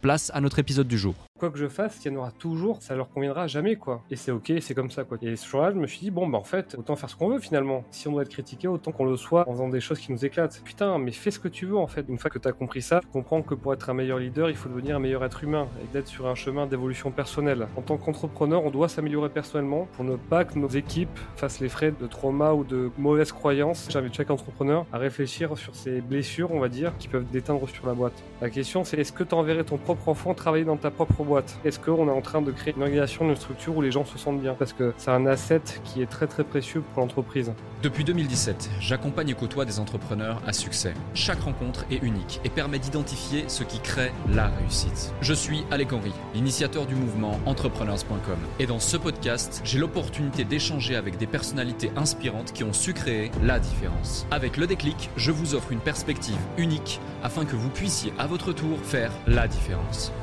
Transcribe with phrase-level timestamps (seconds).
[0.00, 2.82] place à notre épisode du jour quoi que je fasse, il y en aura toujours,
[2.82, 4.02] ça leur conviendra jamais, quoi.
[4.10, 5.16] Et c'est ok, c'est comme ça, quoi.
[5.22, 7.30] Et ce jour-là, je me suis dit, bon, bah en fait, autant faire ce qu'on
[7.30, 7.82] veut finalement.
[7.90, 10.22] Si on doit être critiqué, autant qu'on le soit en faisant des choses qui nous
[10.24, 10.60] éclatent.
[10.62, 12.04] Putain, mais fais ce que tu veux en fait.
[12.08, 14.50] Une fois que tu as compris ça, tu comprends que pour être un meilleur leader,
[14.50, 17.68] il faut devenir un meilleur être humain et d'être sur un chemin d'évolution personnelle.
[17.76, 21.70] En tant qu'entrepreneur, on doit s'améliorer personnellement pour ne pas que nos équipes fassent les
[21.70, 23.88] frais de trauma ou de mauvaises croyances.
[23.90, 27.86] J'invite chaque entrepreneur à réfléchir sur ses blessures, on va dire, qui peuvent déteindre sur
[27.86, 28.22] la boîte.
[28.42, 31.58] La question, c'est est-ce que tu enverrais ton propre enfant travailler dans ta propre boîte
[31.64, 34.40] Est-ce qu'on en train de créer une organisation, une structure où les gens se sentent
[34.40, 34.54] bien?
[34.54, 37.52] Parce que c'est un asset qui est très très précieux pour l'entreprise.
[37.82, 40.94] Depuis 2017, j'accompagne et côtoie des entrepreneurs à succès.
[41.14, 45.12] Chaque rencontre est unique et permet d'identifier ce qui crée la réussite.
[45.22, 48.38] Je suis Alec Henry, l'initiateur du mouvement entrepreneurs.com.
[48.58, 53.30] Et dans ce podcast, j'ai l'opportunité d'échanger avec des personnalités inspirantes qui ont su créer
[53.42, 54.26] la différence.
[54.30, 58.52] Avec le déclic, je vous offre une perspective unique afin que vous puissiez à votre
[58.52, 59.79] tour faire la différence.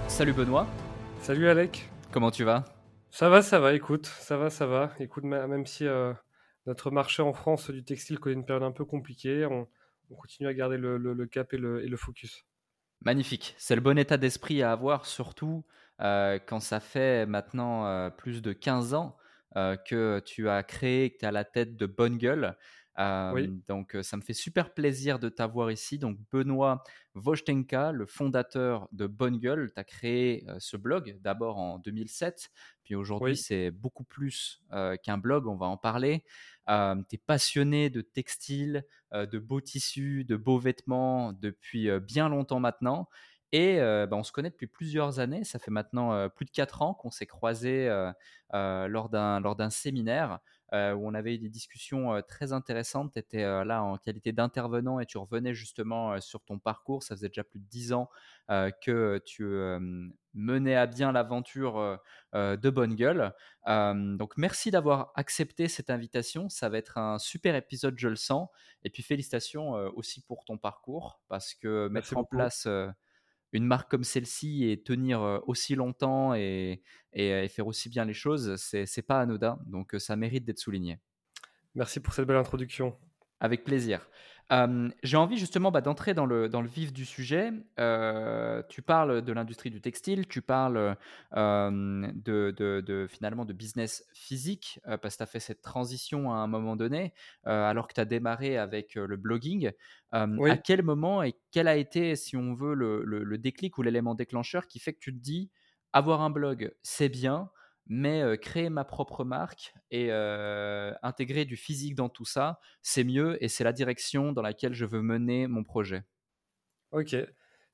[0.08, 0.68] Salut Benoît.
[1.22, 1.90] Salut Alec.
[2.12, 2.66] Comment tu vas?
[3.12, 4.92] Ça va, ça va, écoute, ça va, ça va.
[5.00, 6.14] Écoute, même si euh,
[6.66, 9.68] notre marché en France du textile connaît une période un peu compliquée, on,
[10.16, 12.46] continue à garder le, cap et le, focus.
[13.02, 15.66] Magnifique, c'est le bon état d'esprit à avoir, surtout
[16.02, 19.18] euh, quand ça fait maintenant euh, plus de 15 ans
[19.86, 22.56] que tu as créé, que tu es à la tête de Bonne Gueule.
[22.98, 26.00] Donc, ça me fait super plaisir de t'avoir ici.
[26.00, 31.78] Donc, Benoît Vojtenka, le fondateur de Bonne Gueule, tu as créé ce blog d'abord en
[31.80, 32.50] 2007,
[32.84, 34.62] puis aujourd'hui, c'est beaucoup plus
[35.04, 36.24] qu'un blog, on va en parler.
[36.68, 36.74] tu
[37.16, 43.10] es passionné de textile, de beaux tissus, de beaux vêtements depuis bien longtemps maintenant.
[43.52, 45.44] Et bah, on se connaît depuis plusieurs années.
[45.44, 47.88] Ça fait maintenant plus de quatre ans qu'on s'est croisés
[48.52, 50.40] lors d'un séminaire.
[50.74, 53.14] Euh, où on avait eu des discussions euh, très intéressantes.
[53.14, 57.04] Tu étais euh, là en qualité d'intervenant et tu revenais justement sur ton parcours.
[57.04, 58.10] Ça faisait déjà plus de dix ans
[58.50, 59.46] que tu
[60.34, 62.00] menais à bien l'aventure
[62.34, 63.34] de Bonne Gueule.
[63.66, 66.48] donc merci d'avoir accepté cette invitation.
[66.48, 68.48] Ça va être un super épisode, je le sens.
[68.84, 72.68] Et puis félicitations aussi pour ton parcours parce que mettre en place
[73.58, 76.82] une marque comme celle-ci et tenir aussi longtemps et,
[77.14, 79.60] faire aussi bien les choses, c'est pas anodin.
[79.66, 81.00] Donc ça mérite d'être souligné.
[81.76, 82.96] Merci pour cette belle introduction.
[83.40, 84.10] Avec plaisir.
[84.50, 87.52] J'ai envie justement bah, d'entrer dans le, dans le vif du sujet.
[88.70, 90.96] tu parles de l'industrie du textile, tu parles
[91.34, 96.48] de, de, finalement de business physique, parce que tu as fait cette transition à un
[96.48, 97.14] moment donné,
[97.44, 99.72] alors que tu as démarré avec le blogging.
[100.12, 104.16] À quel moment et quel a été, si on veut, le, le déclic ou l'élément
[104.16, 105.50] déclencheur qui fait que tu te dis,
[105.94, 107.50] avoir un blog, c'est bien,
[107.90, 113.48] mais créer ma propre marque et intégrer du physique dans tout ça, c'est mieux et
[113.48, 116.04] c'est la direction dans laquelle je veux mener mon projet.
[116.92, 117.16] Ok,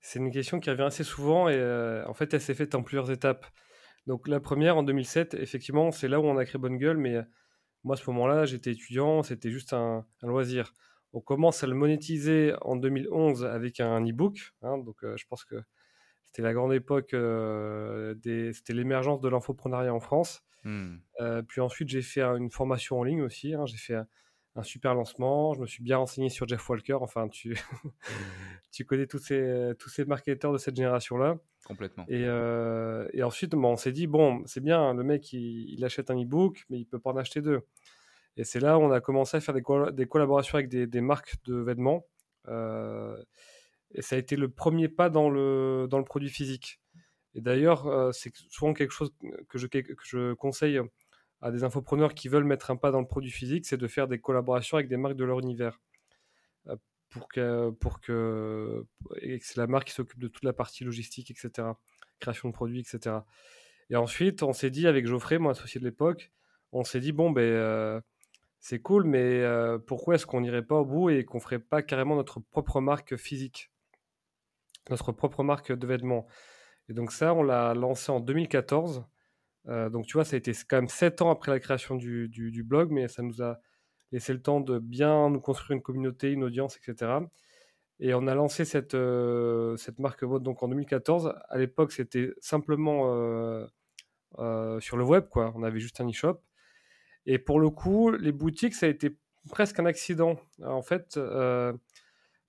[0.01, 3.11] c'est une question qui revient assez souvent et en fait elle s'est faite en plusieurs
[3.11, 3.45] étapes.
[4.05, 7.17] Donc la première en 2007, effectivement, c'est là où on a créé Bonne Gueule, mais
[7.83, 10.73] moi à ce moment-là, j'étais étudiant, c'était juste un, loisir.
[11.13, 15.55] On commence à le monétiser en 2011 avec un e-book, hein, donc je pense que
[16.33, 18.53] c'était la grande époque, euh, des...
[18.53, 20.43] c'était l'émergence de l'infoprenariat en France.
[20.63, 20.95] Hmm.
[21.21, 23.53] Euh, puis ensuite, j'ai fait une formation en ligne aussi.
[23.53, 23.67] Hein.
[23.67, 23.97] J'ai fait
[24.55, 25.53] un, super lancement.
[25.53, 26.97] Je me suis bien renseigné sur Jeff Walker.
[27.01, 27.55] Enfin, tu,
[28.71, 31.37] tu connais tous ces, tous ces marketeurs de cette génération-là.
[31.65, 32.05] Complètement.
[32.07, 36.19] Et, euh, et ensuite, on s'est dit, bon, c'est bien, le mec, il, achète un
[36.19, 37.61] e-book, mais il peut pas en acheter deux.
[38.37, 41.01] Et c'est là où on a commencé à faire des, des collaborations avec des, des,
[41.01, 42.07] marques de vêtements.
[43.93, 46.81] Et ça a été le premier pas dans le, dans le produit physique.
[47.35, 49.11] Et d'ailleurs, euh, c'est souvent quelque chose
[49.49, 50.79] que je, que je conseille
[51.41, 54.07] à des infopreneurs qui veulent mettre un pas dans le produit physique, c'est de faire
[54.07, 55.79] des collaborations avec des marques de leur univers.
[56.67, 56.75] Euh,
[57.09, 58.85] pour que, pour que,
[59.41, 61.67] c'est la marque qui s'occupe de toute la partie logistique, etc.,
[62.19, 63.17] création de produits, etc.
[63.89, 66.31] Et ensuite, on s'est dit avec Geoffrey, mon associé de l'époque,
[66.71, 68.01] on s'est dit bon ben euh,
[68.59, 69.43] c'est cool, mais
[69.85, 73.17] pourquoi est-ce qu'on n'irait pas au bout et qu'on ferait pas carrément notre propre marque
[73.17, 73.72] physique,
[74.89, 76.27] notre propre marque de vêtements.
[76.89, 79.05] Et donc ça, on l'a lancé en 2014.
[79.69, 82.63] Euh, donc tu vois, ça a été quand même sept ans après la création du,
[82.65, 83.59] blog, mais ça nous a
[84.11, 87.11] laissé le temps de bien nous construire une communauté, une audience, etc.
[87.99, 91.33] Et on a lancé cette, euh, cette marque Vote donc en 2014.
[91.49, 93.13] À l'époque, c'était simplement
[94.39, 95.53] euh, sur le web, quoi.
[95.55, 96.39] On avait juste un e-shop.
[97.25, 99.17] Et pour le coup, les boutiques, ça a été
[99.49, 101.17] presque un accident, en fait,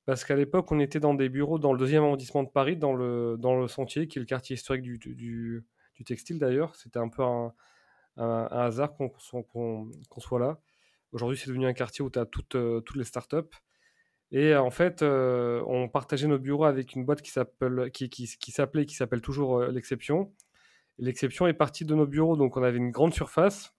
[0.07, 2.95] parce qu'à l'époque, on était dans des bureaux dans le deuxième arrondissement de Paris, dans
[2.95, 5.65] le, dans le Sentier, qui est le quartier historique du, du,
[6.05, 6.75] textile d'ailleurs.
[6.77, 7.55] C'était un peu un,
[8.17, 9.11] hasard qu'on
[10.19, 10.61] soit là.
[11.13, 13.37] Aujourd'hui, c'est devenu un quartier où tu as toutes, euh, toutes les startups.
[14.31, 18.11] Et euh, en fait, euh, on partageait nos bureaux avec une boîte qui s'appelle, qui,
[18.11, 20.33] qui, qui s'appelait, s'appelle toujours l'exception.
[20.99, 23.75] L'exception est partie de nos bureaux, donc on avait une grande surface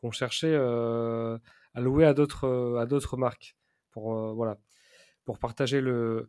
[0.00, 3.56] qu'on cherchait à louer à d'autres, à d'autres marques
[3.90, 4.58] pour, voilà,
[5.24, 6.28] pour partager le,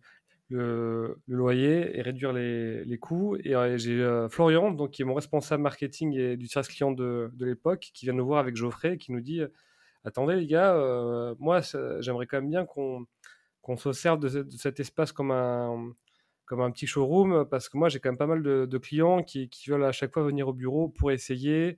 [1.28, 3.36] loyer et réduire les, coûts.
[3.44, 7.45] Et j'ai Florian, donc, qui est mon responsable marketing et du service client de, de
[7.45, 9.42] l'époque, qui vient nous voir avec Geoffrey, qui nous dit
[10.04, 11.62] attendez les gars, euh, moi
[12.00, 15.94] j'aimerais quand même bien qu'on se serve de, cet espace comme un,
[16.45, 19.50] comme un petit showroom, parce que moi j'ai quand même pas mal de, clients qui,
[19.68, 21.78] veulent à chaque fois venir au bureau pour essayer.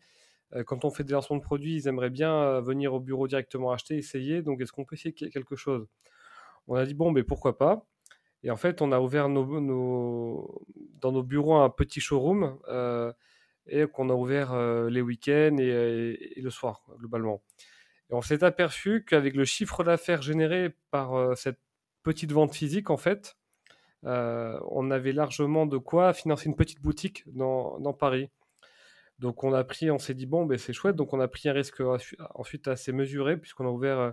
[0.53, 3.27] Euh, quand on fait des lancements de produits, ils aimeraient bien euh, venir au bureau
[3.27, 4.41] directement acheter, essayer.
[4.41, 5.87] Donc est-ce qu'on peut essayer quelque chose?
[6.67, 7.85] On a dit bon, mais pourquoi pas?
[8.43, 10.65] Et en fait, on a ouvert nos,
[11.01, 12.57] dans nos bureaux un petit showroom
[13.67, 14.55] et qu'on a ouvert
[14.87, 17.41] les week-ends et, le soir, globalement.
[18.09, 21.59] Et on s'est aperçu qu'avec le chiffre d'affaires généré par euh, cette
[22.03, 23.37] petite vente physique, en fait,
[24.05, 28.29] euh, on avait largement de quoi financer une petite boutique dans, Paris.
[29.17, 30.95] Donc on a pris, on s'est dit bon, ben c'est chouette.
[30.95, 31.81] Donc on a pris un risque
[32.35, 34.11] ensuite assez mesuré puisqu'on a ouvert euh,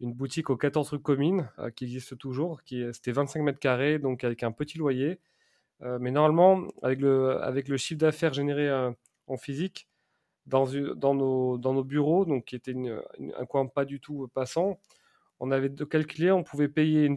[0.00, 4.24] une boutique aux 14 rue Comines qui existe toujours, qui c'était 25 mètres carrés, donc
[4.24, 5.20] avec un petit loyer.
[5.80, 8.70] mais normalement, avec le, avec le chiffre d'affaires généré
[9.26, 9.88] en physique,
[10.46, 12.74] dans, dans, nos, dans nos bureaux, donc qui était
[13.36, 14.78] un coin pas du tout passant,
[15.40, 17.10] on avait de calculer, on pouvait payer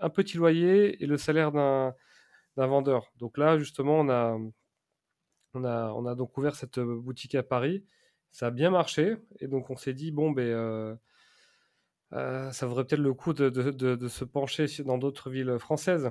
[0.00, 1.94] un petit loyer et le salaire d'un
[2.56, 3.10] vendeur.
[3.16, 4.38] Donc là, justement, on a,
[5.54, 7.84] on a, on a donc ouvert cette boutique à Paris.
[8.30, 10.98] Ça a bien marché et donc on s'est dit bon ben
[12.12, 16.10] euh, ça vaudrait peut-être le coup de, de, de, se pencher dans d'autres villes françaises.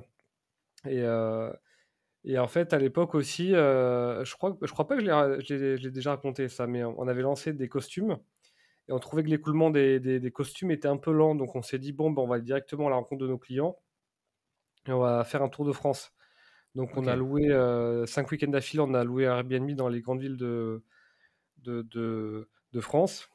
[0.86, 1.52] Et, euh,
[2.24, 5.92] et en fait, à l'époque aussi, euh, je crois, je crois pas que je l'ai
[5.92, 8.18] déjà raconté ça, mais on avait lancé des costumes
[8.88, 11.80] et on trouvait que l'écoulement des, des, costumes était un peu lent, donc on s'est
[11.80, 13.78] dit bon, ben, on va aller directement à la rencontre de nos clients
[14.88, 16.14] et on va faire un tour de France.
[16.74, 17.50] Donc on a loué
[18.08, 20.84] cinq week-ends d'affilée, on a loué Airbnb dans les grandes villes de,
[21.60, 23.31] de, de, de France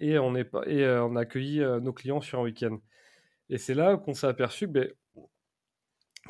[0.00, 2.78] et on, est, et euh, on a accueilli nos clients sur un week-end.
[3.48, 4.94] Et c'est là qu'on s'est aperçu que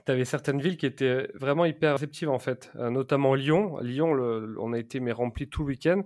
[0.04, 3.78] tu avais certaines villes qui étaient vraiment hyper réceptives en fait, euh, notamment Lyon.
[3.80, 4.10] Lyon,
[4.58, 6.02] on a été mais rempli tout le week-end.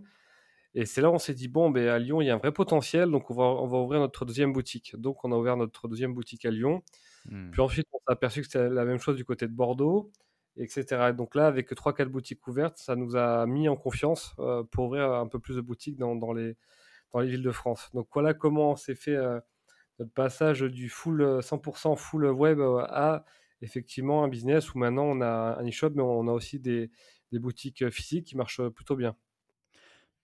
[0.75, 2.39] Et c'est là où on s'est dit, bon, ben, à Lyon, il y a un
[2.39, 4.95] vrai potentiel, donc on va, on va ouvrir notre deuxième boutique.
[4.97, 6.83] Donc on a ouvert notre deuxième boutique à Lyon.
[7.29, 7.51] Hmm.
[7.51, 10.13] Puis ensuite, on s'est aperçu que c'était la même chose du côté de Bordeaux,
[10.57, 11.13] etc.
[11.13, 15.13] donc là, avec 3-4 boutiques ouvertes, ça nous a mis en confiance euh, pour ouvrir
[15.13, 16.57] un peu plus de boutiques dans, dans, les,
[17.13, 17.91] dans les villes de France.
[17.95, 19.41] Donc voilà comment s'est fait euh,
[19.99, 23.25] notre passage du full 100% full web à
[23.63, 26.91] effectivement un business où maintenant on a un e-shop, mais on a aussi des,
[27.33, 29.15] boutiques physiques qui marchent plutôt bien.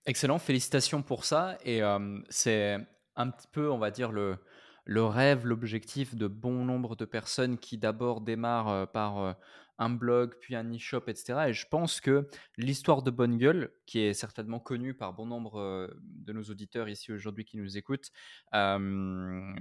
[0.05, 1.57] Excellent, félicitations pour ça.
[1.63, 1.81] Et
[2.29, 2.77] c'est
[3.15, 7.77] un petit peu, on va dire, le rêve, l'objectif de bon nombre de personnes qui
[7.77, 9.35] d'abord démarrent par
[9.79, 11.47] un blog, puis un e-shop, etc.
[11.47, 15.59] Et je pense que l'histoire de Bonne Gueule, qui est certainement connue par bon nombre
[15.59, 18.11] euh, de nos auditeurs ici aujourd'hui qui nous écoutent,
[18.55, 19.53] euh,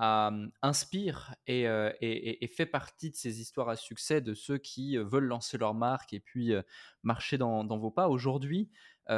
[0.00, 1.66] euh, inspire et,
[2.54, 6.20] fait partie de ces histoires à succès de ceux qui veulent lancer leur marque et
[6.20, 6.52] puis
[7.02, 8.08] marcher dans, vos pas.
[8.08, 8.70] Aujourd'hui,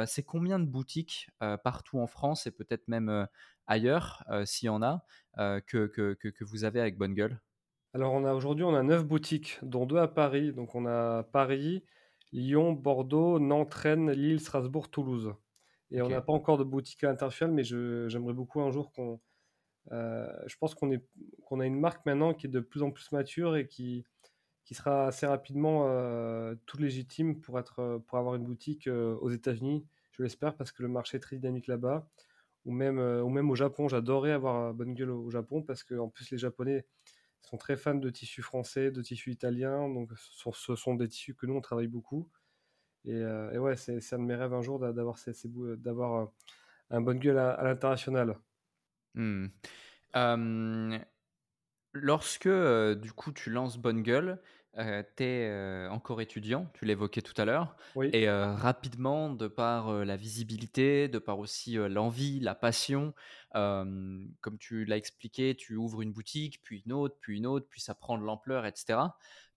[0.05, 1.29] c'est combien de boutiques
[1.63, 3.27] partout en France et peut-être même
[3.67, 5.05] ailleurs, s'il y en a,
[5.67, 7.41] que, que, vous avez avec Bonne Gueule?
[7.95, 10.51] Alors on a aujourd'hui on a neuf boutiques, dont deux à Paris.
[10.51, 11.81] Donc on a Paris,
[12.33, 15.33] Lyon, Bordeaux, Nantes, Rennes, Lille, Strasbourg, Toulouse.
[15.91, 19.21] Et on n'a pas encore de boutique à l'international, mais j'aimerais beaucoup un jour qu'on.
[19.93, 20.91] Euh, je pense qu'on
[21.45, 24.03] qu'on a une marque maintenant qui est de plus en plus mature et qui,
[24.65, 29.29] qui sera assez rapidement euh, toute légitime pour, être, pour avoir une boutique euh, aux
[29.29, 32.09] États-Unis, je l'espère, parce que le marché est très dynamique là-bas.
[32.65, 33.87] ou même, ou même au Japon.
[33.87, 36.85] J'adorais avoir bonne gueule au Japon parce que en plus les Japonais
[37.45, 39.89] sont très fans de tissus français, de tissus italiens.
[39.89, 42.29] Donc ce sont des tissus que nous on travaille beaucoup.
[43.05, 43.23] Et,
[43.57, 45.17] ouais, c'est un de mes rêves un jour d'avoir
[45.77, 46.31] d'avoir
[46.89, 48.37] un bonne gueule à, l'international.
[49.13, 49.47] Mmh.
[51.93, 54.41] lorsque du coup tu lances Bonne Gueule,
[54.77, 57.75] tu es encore étudiant, tu l'évoquais tout à l'heure,
[58.13, 63.13] et rapidement, de par la visibilité, de par aussi l'envie, la passion,
[63.53, 67.81] comme tu l'as expliqué, tu ouvres une boutique, puis une autre, puis une autre, puis
[67.81, 68.99] ça prend de l'ampleur, etc.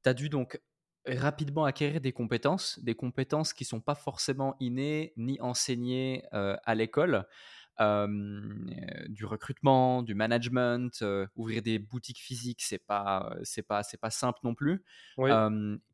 [0.03, 0.61] Tu as dû donc
[1.07, 7.27] rapidement acquérir des compétences, des compétences qui sont pas forcément innées ni enseignées à l'école.
[7.81, 11.05] Du recrutement, du management,
[11.37, 14.83] ouvrir des boutiques physiques, c'est pas c'est pas c'est pas simple non plus.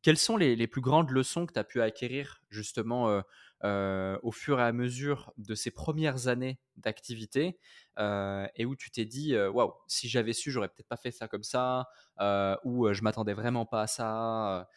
[0.02, 3.22] quelles sont les, les, plus grandes leçons que tu as pu acquérir justement
[3.62, 7.58] au fur et à mesure de ces premières années d'activité
[7.98, 11.44] et où tu t'es dit waouh si j'avais su j'aurais peut-être pas fait ça comme
[11.44, 11.88] ça
[12.64, 14.68] ou je m'attendais vraiment pas à ça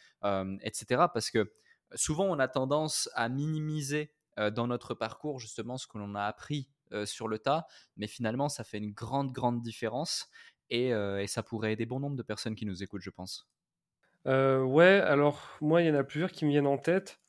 [0.62, 1.52] etc parce que
[1.96, 4.14] souvent on a tendance à minimiser
[4.52, 6.70] dans notre parcours justement ce que l'on a appris
[7.06, 7.66] sur le tas
[7.96, 10.30] mais finalement ça fait une grande grande différence
[10.70, 13.48] et, et ça pourrait aider bon nombre de personnes qui nous écoutent je pense
[14.26, 17.20] ouais alors moi il y en a plusieurs qui me viennent en tête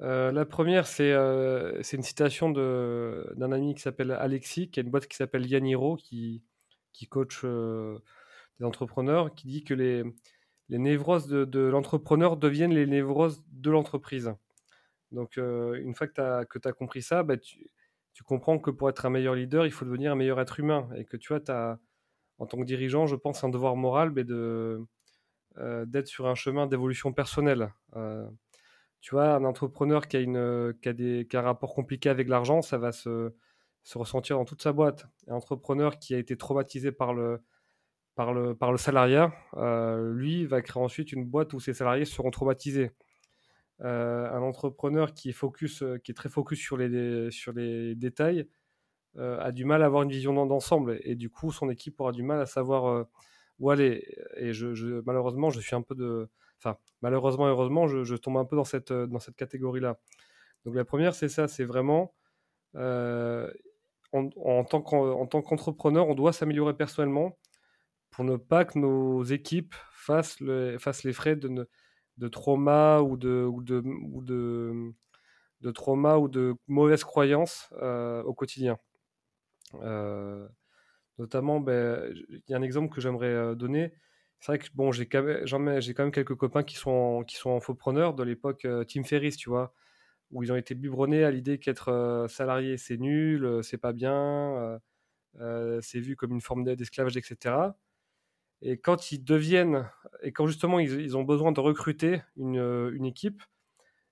[0.00, 4.90] euh, la première, euh, c'est une citation d'un ami qui s'appelle Alexis, qui a une
[4.90, 6.42] boîte qui s'appelle Yaniro, qui,
[6.92, 7.98] qui coach euh,
[8.58, 10.04] des entrepreneurs, qui dit que les,
[10.68, 14.34] les névroses de, l'entrepreneur deviennent les névroses de l'entreprise.
[15.12, 17.70] Donc, une fois que tu as, compris ça, bah, tu,
[18.14, 20.88] tu, comprends que pour être un meilleur leader, il faut devenir un meilleur être humain.
[20.96, 21.78] Et que tu vois, as,
[22.38, 27.70] en tant que dirigeant, je pense, un devoir moral d'être sur un chemin d'évolution personnelle
[29.04, 32.08] tu vois, un entrepreneur qui a, une, qui a, des, qui a un rapport compliqué
[32.08, 33.34] avec l'argent, ça va se,
[33.82, 35.06] se, ressentir dans toute sa boîte.
[35.28, 37.44] Un entrepreneur qui a été traumatisé par le,
[38.14, 42.06] par le, par le salariat, euh, lui, va créer ensuite une boîte où ses salariés
[42.06, 42.92] seront traumatisés.
[43.80, 48.46] Euh, un entrepreneur qui est, focus, qui est très focus sur les, sur les détails
[49.16, 52.12] euh, a du mal à avoir une vision d'ensemble et du coup, son équipe aura
[52.12, 53.06] du mal à savoir
[53.58, 54.16] où aller.
[54.36, 56.28] Et je, malheureusement, je suis un peu de
[56.64, 59.98] Enfin, malheureusement, heureusement, je, tombe un peu dans cette, dans cette catégorie-là.
[60.64, 62.14] Donc la première, c'est ça, c'est vraiment,
[62.76, 63.50] euh,
[64.12, 67.38] en, tant qu'entrepreneur, on doit s'améliorer personnellement
[68.10, 71.68] pour ne pas que nos équipes fassent, le, fassent les frais de,
[72.18, 74.92] de trauma ou de, ou de, ou de,
[75.60, 78.78] de trauma ou de mauvaises croyances euh, au quotidien.
[79.74, 80.48] Euh,
[81.18, 83.92] notamment, ben, il y a un exemple que j'aimerais donner
[84.44, 88.22] c'est vrai que bon, j'ai quand, même, quelques copains qui sont en, qui sont de
[88.22, 89.72] l'époque euh, Tim Ferriss, tu vois,
[90.30, 93.94] où ils ont été biberonnés à l'idée qu'être euh, salarié c'est nul, euh, c'est pas
[93.94, 94.78] bien,
[95.80, 97.54] c'est vu comme une forme d'esclavage, etc.
[98.64, 99.88] Et quand ils deviennent,
[100.22, 103.42] et quand justement ils, ont besoin de recruter une, équipe,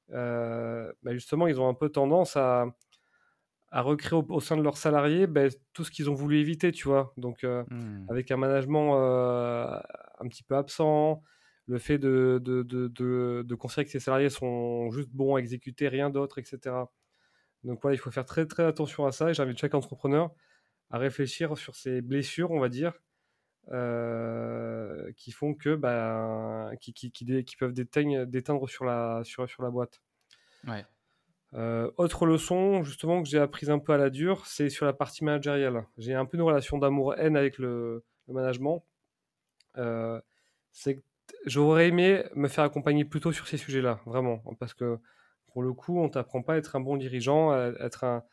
[0.08, 2.66] bah, justement ils ont un peu tendance à,
[3.70, 6.86] à recréer au, sein de leurs salariés ben, tout ce qu'ils ont voulu éviter, tu
[6.86, 7.14] vois.
[7.16, 8.06] Donc, mmh.
[8.10, 11.22] avec un management un petit peu absent,
[11.66, 15.88] le fait de, de, de, de, considérer que ses salariés sont juste bons à exécuter,
[15.88, 16.76] rien d'autre, etc.
[17.64, 20.30] Donc voilà, il faut faire très très attention à ça et j'invite chaque entrepreneur
[20.90, 22.92] à réfléchir sur ces blessures, on va dire,
[23.70, 29.70] euh, qui font que, bah, qui, qui, qui, peuvent déteindre, sur la, sur, sur la
[29.70, 30.02] boîte.
[30.66, 30.84] Ouais.
[31.54, 34.92] Euh, autre leçon, justement, que j'ai apprise un peu à la dure, c'est sur la
[34.92, 35.86] partie managériale.
[35.98, 38.84] J'ai un peu une relation d'amour-haine avec le, le management.
[39.78, 40.20] Euh,
[40.72, 41.02] c'est
[41.46, 44.98] j'aurais aimé me faire accompagner plutôt sur ces sujets-là, vraiment, parce que
[45.46, 48.24] pour le coup, on t'apprend pas à être un bon dirigeant, à être un,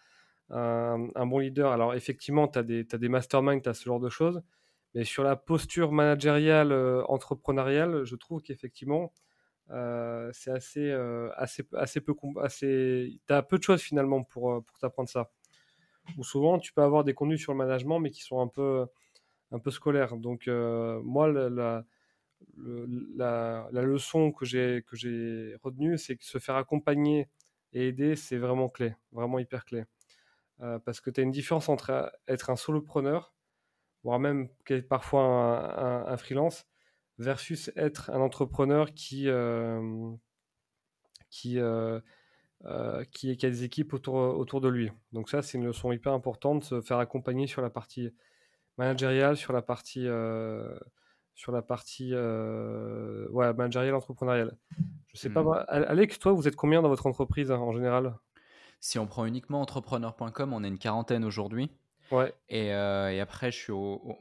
[0.50, 1.72] un, bon leader.
[1.72, 4.42] Alors effectivement, tu as des, as des masterminds, tu as ce genre de choses,
[4.96, 9.14] mais sur la posture managériale, euh, entrepreneuriale, je trouve qu'effectivement,
[9.72, 10.92] euh, c'est assez,
[11.38, 15.32] assez, assez peu, assez, as peu de choses finalement pour, pour t'apprendre ça.
[16.18, 18.88] Ou souvent, tu peux avoir des contenus sur le management, mais qui sont un peu,
[19.52, 20.16] un peu scolaire.
[20.18, 21.86] Donc, euh, moi, la,
[23.72, 27.30] leçon que j'ai, que j'ai retenue, c'est que se faire accompagner
[27.74, 29.84] et aider, c'est vraiment clé, vraiment hyper clé.
[30.62, 33.34] Euh, parce que tu as une différence entre être un solopreneur,
[34.04, 34.50] voire même
[34.90, 36.66] parfois un, un, freelance,
[37.18, 40.12] versus être un entrepreneur qui, euh,
[41.30, 41.60] qui,
[43.12, 44.92] qui, qui, a des équipes autour, autour de lui.
[45.12, 48.12] Donc ça, c'est une leçon hyper importante, se faire accompagner sur la partie
[48.80, 50.80] managériale, sur la partie, euh,
[51.36, 54.58] sur la partie euh, ouais, managériale, entrepreneuriale.
[55.08, 55.66] Je sais pas, hmm.
[55.68, 58.16] Alex, toi, vous êtes combien dans votre entreprise hein, en général?
[58.80, 61.70] Si on prend uniquement entrepreneur.com, on est une quarantaine aujourd'hui.
[62.12, 62.34] Ouais.
[62.50, 64.18] Et, après, je suis au,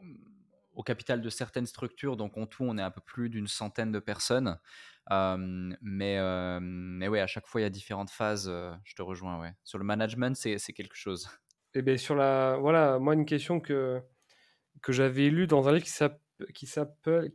[0.74, 2.16] au, capital de certaines structures.
[2.16, 4.58] Donc, en tout, on est un peu plus d'une centaine de personnes.
[5.10, 6.18] mais,
[6.60, 8.52] mais ouais, à chaque fois, il y a différentes phases.
[8.84, 9.52] je te rejoins, ouais.
[9.64, 11.28] Sur le management, c'est quelque chose.
[11.74, 12.56] Et eh bien, sur la.
[12.58, 14.00] Voilà, moi, une question que,
[14.82, 16.20] que j'avais lue dans un livre qui s'appelle
[16.54, 16.66] qui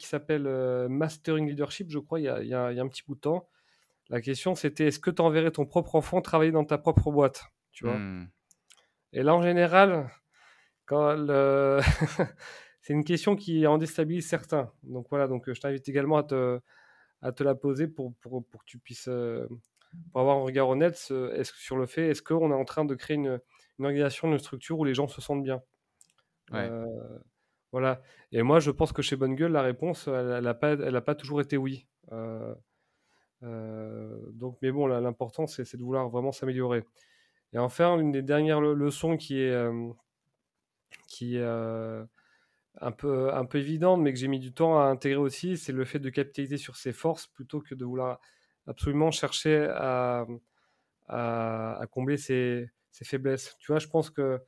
[0.08, 0.48] s'appelle
[0.90, 3.50] Mastering Leadership, je crois, il y, a, il y, a, un petit bout de temps.
[4.10, 7.46] La question, c'était est-ce que tu enverrais ton propre enfant travailler dans ta propre boîte?
[7.72, 7.98] Tu vois?
[7.98, 8.30] Mmh.
[9.14, 10.10] Et là, en général,
[10.86, 11.80] quand le...
[12.82, 14.72] c'est une question qui en déstabilise certains.
[14.84, 16.60] Donc voilà, donc je t'invite également à te,
[17.22, 19.10] à te la poser pour, pour, pour que tu puisses
[20.12, 23.16] pour avoir un regard honnête sur le fait est-ce qu'on est en train de créer
[23.16, 23.40] une,
[23.80, 25.62] une, organisation, une structure où les gens se sentent bien?
[27.72, 28.02] Voilà.
[28.32, 31.02] Et moi, je pense que chez Bonne Gueule, la réponse, elle n'a pas, elle a
[31.02, 31.88] pas toujours été oui.
[33.42, 36.86] donc, mais bon, l'important, c'est, c'est de vouloir vraiment s'améliorer.
[37.54, 39.56] Et enfin, une des dernières leçons qui est,
[41.14, 41.44] qui est
[42.82, 45.72] un, peu, un peu évidente, mais que j'ai mis du temps à intégrer aussi, c'est
[45.72, 48.20] le fait de capitaliser sur ses forces plutôt que de vouloir
[48.68, 50.26] absolument chercher à,
[51.08, 53.56] à, combler ses, ses, faiblesses.
[53.60, 54.40] Tu vois, je pense que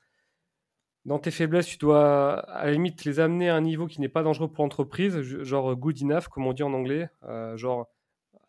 [1.06, 4.10] dans tes faiblesses, tu dois à la limite les amener à un niveau qui n'est
[4.10, 7.10] pas dangereux pour l'entreprise, genre good enough, comme on dit en anglais,
[7.56, 7.88] genre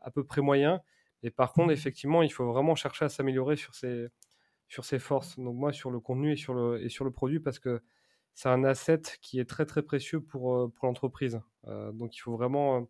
[0.01, 0.81] à peu près moyen.
[1.23, 1.73] Et par contre, mmh.
[1.73, 4.09] effectivement, il faut vraiment chercher à s'améliorer sur ses,
[4.69, 5.39] sur ses forces.
[5.39, 7.83] Donc moi, sur le contenu et sur le, et sur le produit, parce que
[8.37, 11.41] c'est un asset qui est très très précieux pour, pour l'entreprise.
[11.67, 12.81] Euh, donc il faut vraiment, euh,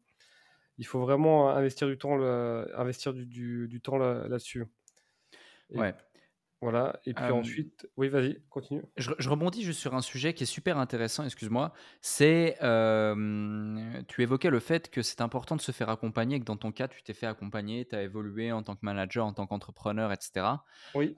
[0.76, 4.67] il faut vraiment investir du temps, investir du, du, du temps là-dessus.
[5.71, 5.95] ouais.
[6.62, 8.83] Voilà, et puis ensuite, oui, vas-y, continue.
[8.97, 11.73] Je, rebondis juste sur un sujet qui est super intéressant, excuse-moi.
[12.00, 12.57] C'est,
[14.09, 16.88] tu évoquais le fait que c'est important de se faire accompagner, que dans ton cas,
[16.88, 20.47] tu t'es fait accompagner, tu as évolué en tant que manager, en tant qu'entrepreneur, etc.
[20.95, 21.15] Oui.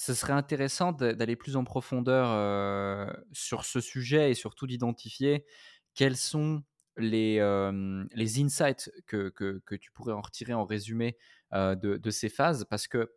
[0.00, 5.44] Ce serait intéressant d'aller plus en profondeur sur ce sujet et surtout d'identifier
[5.94, 6.62] quels sont
[6.96, 7.38] les,
[8.14, 11.18] les insights que, que, que, tu pourrais en retirer en résumé
[11.52, 13.12] de, de, ces phases, parce que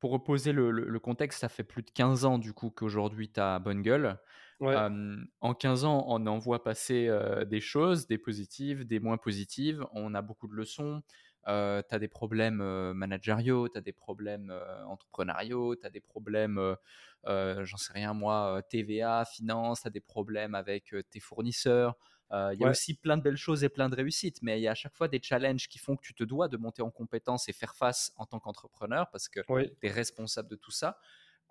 [0.00, 3.58] pour reposer le, contexte, ça fait plus de 15 ans du coup qu'aujourd'hui tu as
[3.58, 4.18] bonne gueule.
[4.60, 7.08] en 15 ans, on en voit passer
[7.46, 9.82] des choses, des positives, des moins positives.
[9.92, 11.02] On a beaucoup de leçons.
[11.46, 14.52] Tu as des problèmes managériaux, tu as des problèmes
[14.86, 16.76] entrepreneuriaux, tu as des problèmes,
[17.24, 21.96] j'en sais rien moi, TVA, finance, tu as des problèmes avec tes fournisseurs.
[22.32, 24.62] Euh, il y a aussi plein de belles choses et plein de réussites, mais il
[24.62, 26.82] y a à chaque fois des challenges qui font que tu te dois de monter
[26.82, 30.70] en compétence et faire face en tant qu'entrepreneur parce que tu es responsable de tout
[30.70, 30.98] ça.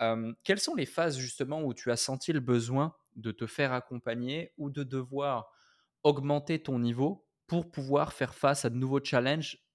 [0.02, 3.74] Euh, quelles sont les phases justement où tu as senti le besoin de te faire
[3.74, 5.52] accompagner ou de devoir
[6.04, 9.58] augmenter ton niveau pour pouvoir faire face à de nouveaux challenges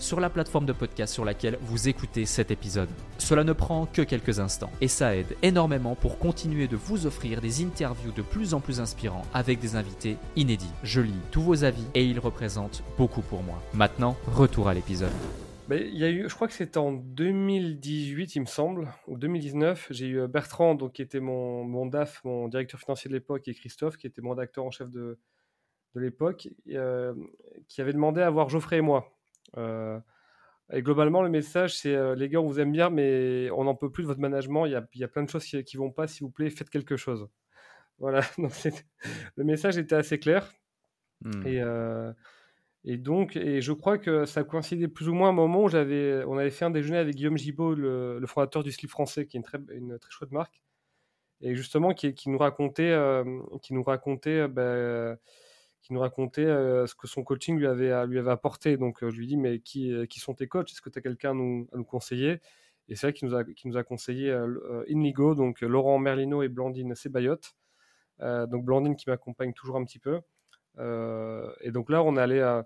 [0.00, 2.88] sur la plateforme de podcast sur laquelle vous écoutez cet épisode.
[3.18, 7.40] Cela ne prend que quelques instants et ça aide énormément pour continuer de vous offrir
[7.40, 10.72] des interviews de plus en plus inspirants avec des invités inédits.
[10.82, 13.62] Je lis tous vos avis et ils représentent beaucoup pour moi.
[13.74, 15.12] Maintenant, retour à l'épisode.
[15.70, 19.88] il y a eu, je crois que c'était en 2018, il me semble, ou 2019.
[19.90, 23.46] J'ai eu euh, Bertrand, donc, qui était mon, mon DAF, mon directeur financier de l'époque,
[23.48, 25.18] et Christophe, qui était mon acteur en chef de,
[25.94, 27.14] de l'époque, euh,
[27.68, 29.12] qui avait demandé à voir Geoffrey et moi.
[29.56, 29.98] Euh,
[30.72, 33.74] et globalement, le message, c'est euh, les gars, on vous aime bien, mais on n'en
[33.74, 34.66] peut plus de votre management.
[34.66, 36.06] Il y a, il y a plein de choses qui, ne vont pas.
[36.06, 37.28] S'il vous plaît, faites quelque chose.
[37.98, 38.22] Voilà.
[38.38, 38.52] Donc,
[39.36, 40.50] le message était assez clair.
[41.22, 41.46] Hmm.
[41.46, 42.10] Et, euh,
[42.82, 46.24] et donc, et je crois que ça coïncidait plus ou moins un moment où j'avais,
[46.24, 49.40] on avait fait un déjeuner avec Guillaume Gibaud, le, fondateur du slip français, qui est
[49.40, 50.62] une très, une très chouette marque,
[51.42, 52.96] et justement qui, qui nous racontait,
[53.60, 54.48] qui nous racontait.
[54.48, 55.18] Ben,
[55.90, 58.76] qui nous racontait euh, ce que son coaching lui avait, lui avait apporté.
[58.76, 60.70] Donc euh, je lui dis mais qui, euh, qui sont tes coachs?
[60.70, 62.40] Est-ce que tu as quelqu'un à nous, conseiller?
[62.88, 64.32] Et c'est vrai qu'il nous a, qui nous a conseillé
[64.86, 67.40] Inigo, donc Laurent Merlino et Blandine Sebayot.
[68.20, 70.20] donc Blandine qui m'accompagne toujours un petit peu.
[70.78, 72.62] et donc là, on est allé,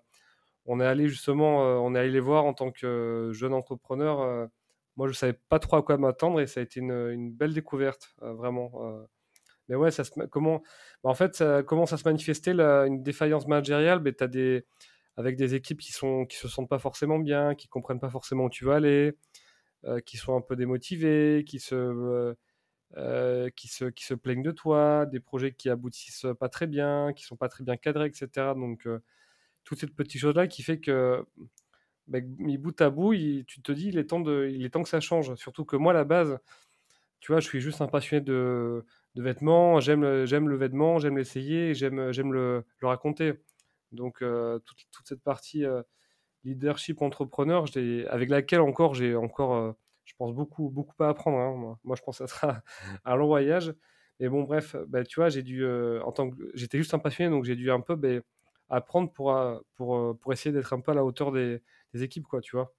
[0.64, 4.48] on est allé justement, on est allé les voir en tant que jeune entrepreneur.
[4.96, 8.14] moi, je savais pas trop à quoi m'attendre et ça a été une belle découverte,
[8.22, 9.06] vraiment.
[9.68, 10.62] Mais ouais, ça comment,
[11.02, 14.00] bah, en fait, ça commence à se manifester une défaillance managériale?
[14.00, 14.64] Mais as des,
[15.16, 18.44] avec des équipes qui sont qui se sentent pas forcément bien, qui comprennent pas forcément
[18.44, 19.16] où tu vas aller,
[19.84, 22.34] euh, qui sont un peu démotivés, qui se euh,
[22.96, 27.12] euh, qui se qui se plaignent de toi, des projets qui aboutissent pas très bien,
[27.14, 28.54] qui sont pas très bien cadrés, etc.
[28.56, 28.88] Donc
[29.64, 31.24] toute cette petite chose-là qui fait que,
[32.06, 33.14] bah, bout à bout,
[33.46, 35.34] tu te dis, il est, temps de, il est temps que ça change.
[35.36, 36.38] Surtout que moi, à la base,
[37.20, 41.16] tu vois, je suis juste un passionné de, de vêtements, j'aime, j'aime le vêtement, j'aime
[41.16, 43.34] l'essayer, j'aime, j'aime le, le raconter.
[43.92, 45.82] Donc, euh, toute, toute, cette partie euh,
[46.42, 47.64] leadership entrepreneur,
[48.08, 49.72] avec laquelle encore, j'ai encore, euh,
[50.04, 51.38] je pense, beaucoup, beaucoup à apprendre.
[51.38, 51.96] Hein, moi.
[51.96, 52.62] je pense que ça sera
[53.04, 53.72] un long voyage.
[54.20, 57.30] Mais bon, bref, bah, tu vois, j'ai dû, en tant que, j'étais juste un passionné,
[57.30, 58.20] donc j'ai dû un peu bah,
[58.68, 59.36] apprendre pour,
[59.74, 61.60] pour, pour essayer d'être un peu à la hauteur des,
[61.92, 62.72] des équipes, quoi, tu vois.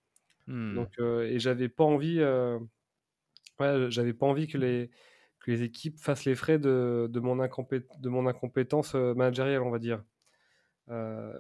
[0.47, 0.75] Mmh.
[0.75, 2.21] Donc, et j'avais pas envie,
[3.59, 4.89] ouais, j'avais pas envie que les,
[5.45, 10.03] que les équipes fassent les frais de, de, mon, incompétence managériale, on va dire.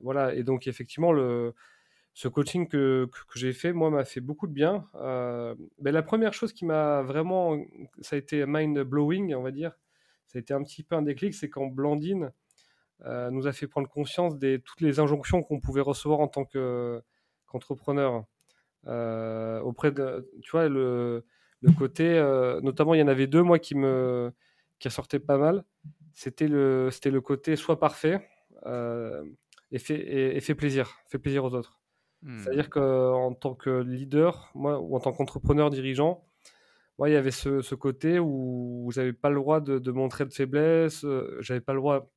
[0.01, 1.53] voilà, et donc effectivement, le,
[2.15, 4.87] ce coaching que, que, j'ai fait, moi, m'a fait beaucoup de bien.
[4.95, 7.61] Euh, ben, la première chose qui m'a vraiment,
[7.99, 9.77] ça a été mind-blowing, on va dire,
[10.25, 12.31] ça a été un petit peu un déclic, c'est quand Blandine
[13.03, 16.45] euh, nous a fait prendre conscience de toutes les injonctions qu'on pouvait recevoir en tant
[16.45, 18.23] qu'entrepreneur.
[18.87, 21.25] Euh, auprès de, tu vois, le,
[21.61, 22.19] le côté,
[22.61, 24.31] notamment, il y en avait deux, moi, qui me
[24.79, 25.63] qui ressortaient pas mal.
[26.13, 28.27] C'était le, c'était le côté soit parfait
[29.71, 31.79] et, fait, et fait plaisir, fait plaisir aux autres.
[32.39, 32.69] C'est-à-dire hmm.
[32.69, 36.25] qu'en tant que leader, moi, ou en tant qu'entrepreneur dirigeant,
[36.97, 41.03] moi, il y avait ce, côté où j'avais pas le droit de, montrer de faiblesse,
[41.03, 42.09] euh, j'avais pas le droit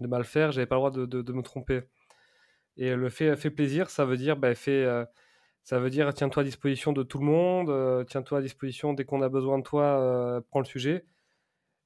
[0.00, 1.82] de mal faire, j'avais pas le droit de, me tromper.
[2.76, 5.04] Et le fait fait plaisir, ça veut dire, bah, fait, euh,
[5.66, 9.04] ça veut dire tiens-toi à disposition de tout le monde, euh, tiens-toi à disposition dès
[9.04, 11.04] qu'on a besoin de toi, prends le sujet.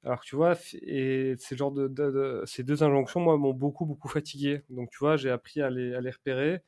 [0.04, 4.62] Alors tu vois, et ces, genres de, ces deux injonctions, moi, m'ont beaucoup, beaucoup fatigué.
[4.70, 6.62] Donc tu vois, j'ai appris à les, à les repérer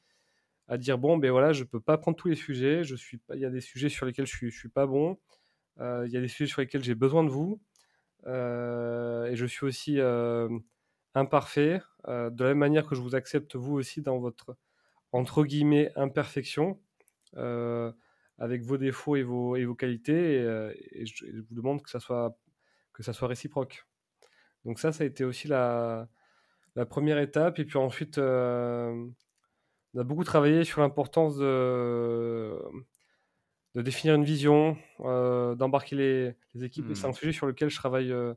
[0.68, 2.82] à dire bon, ben voilà, je peux pas prendre tous les sujets.
[3.34, 5.18] Il y a des sujets sur lesquels je suis, je suis pas bon.
[5.80, 7.60] Euh, il y a des sujets sur lesquels j'ai besoin de vous.
[8.26, 10.48] Euh, et je suis aussi euh,
[11.14, 11.82] imparfait.
[12.08, 14.56] de la même manière que je vous accepte vous aussi dans votre
[15.12, 16.80] entre guillemets imperfection,
[17.36, 20.36] avec vos défauts et vos, et vos qualités.
[20.92, 22.36] Et, je, vous demande que ça soit
[22.92, 23.86] que ça soit réciproque.
[24.64, 26.08] Donc ça, ça a été aussi la,
[26.76, 27.58] la première étape.
[27.58, 29.12] Et puis ensuite, on
[29.98, 32.58] a beaucoup travaillé sur l'importance de,
[33.74, 35.96] de définir une vision, euh, d'embarquer
[36.54, 36.90] les, équipes.
[36.90, 37.14] Et c'est un mmh.
[37.14, 38.34] sujet sur lequel je travaille euh,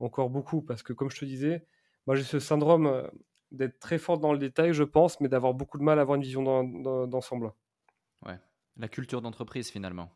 [0.00, 1.66] encore beaucoup parce que, comme je te disais,
[2.06, 3.06] moi j'ai ce syndrome euh,
[3.50, 6.16] d'être très fort dans le détail, je pense, mais d'avoir beaucoup de mal à avoir
[6.16, 6.64] une vision
[7.06, 7.52] d'ensemble.
[8.26, 8.38] Ouais,
[8.76, 10.10] la culture d'entreprise finalement.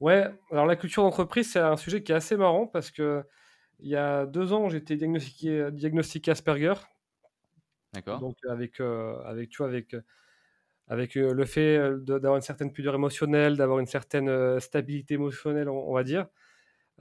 [0.00, 3.24] Ouais, alors la culture d'entreprise, c'est un sujet qui est assez marrant parce que
[3.78, 6.74] il y a deux ans, j'étais diagnostiqué, diagnostiqué Asperger.
[7.92, 8.20] D'accord.
[8.20, 9.94] Donc avec, avec, tu vois, avec
[10.88, 15.14] avec euh, le fait euh, d'avoir une certaine pudeur émotionnelle, d'avoir une certaine euh, stabilité
[15.14, 16.26] émotionnelle, on, va dire.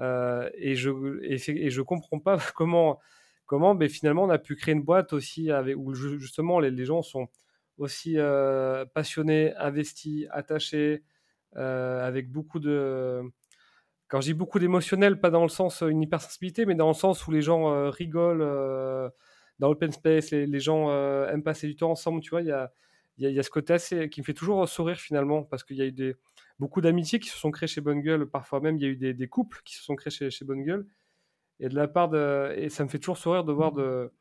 [0.01, 0.91] et je
[1.23, 2.99] et, je comprends pas comment
[3.45, 7.01] comment ben, finalement on a pu créer une boîte aussi avec où justement les, gens
[7.03, 7.27] sont
[7.77, 8.17] aussi
[8.93, 11.03] passionnés, investis, attachés,
[11.55, 13.21] avec beaucoup de
[14.07, 17.25] quand je dis beaucoup d'émotionnel, pas dans le sens une hypersensibilité, mais dans le sens
[17.25, 19.11] où les gens rigolent
[19.59, 20.89] dans l'open space, les, les gens
[21.27, 22.71] aiment passer du temps ensemble, tu vois, il y a
[23.17, 25.81] il y, a ce côté assez qui me fait toujours sourire finalement, parce qu'il y
[25.81, 26.15] a eu des,
[26.59, 28.97] beaucoup d'amitiés qui se sont créées chez Bonne Gueule, parfois même il y a eu
[28.97, 30.85] des, des couples qui se sont créés chez, chez, Bonne Gueule,
[31.59, 34.11] et de la part de, et ça me fait toujours sourire de voir de,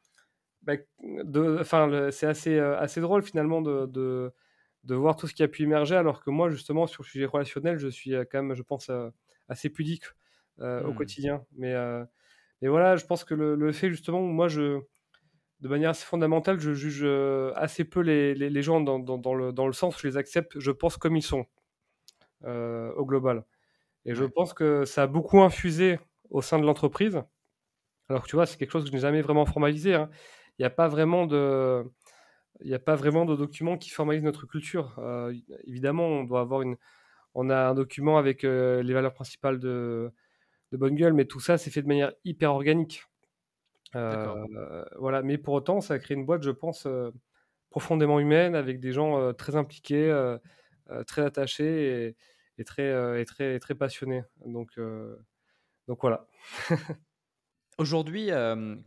[0.64, 4.32] bah, de enfin c'est assez, euh, assez drôle finalement de, de,
[4.84, 7.26] de, voir tout ce qui a pu émerger, alors que moi justement sur le sujet
[7.26, 9.10] relationnel, je suis euh, quand même, je pense, euh,
[9.48, 10.04] assez pudique
[10.60, 10.94] au mmh.
[10.94, 11.74] quotidien, mais,
[12.62, 14.80] mais voilà, je pense que le, le fait justement, moi je
[15.60, 17.04] de manière assez fondamentale, je juge
[17.56, 20.60] assez peu les, les, gens dans, dans, le, dans, le, sens où je les accepte,
[20.60, 21.46] je pense, comme ils sont,
[22.46, 23.44] euh, au global.
[24.04, 25.98] Et je pense que ça a beaucoup infusé
[26.28, 27.22] au sein de l'entreprise.
[28.10, 29.94] Alors que tu vois, c'est quelque chose que je n'ai jamais vraiment formalisé.
[29.94, 30.10] Hein.
[30.58, 31.84] Il n'y a pas vraiment de...
[32.60, 34.96] Il n'y a pas vraiment de document qui formalise notre culture.
[34.98, 35.34] Euh,
[35.66, 36.76] évidemment, on doit avoir une,
[37.34, 40.12] on a un document avec les valeurs principales de,
[40.70, 43.04] de Bonne Gueule, mais tout ça, c'est fait de manière hyper organique.
[43.96, 47.10] Euh, voilà, mais pour autant, ça a créé une boîte, je pense, euh,
[47.70, 50.36] profondément humaine, avec des gens euh, très impliqués,
[51.06, 52.16] très attachés
[52.58, 54.22] et, très, et très, très passionnés.
[54.44, 54.78] Donc,
[55.88, 56.26] donc voilà.
[57.78, 58.30] Aujourd'hui,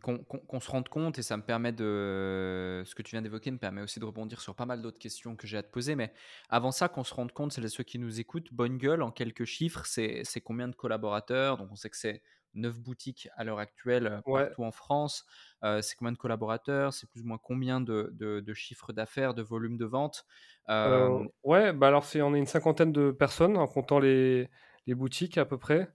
[0.02, 2.82] qu'on se rende compte, et ça me permet de.
[2.86, 5.36] Ce que tu viens d'évoquer me permet aussi de rebondir sur pas mal d'autres questions
[5.36, 5.94] que j'ai à te poser.
[5.94, 6.12] Mais
[6.48, 9.44] avant ça, qu'on se rende compte, c'est ceux qui nous écoutent, Bonne Gueule, en quelques
[9.44, 11.58] chiffres, c'est combien de collaborateurs?
[11.58, 12.22] Donc on sait que c'est
[12.54, 15.24] 9 boutiques à l'heure actuelle euh, partout en France.
[15.64, 16.92] Euh, c'est combien de collaborateurs?
[16.92, 20.24] C'est plus ou moins combien de, de, chiffres d'affaires, de volume de vente?
[20.70, 24.48] Euh, Ouais, bah alors c'est, on est une cinquantaine de personnes en comptant les,
[24.86, 25.88] les boutiques à peu près.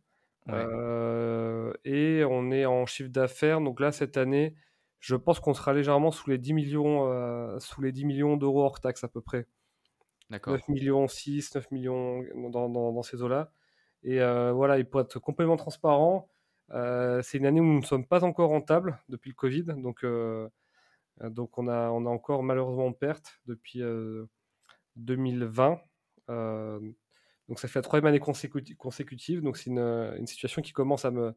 [0.49, 3.62] Et on est en chiffre d'affaires.
[3.62, 4.56] Donc là, cette année,
[4.99, 8.79] je pense qu'on sera légèrement sous les 10 millions, sous les 10 millions d'euros hors
[8.79, 9.47] taxe à peu près.
[10.29, 10.53] D'accord.
[10.53, 13.51] 9 millions 6, 9 millions dans, dans, ces eaux-là.
[14.03, 16.29] Et voilà, il pour être complètement transparent,
[16.69, 19.63] c'est une année où nous ne sommes pas encore rentables depuis le Covid.
[19.77, 20.06] Donc,
[21.21, 23.82] donc on, a, on a encore malheureusement en perte depuis
[24.95, 25.79] 2020.
[27.49, 29.41] Donc ça fait la troisième année consécutive.
[29.41, 31.36] Donc c'est une, une, situation qui commence à me,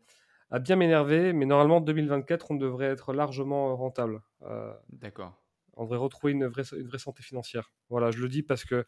[0.51, 4.23] a bien m'énervé, mais normalement, 2024, on devrait être largement rentable.
[4.43, 5.43] Euh, D'accord.
[5.75, 7.73] On devrait retrouver une vraie, une vraie santé financière.
[7.91, 8.87] Voilà, je le dis parce que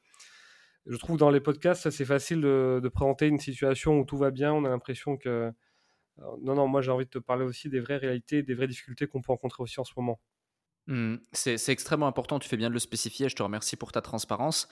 [0.86, 4.52] je trouve dans les podcasts, c'est facile de, présenter une situation où tout va bien.
[4.54, 5.52] On a l'impression que.
[6.20, 8.66] Euh, non, non, moi j'ai envie de te parler aussi des vraies réalités, des vraies
[8.66, 10.20] difficultés qu'on peut rencontrer aussi en ce moment.
[10.88, 14.00] Mmh, c'est extrêmement important, tu fais bien de le spécifier, je te remercie pour ta
[14.00, 14.68] transparence.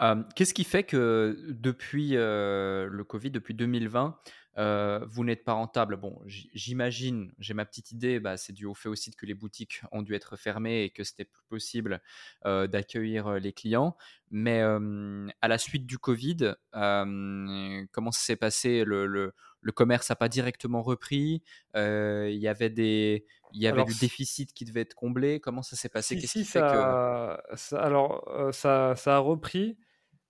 [0.00, 4.18] Euh, qu'est-ce qui fait que depuis le Covid, depuis 2020,
[4.58, 5.96] euh, vous n'êtes pas rentable?
[5.96, 9.82] Bon, j'imagine, j'ai ma petite idée, bah, c'est dû au fait aussi que les boutiques
[9.92, 12.02] ont dû être fermées et que c'était plus possible
[12.46, 13.96] euh, d'accueillir euh, les clients.
[14.32, 19.34] Mais à la suite du Covid, comment s'est passé le,
[19.72, 21.42] commerce n'a pas directement repris.
[21.74, 25.40] Il y avait, des, il y avait du déficit qui devait être comblé.
[25.40, 26.16] Comment ça s'est passé?
[26.16, 27.36] Qu'est-ce qui fait que...
[27.56, 29.78] ça, alors, ça, ça, a repris.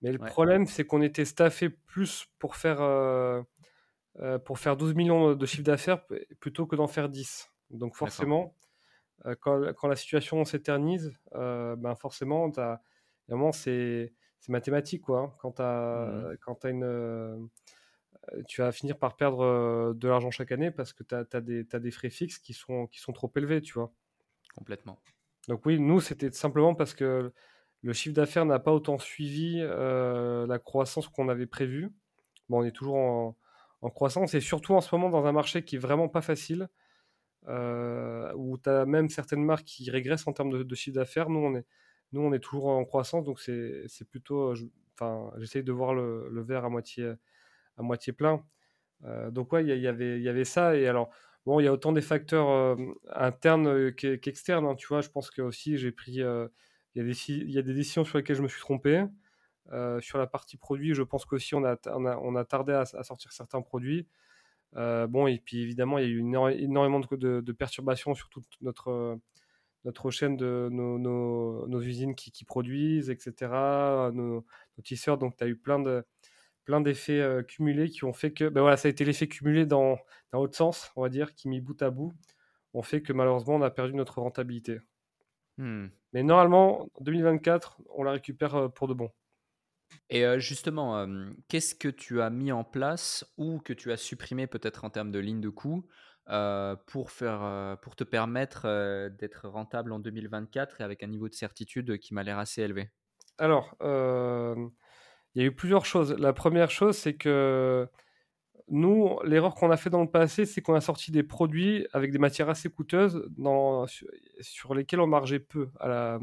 [0.01, 2.79] Mais le problème, c'est qu'on était staffé plus pour faire
[4.45, 6.03] pour faire 12 millions de chiffre d'affaires
[6.39, 7.49] plutôt que d'en faire 10.
[7.71, 8.55] Donc forcément,
[9.39, 12.51] quand, la situation s'éternise, euh, ben forcément,
[13.53, 14.13] c'est
[14.49, 15.03] mathématique.
[15.03, 15.19] Quoi.
[15.19, 15.33] Hein.
[15.39, 16.37] Quand, mmh.
[16.41, 17.49] quand as une,
[18.47, 21.91] tu vas finir par perdre de l'argent chaque année parce que tu as, des, des
[21.91, 23.61] frais fixes qui sont, qui sont trop élevés.
[23.61, 23.91] Tu vois.
[24.55, 24.99] Complètement.
[25.47, 27.31] Donc oui, nous, c'était simplement parce que
[27.81, 31.91] le chiffre d'affaires n'a pas autant suivi la croissance qu'on avait prévu.
[32.49, 33.37] Bon, on est toujours en,
[33.81, 36.69] en croissance et surtout en ce moment dans un marché qui est vraiment pas facile,
[37.47, 41.29] euh, où tu as même certaines marques qui régressent en termes de, chiffre d'affaires.
[41.29, 41.65] Nous, on est,
[42.13, 44.53] nous, on est toujours en croissance, donc c'est plutôt.
[44.93, 47.11] Enfin, j'essaye de voir le, verre à moitié,
[47.81, 48.43] moitié plein.
[49.05, 50.75] Euh, donc, ouais, il y, avait, y avait ça.
[50.75, 51.09] Et alors,
[51.45, 52.75] bon, il y a autant des facteurs euh,
[53.13, 54.65] internes qu'externes.
[54.65, 56.19] Hein, tu vois, je pense que aussi, j'ai pris.
[56.95, 59.05] Il y, y, a des décisions sur lesquelles je me suis trompé.
[59.73, 63.31] Euh, sur la partie produit, je pense qu'aussi on a, on, a, tardé à, sortir
[63.31, 64.07] certains produits.
[64.75, 69.17] Euh, bon, et puis évidemment, il y a eu énormément de, perturbations sur toute notre,
[69.85, 73.51] notre chaîne de nos, usines qui, produisent, etc.,
[74.13, 74.45] nos,
[74.83, 75.17] tisseurs.
[75.17, 76.03] Donc, tu as eu plein de
[76.71, 79.65] plein d'effets euh, cumulés qui ont fait que ben voilà, ça a été l'effet cumulé
[79.65, 79.97] dans,
[80.31, 82.13] dans l'autre sens, on va dire, qui mis bout à bout,
[82.73, 84.79] ont fait que malheureusement on a perdu notre rentabilité.
[85.57, 85.87] Hmm.
[86.13, 89.09] Mais normalement, 2024, on la récupère pour de bon.
[90.09, 91.05] Et justement,
[91.49, 95.11] qu'est-ce que tu as mis en place ou que tu as supprimé peut-être en termes
[95.11, 95.85] de ligne de coût
[96.87, 101.97] pour, faire, pour te permettre d'être rentable en 2024 et avec un niveau de certitude
[101.99, 102.89] qui m'a l'air assez élevé?
[103.37, 103.75] Alors,
[105.35, 106.13] il y a eu plusieurs choses.
[106.13, 107.87] La première chose, c'est que
[108.71, 112.11] nous, l'erreur qu'on a fait dans le passé, c'est qu'on a sorti des produits avec
[112.11, 113.85] des matières assez coûteuses dans,
[114.39, 116.19] sur, lesquelles on margeait peu à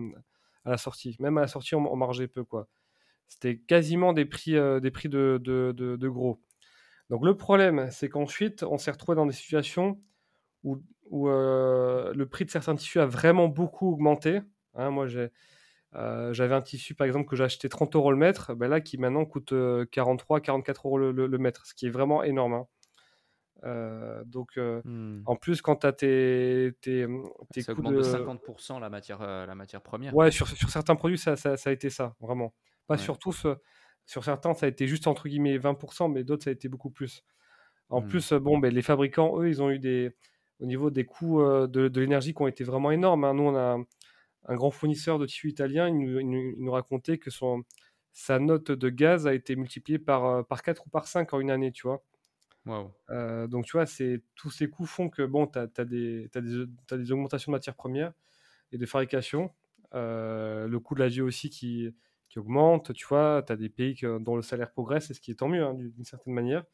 [0.64, 1.16] la, sortie.
[1.21, 2.44] Même à la sortie, on, margeait peu.
[2.44, 2.68] quoi.
[3.29, 6.40] C'était quasiment des prix, euh, des prix de, gros.
[7.11, 10.01] Donc le problème, c'est qu'ensuite, on s'est retrouvé dans des situations
[10.64, 10.81] où,
[11.29, 14.40] euh, le prix de certains tissus a vraiment beaucoup augmenté.
[14.75, 15.07] Hein, moi,
[15.94, 18.81] euh, j'avais un tissu, par exemple, que j'ai acheté 30 euros le mètre, ben là,
[18.81, 19.55] qui maintenant coûte
[19.90, 22.64] 43, 44 euros le, mètre, ce qui est vraiment énorme.
[23.64, 24.22] Hein.
[24.27, 25.22] donc, hmm.
[25.24, 27.07] en plus, quand tu as tes, tes,
[27.53, 28.03] tes ça augmente de...
[28.03, 30.14] 50% la matière, la matière première.
[30.14, 32.53] Ouais, sur, sur certains produits, ça, ça, ça, a été ça, vraiment.
[32.87, 33.46] Pas sur tous.
[34.05, 36.90] Sur certains, ça a été juste entre guillemets 20%, mais d'autres, ça a été beaucoup
[36.90, 37.24] plus.
[37.90, 38.07] En mmh.
[38.09, 40.14] plus, bon, ben, les fabricants, eux, ils ont eu des.
[40.61, 43.22] Au niveau des coûts de, l'énergie qui ont été vraiment énormes.
[43.24, 43.33] Hein.
[43.33, 43.79] Nous, on a
[44.48, 45.88] un, grand fournisseur de tissus italien.
[45.88, 47.62] Il nous, racontait que son,
[48.12, 51.50] sa note de gaz a été multipliée par, par 4 ou par 5 en une
[51.50, 52.02] année, tu vois.
[52.66, 53.84] donc, tu vois,
[54.34, 58.12] tous ces coûts font que, bon, tu as, des, des, augmentations de matières premières
[58.72, 59.50] et de fabrication.
[59.92, 61.92] le coût de la vie aussi qui,
[62.28, 65.30] qui augmente, tu vois, tu as des pays dont le salaire progresse, et ce qui
[65.30, 66.64] est tant mieux, hein, d'une certaine manière.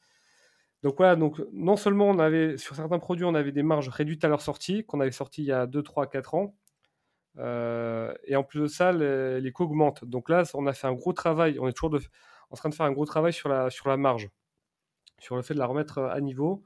[0.82, 4.24] Donc voilà, donc non seulement on avait, sur certains produits, on avait des marges réduites
[4.24, 6.54] à leur sortie, qu'on avait sorti il y a 2, 3, 4 ans,
[7.38, 10.04] euh, et en plus de ça, les, coûts augmentent.
[10.04, 11.98] Donc là, on a fait un gros travail, on est toujours
[12.50, 14.30] en train de faire un gros travail sur la, sur la marge,
[15.18, 16.62] sur le fait de la remettre à niveau.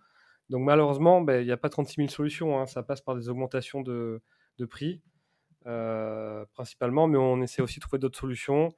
[0.51, 2.67] Donc malheureusement, ben, il n'y a pas 36 000 solutions, hein.
[2.67, 4.23] ça passe par des augmentations de,
[4.59, 5.03] de prix.
[5.67, 8.71] Euh, principalement, mais on essaie aussi de trouver d'autres solutions.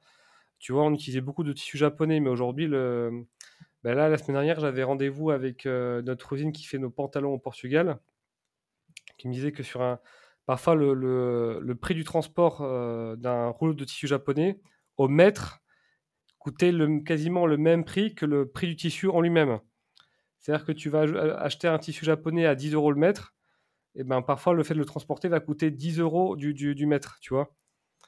[0.59, 2.67] Tu vois, on utilisait beaucoup de tissus japonais, mais aujourd'hui.
[2.67, 7.33] Ben là, la semaine dernière, j'avais rendez-vous avec euh, notre usine qui fait nos pantalons
[7.33, 7.97] au Portugal,
[9.17, 9.99] qui me disait que sur un,
[10.51, 12.59] parfois le, prix du transport
[13.15, 14.59] d'un rouleau de tissu japonais
[14.97, 15.61] au mètre
[16.39, 16.73] coûtait
[17.05, 19.61] quasiment le même prix que le prix du tissu en lui-même.
[20.39, 21.03] C'est-à-dire que tu vas
[21.37, 23.33] acheter un tissu japonais à 10 euros le mètre,
[23.95, 27.17] et ben parfois le fait de le transporter va coûter 10 euros du, du, mètre,
[27.21, 27.55] tu vois.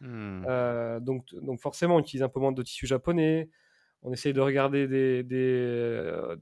[0.02, 0.44] Hmm.
[0.46, 3.50] Euh, donc, donc forcément, on utilise un peu moins de tissu japonais.
[4.02, 6.36] On essaye de regarder des, des, euh,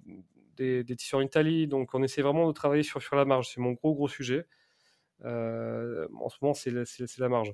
[0.58, 1.68] des, tissus en Italie.
[1.68, 3.50] Donc on essaie vraiment de travailler sur, sur la marge.
[3.54, 4.48] C'est mon gros gros sujet.
[5.26, 7.54] Euh, en ce moment, c'est la marge.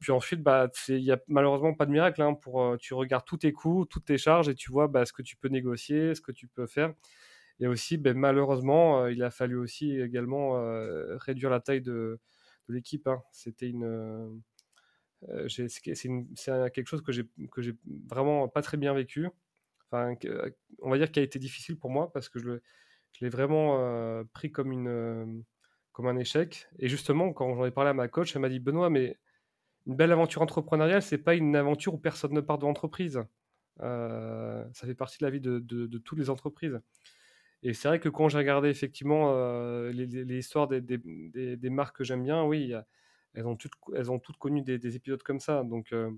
[0.00, 2.22] puis ensuite, bah, il n'y a malheureusement pas de miracle.
[2.22, 5.12] Hein, pour, tu regardes tous tes coûts, toutes tes charges et tu vois bah, ce
[5.12, 6.94] que tu peux négocier, ce que tu peux faire.
[7.60, 10.52] Et aussi, ben, malheureusement, il a fallu aussi également
[11.18, 12.18] réduire la taille de,
[12.68, 13.06] l'équipe.
[13.08, 13.22] Hein.
[13.32, 14.40] C'était une,
[15.48, 15.68] c'est
[16.72, 17.74] quelque chose que j'ai
[18.08, 19.28] vraiment pas très bien vécu.
[19.92, 22.60] On va dire qu'il a été difficile pour moi parce que je
[23.20, 25.44] l'ai vraiment pris comme une
[26.00, 26.68] comme un échec.
[26.78, 29.18] Et justement, quand j'en ai parlé à ma coach, elle m'a dit Benoît, mais
[29.86, 33.20] une belle aventure entrepreneuriale, c'est pas une aventure où personne ne part de l'entreprise.
[33.78, 36.80] ça fait partie de la vie de, de, de toutes les entreprises.
[37.62, 40.98] Et c'est vrai que quand j'ai regardé effectivement euh, les, histoires des, des,
[41.56, 42.72] des, marques que j'aime bien, oui,
[43.34, 45.62] elles, ont toutes, elles ont toutes connu des, épisodes comme ça.
[45.64, 46.10] Donc, euh,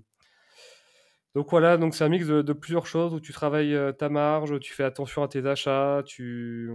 [1.35, 4.57] donc voilà, donc c'est un mix de, plusieurs choses où tu travailles euh, ta marge,
[4.59, 6.71] tu fais attention à tes achats, tu,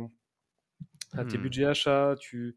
[1.12, 1.42] à tes mmh.
[1.42, 2.54] budgets achats, tu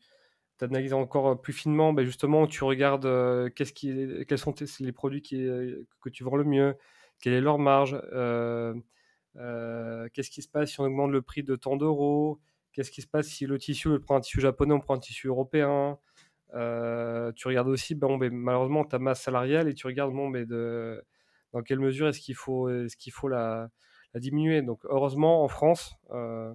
[0.64, 1.94] analyses encore plus finement.
[1.94, 5.48] Ben justement, tu regardes qui, quels sont les produits qui,
[6.02, 6.76] que tu vends le mieux,
[7.20, 8.00] quelle est leur marge.
[9.38, 12.40] Euh, qu'est-ce qui se passe si on augmente le prix de tant d'euros
[12.74, 15.00] Qu'est-ce qui se passe si le tissu, on prend un tissu japonais, on prend un
[15.00, 15.98] tissu européen
[16.54, 20.46] euh, Tu regardes aussi, bon, ben, malheureusement, ta masse salariale et tu regardes ben,
[21.54, 22.68] dans quelle mesure est-ce qu'il faut,
[23.28, 23.70] la,
[24.16, 24.62] diminuer.
[24.62, 26.54] Donc, heureusement, en France, euh,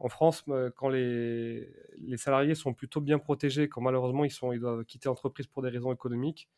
[0.00, 0.44] en France,
[0.76, 1.68] quand les,
[2.16, 6.48] salariés sont plutôt bien protégés, quand malheureusement ils, doivent quitter l'entreprise pour des raisons économiques,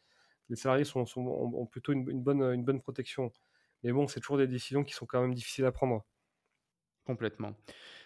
[0.49, 3.33] les salariés ont, plutôt une, bonne, une bonne protection.
[3.83, 6.05] Mais bon, c'est toujours des décisions qui sont quand même difficiles à prendre.
[7.05, 7.57] Complètement.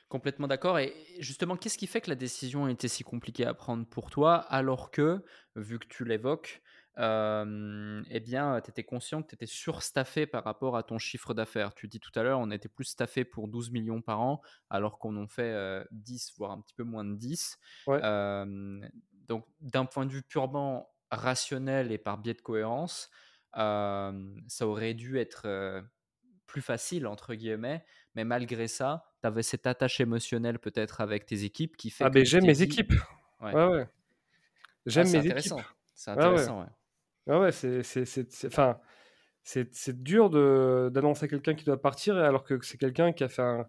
[0.09, 0.79] Complètement d'accord.
[0.79, 4.11] Et justement, qu'est-ce qui fait que la décision a été si compliquée à prendre pour
[4.11, 5.25] toi, alors que,
[5.57, 6.63] vu que tu l'évoques,
[6.99, 11.35] euh, eh bien, tu étais conscient que tu étais surstaffé par rapport à ton chiffre
[11.35, 11.75] d'affaires.
[11.75, 14.99] Tu dis tout à l'heure, on était plus staffé pour 12 millions par an, alors
[14.99, 17.59] qu'on en fait 10, euh, voire un petit peu moins de 10.
[17.89, 18.81] Euh,
[19.27, 23.11] donc, d'un point de vue purement rationnel et par biais de cohérence,
[23.55, 24.13] ça
[24.63, 25.83] aurait dû être
[26.47, 31.43] plus facile, entre guillemets, mais malgré ça, tu avais cette attache émotionnelle peut-être avec tes
[31.43, 32.93] équipes qui fait ah, mais j'aime mes équipes.
[33.41, 33.89] Ouais, ouais.
[34.87, 35.55] J'aime mes équipes.
[35.95, 36.69] C'est intéressant, ouais.
[37.27, 38.79] Ouais, c'est, c'est, enfin,
[39.43, 40.31] c'est, dur
[40.91, 43.67] d'annoncer quelqu'un qui doit partir alors que c'est quelqu'un qui a fait un,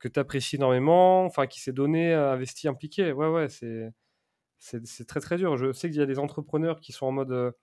[0.00, 3.12] que tu apprécies énormément, enfin, qui s'est donné, investi, impliqué.
[3.12, 3.92] Ouais, ouais, c'est,
[4.58, 5.56] c'est, très très dur.
[5.56, 7.54] Je sais qu'il y a des entrepreneurs qui sont en mode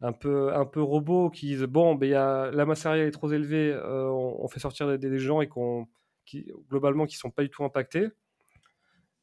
[0.00, 3.12] un peu, un peu robots qui disent bon, ben, y a, la masse salariale est
[3.12, 5.88] trop élevée, euh, on, fait sortir des, gens et qu'on,
[6.24, 8.08] qui, globalement qui sont pas du tout impactés.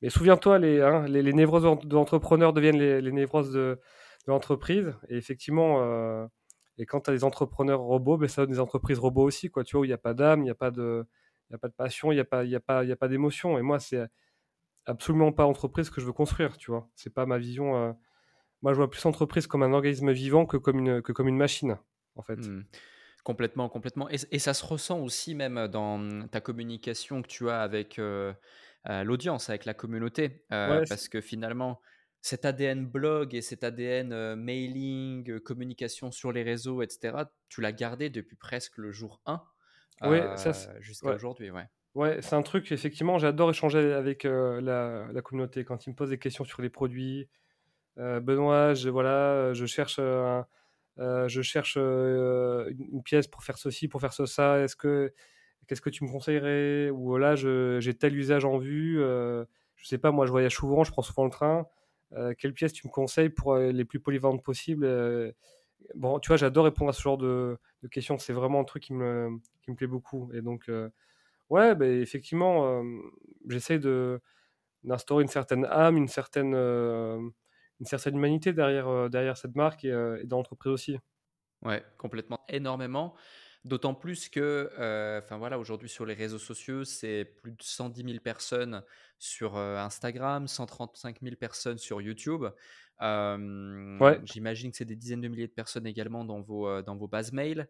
[0.02, 3.80] Mais souviens-toi, les, hein, les, névroses d'entrepreneurs deviennent les, les névroses de,
[4.26, 4.94] de l'entreprise.
[5.10, 6.26] Et effectivement, euh,
[6.78, 9.64] et quand tu as des entrepreneurs robots, ben, ça donne des entreprises robots aussi, quoi,
[9.64, 11.06] tu vois, où il n'y a pas d'âme, il n'y a, pas de,
[11.52, 13.08] y a pas de passion, il n'y a pas, y a pas, y a pas
[13.08, 13.58] d'émotion.
[13.58, 14.02] Et moi, c'est
[14.86, 16.90] absolument pas l'entreprise que je veux construire, tu vois.
[16.96, 17.76] C'est pas ma vision.
[17.76, 17.94] Euh,
[18.62, 21.38] moi, je vois plus l'entreprise comme un organisme vivant que comme une, que comme une
[21.38, 21.78] machine,
[22.16, 22.38] en fait.
[22.38, 22.64] Hmm.
[23.24, 24.10] Complètement, complètement.
[24.10, 28.34] Et, ça se ressent aussi même dans ta communication que tu as avec euh,
[29.06, 30.44] l'audience, avec la communauté.
[30.52, 31.80] Euh, parce que finalement,
[32.24, 38.10] cet ADN blog et cet ADN mailing, communication sur les réseaux, etc., tu l'as gardé
[38.10, 39.44] depuis presque le jour 1
[40.80, 41.52] jusqu'à aujourd'hui.
[41.52, 41.66] Ouais.
[41.96, 44.62] Ouais, c'est un truc, effectivement, j'adore échanger avec la,
[45.12, 45.66] la, communauté.
[45.66, 47.28] Quand ils me posent des questions sur les produits,
[47.98, 54.14] euh, Benoît, je, voilà, je cherche, je cherche une, pièce pour faire ceci, pour faire
[54.14, 54.60] ça.
[54.62, 55.14] Est-ce que
[55.68, 56.90] qu'est-ce que tu me conseillerais?
[56.90, 59.00] Ou là, j'ai tel usage en vue.
[59.00, 61.68] je sais pas, moi, je voyage souvent, je prends souvent le train.
[62.38, 64.88] Quelle pièce tu me conseilles pour les plus polyvalentes possibles
[65.96, 67.58] Bon, tu vois, j'adore répondre à ce genre de,
[67.92, 68.18] questions.
[68.18, 69.30] C'est vraiment un truc qui me,
[69.62, 70.32] qui me plaît beaucoup.
[70.34, 70.70] Et donc,
[71.50, 72.84] ouais, bah, effectivement,
[73.48, 74.22] j'essaie de
[74.84, 76.54] d'instaurer une certaine âme, une certaine
[77.84, 80.98] une certaine humanité derrière, euh, derrière cette marque et, euh, et dans l'entreprise aussi.
[81.62, 83.14] Ouais, complètement, énormément.
[83.66, 88.04] D'autant plus que, euh, enfin voilà, aujourd'hui sur les réseaux sociaux, c'est plus de 110
[88.04, 88.84] 000 personnes
[89.20, 92.46] sur Instagram, 135 000 personnes sur YouTube.
[93.00, 94.20] ouais.
[94.26, 97.32] J'imagine que c'est des dizaines de milliers de personnes également dans vos, dans vos bases
[97.32, 97.70] mail.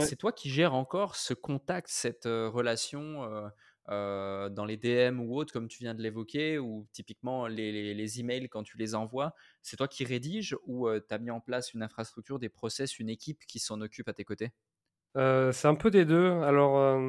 [0.00, 3.50] C'est toi qui gères encore ce contact, cette relation
[3.88, 8.48] dans les DM ou autres, comme tu viens de l'évoquer, ou typiquement les, les, emails
[8.48, 11.82] quand tu les envoies, c'est toi qui rédiges ou tu as mis en place une
[11.82, 14.52] infrastructure, des process, une équipe qui s'en occupe à tes côtés?
[15.14, 16.30] C'est un peu des deux.
[16.42, 17.00] Alors,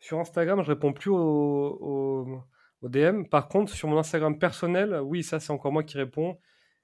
[0.00, 2.42] sur Instagram, je réponds plus aux,
[2.82, 3.24] DM.
[3.24, 6.38] Par contre, sur mon Instagram personnel, oui, ça, c'est encore moi qui réponds.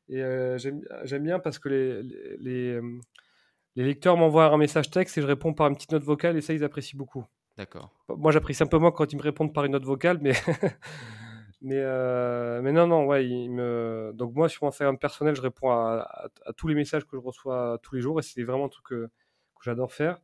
[0.09, 0.23] Et
[0.59, 2.03] j'aime bien parce que les,
[2.39, 2.81] les,
[3.77, 6.41] les lecteurs m'envoient un message texte et je réponds par une petite note vocale et
[6.41, 7.25] ça, ils apprécient beaucoup.
[7.59, 7.91] D'accord.
[8.09, 10.33] Moi, j'apprécie un peu moins quand ils me répondent par une note vocale, mais,
[11.65, 13.27] euh, mais non, non, ouais,
[14.15, 17.81] donc moi, sur mon Instagram personnel, je réponds à, tous les messages que je reçois
[17.83, 19.09] tous les jours et c'est vraiment un truc que,
[19.65, 20.21] j'adore faire.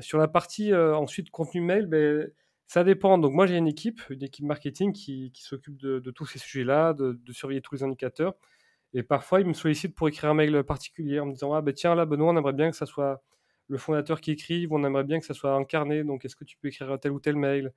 [0.00, 2.28] Sur la partie euh, ensuite contenu mail, ben,
[2.66, 3.16] ça dépend.
[3.16, 6.94] Donc moi, j'ai une équipe, une équipe marketing qui, s'occupe de, de, tous ces sujets-là,
[6.94, 8.34] de, de, surveiller tous les indicateurs.
[8.92, 11.72] Et parfois, ils me sollicitent pour écrire un mail particulier en me disant Ah, ben
[11.72, 13.22] tiens, là, Benoît, on aimerait bien que ça soit
[13.68, 16.56] le fondateur qui écrit, on aimerait bien que ça soit incarné, donc est-ce que tu
[16.58, 17.72] peux écrire tel ou tel mail?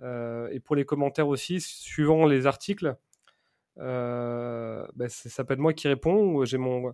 [0.00, 2.96] Euh, Et pour les commentaires aussi, suivant les articles,
[3.76, 6.92] ben, ça peut être moi qui réponds, j'ai mon,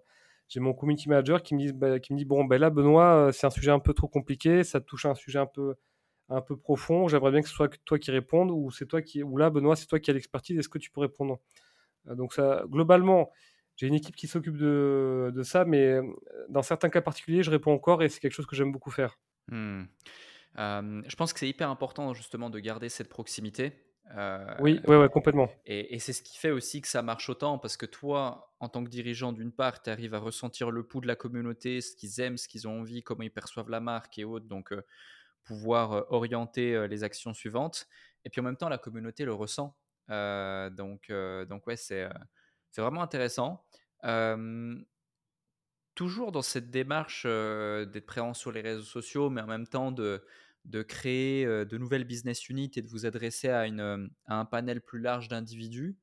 [0.49, 3.29] j'ai mon community manager qui me dit, ben, qui me dit bon, ben là, Benoît,
[3.29, 5.75] euh, c'est un sujet un peu trop compliqué, ça touche à un sujet un peu,
[6.29, 9.23] un peu profond, j'aimerais bien que ce soit toi qui réponde, ou c'est toi qui,
[9.23, 11.39] ou là, Benoît, c'est toi qui as l'expertise, est-ce que tu peux répondre?
[12.07, 13.31] Donc ça, globalement,
[13.77, 16.03] j'ai une équipe qui s'occupe de, de, ça, mais euh,
[16.49, 19.19] dans certains cas particuliers, je réponds encore et c'est quelque chose que j'aime beaucoup faire.
[19.49, 19.85] Hmm.
[20.57, 23.73] je pense que c'est hyper important justement de garder cette proximité.
[24.17, 25.51] Euh, oui, ouais, ouais, complètement.
[25.67, 28.69] Et, et c'est ce qui fait aussi que ça marche autant parce que toi, en
[28.69, 31.97] tant que dirigeant, d'une part, tu arrives à ressentir le pouls de la communauté, ce
[31.97, 34.83] qu'ils aiment, ce qu'ils ont envie, comment ils perçoivent la marque et autres, donc euh,
[35.43, 37.87] pouvoir orienter les actions suivantes.
[38.25, 39.77] Et puis en même temps, la communauté le ressent.
[40.09, 41.13] donc,
[41.49, 42.09] donc ouais, c'est
[42.75, 43.65] c'est vraiment intéressant.
[45.95, 50.21] toujours dans cette démarche d'être présent sur les réseaux sociaux, mais en même temps de,
[50.89, 53.67] créer de nouvelles business units et de vous adresser à,
[54.27, 55.97] un panel plus large d'individus.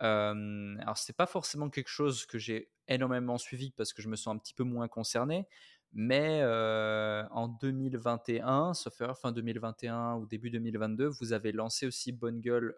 [0.00, 4.34] Alors, c'est pas forcément quelque chose que j'ai énormément suivi parce que je me sens
[4.34, 5.48] un petit peu moins concerné.
[5.94, 12.76] Mais en 2021, sauf fin 2021 ou début 2022, vous avez lancé aussi Bonne Gueule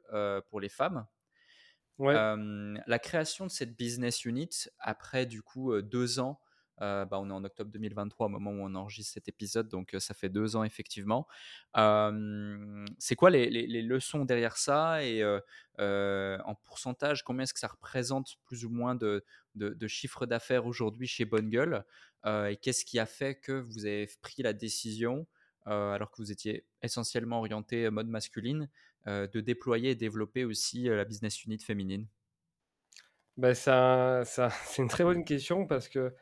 [0.48, 1.08] pour les femmes,
[2.10, 6.40] la création de cette business unit, après du coup deux ans,
[6.80, 10.14] bah, on est en octobre 2023 au moment où on enregistre cet épisode, donc ça
[10.14, 11.28] fait deux ans effectivement.
[11.74, 15.24] c'est quoi les, leçons derrière ça et
[15.78, 19.24] en pourcentage, combien est-ce que ça représente plus ou moins de,
[19.54, 21.84] de, chiffre d'affaires aujourd'hui chez Bonne Gueule
[22.26, 25.26] Et qu'est-ce qui a fait que vous avez pris la décision,
[25.66, 28.68] alors que vous étiez essentiellement orienté mode masculine,
[29.06, 32.06] de déployer et développer aussi euh, la business unit féminine?
[33.36, 36.14] Ben ça, ça C'est une très bonne question parce que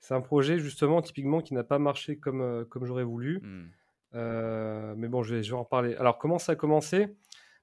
[0.00, 3.40] c'est un projet justement typiquement qui n'a pas marché comme, euh, comme j'aurais voulu.
[3.42, 4.94] Mmh.
[4.96, 5.94] mais bon, je vais, je vais en parler.
[5.96, 7.08] Alors comment ça a commencé?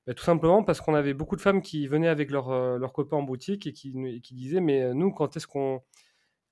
[0.06, 3.18] Ben, Tout simplement parce qu'on avait beaucoup de femmes qui venaient avec leurs leur copains
[3.18, 5.82] en boutique et qui, qui disaient mais nous quand est-ce qu'on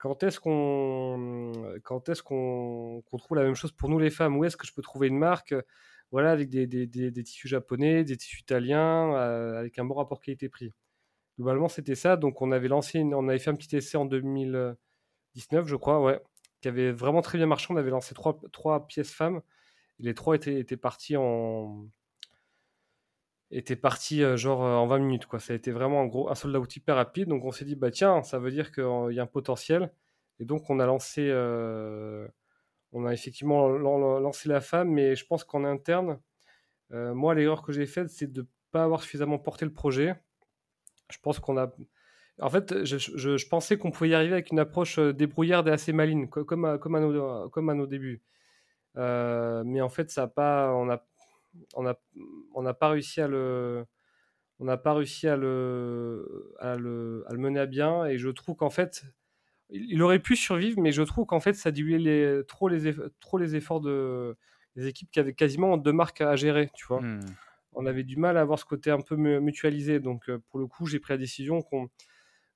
[0.03, 1.51] quand est-ce qu'on
[1.83, 4.35] quand est-ce qu'on trouve la même chose pour nous les femmes?
[4.37, 5.53] Où est-ce que je peux trouver une marque?
[6.13, 10.21] Voilà, avec des, des, des, tissus japonais, des tissus italiens, euh, avec un bon rapport
[10.21, 10.71] qualité-prix.
[11.37, 12.17] Globalement, c'était ça.
[12.17, 16.21] Donc, on avait lancé, on avait fait un petit essai en 2019, je crois, ouais,
[16.61, 17.67] qui avait vraiment très bien marché.
[17.71, 19.41] On avait lancé trois, trois pièces femmes.
[19.99, 21.87] Et les trois étaient, étaient partis en
[23.51, 25.39] était parti euh, genre euh, en 20 minutes quoi.
[25.39, 27.29] Ça a été vraiment gros un soldat out hyper rapide.
[27.29, 29.91] Donc on s'est dit bah tiens ça veut dire qu'il y a un potentiel.
[30.39, 31.29] Et donc on a lancé
[32.93, 36.19] on a effectivement lancé la femme, mais je pense qu'en interne,
[36.91, 40.15] euh, moi, l'erreur que j'ai faite, c'est de ne pas avoir suffisamment porté le projet.
[41.09, 41.71] Je pense qu'on a.
[42.39, 45.93] En fait, je, pensais qu'on pouvait y arriver avec une approche euh, débrouillarde et assez
[45.93, 48.23] maligne, comme à, nos, comme à nos débuts.
[48.97, 51.03] Euh, mais en fait, ça a pas, on n'a
[51.75, 51.95] on a,
[52.55, 53.85] on a pas réussi à le,
[54.59, 58.05] on n'a pas réussi à le, à le, à le mener à bien.
[58.05, 59.03] Et je trouve qu'en fait,
[59.73, 63.55] il aurait pu survivre, mais je trouve qu'en fait, ça diluait trop, les trop les
[63.55, 64.37] efforts de,
[64.75, 67.01] des équipes qui avaient quasiment deux marques à gérer, tu vois.
[67.01, 67.21] Hmm.
[67.73, 69.99] On avait du mal à avoir ce côté un peu mutualisé.
[69.99, 71.63] Donc, euh, pour le coup, j'ai pris la décision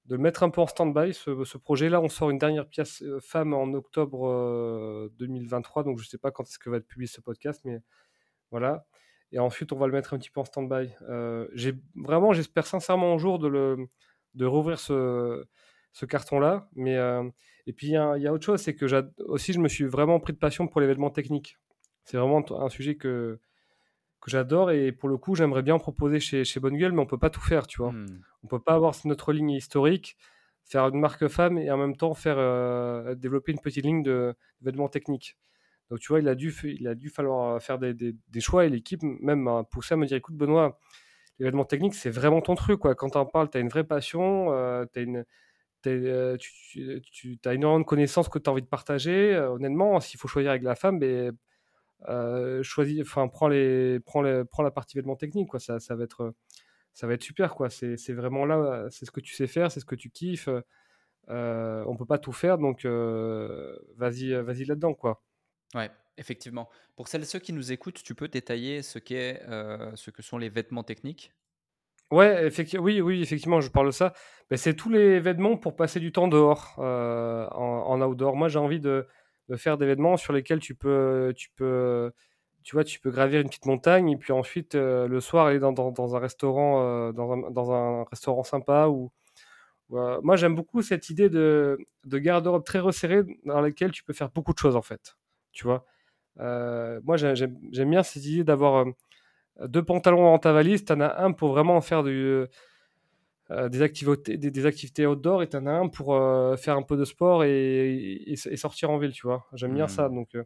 [0.05, 2.01] de le mettre un peu en stand-by, ce, projet-là.
[2.01, 6.19] On sort une dernière pièce euh, femme en octobre 2023, euh, donc je ne sais
[6.19, 7.79] pas quand est-ce que va être publié ce podcast, mais
[8.51, 8.85] voilà.
[9.31, 10.93] Et ensuite, on va le mettre un petit peu en stand-by.
[11.53, 13.89] j'ai vraiment, j'espère sincèrement un jour de, le,
[14.35, 15.43] de rouvrir ce,
[15.97, 16.69] ce carton-là.
[16.75, 17.23] Mais euh,
[17.65, 18.85] et puis il y, a autre chose, c'est que
[19.23, 21.57] aussi je me suis vraiment pris de passion pour l'événement technique.
[22.03, 23.39] C'est vraiment un sujet que
[24.21, 27.07] que j'adore et pour le coup j'aimerais bien proposer chez, chez Bonne Gueule, mais on
[27.07, 27.91] peut pas tout faire, tu vois.
[27.91, 28.21] Hmm.
[28.43, 30.17] On peut pas avoir notre ligne historique,
[30.65, 34.89] faire une marque femme et en même temps faire euh, développer une petite ligne d'événements
[34.89, 35.35] techniques.
[35.89, 38.69] Donc, tu vois, il a dû, il a dû falloir faire des, des, choix et
[38.69, 40.77] l'équipe même m'a poussé à me dire écoute, Benoît,
[41.39, 42.79] les vêtements techniques, c'est vraiment ton truc.
[42.81, 42.93] Quoi.
[42.95, 45.25] Quand tu en parles, tu as une vraie passion, euh, tu as une.
[45.87, 49.33] Euh, tu, tu, as énormément de connaissances que tu as envie de partager.
[49.33, 51.31] Euh, honnêtement, s'il faut choisir avec la femme, mais,
[52.63, 55.49] choisis, prends, les, prends, les, prends la partie vêtements techniques.
[55.49, 55.59] Quoi.
[55.59, 56.33] Ça, ça, va être,
[56.93, 57.55] ça va être super.
[57.69, 60.49] C'est, vraiment là, c'est ce que tu sais faire, c'est ce que tu kiffes.
[61.29, 64.93] Euh, on peut pas tout faire, donc vas-y, vas-y là-dedans.
[64.93, 65.23] quoi.
[65.75, 66.69] Ouais, effectivement.
[66.95, 70.37] Pour celles et ceux qui nous écoutent, tu peux détailler ce, euh, ce que sont
[70.37, 71.33] les vêtements techniques?
[72.11, 72.49] Ouais,
[72.79, 74.13] oui, oui, effectivement, je parle de ça.
[74.49, 78.35] Ben, c'est tous les vêtements pour passer du temps dehors, euh, en, outdoor.
[78.37, 79.07] Moi, j'ai envie de,
[79.55, 82.11] faire des vêtements sur lesquels tu peux, tu peux,
[82.63, 85.59] tu vois, tu peux gravir une petite montagne et puis ensuite euh, le soir aller
[85.59, 89.11] dans, un restaurant, dans un, dans, un, restaurant sympa ou,
[89.89, 94.29] moi, j'aime beaucoup cette idée de, de garde-robe très resserrée dans laquelle tu peux faire
[94.31, 95.17] beaucoup de choses en fait
[95.57, 95.85] tu vois?
[96.39, 98.91] Euh, moi, j'aime bien cette idée d'avoir euh,
[99.65, 100.85] deux pantalons en ta valise.
[100.85, 102.45] Tu en as un pour vraiment faire du,
[103.51, 106.07] euh, des, activités, des, activités outdoor et tu en as un pour
[106.57, 109.45] faire un peu de sport et, sortir en ville, tu vois.
[109.53, 110.09] J'aime bien ça.
[110.09, 110.15] Mmh.
[110.15, 110.37] Donc,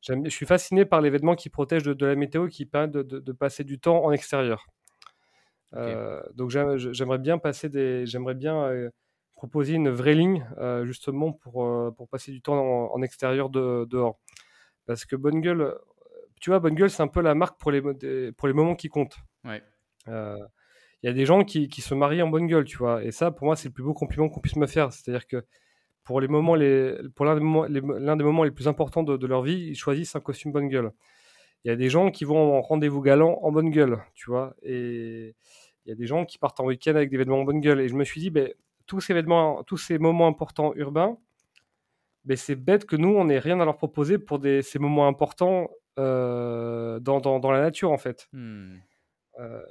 [0.00, 3.64] je suis fasciné par les vêtements qui protègent de, la météo, qui permettent de, passer
[3.64, 4.66] du temps en extérieur.
[6.34, 8.06] donc, j'aimerais bien passer des.
[8.06, 8.70] J'aimerais bien
[9.34, 10.46] proposer une vraie ligne
[10.84, 14.18] justement pour, pour passer du temps en, en extérieur de, dehors.
[14.86, 15.74] Parce que Bonne Gueule,
[16.42, 17.80] tu vois, Bonne Gueule, c'est un peu la marque pour les,
[18.32, 19.16] pour les moments qui comptent.
[19.44, 19.62] Ouais.
[20.08, 20.36] Euh,
[21.02, 23.04] il y a des gens qui, qui, se marient en bonne gueule, tu vois.
[23.04, 24.92] Et ça, pour moi, c'est le plus beau compliment qu'on puisse me faire.
[24.92, 25.44] C'est-à-dire que
[26.02, 29.04] pour les moments, les, pour l'un des, moments, les, l'un des moments les plus importants
[29.04, 30.90] de, leur vie, ils choisissent un costume bonne gueule.
[31.64, 34.56] Il y a des gens qui vont en rendez-vous galant en bonne gueule, tu vois.
[34.64, 35.36] Et
[35.86, 37.80] il y a des gens qui partent en week-end avec des vêtements en bonne gueule.
[37.80, 38.52] Et je me suis dit, ben,
[38.86, 41.16] tous ces vêtements, tous ces moments importants urbains,
[42.24, 45.06] mais c'est bête que nous, on n'ait rien à leur proposer pour des, ces moments
[45.06, 48.28] importants dans, dans, dans, la nature, en fait.
[48.32, 48.76] Hmm.
[49.38, 49.62] Euh,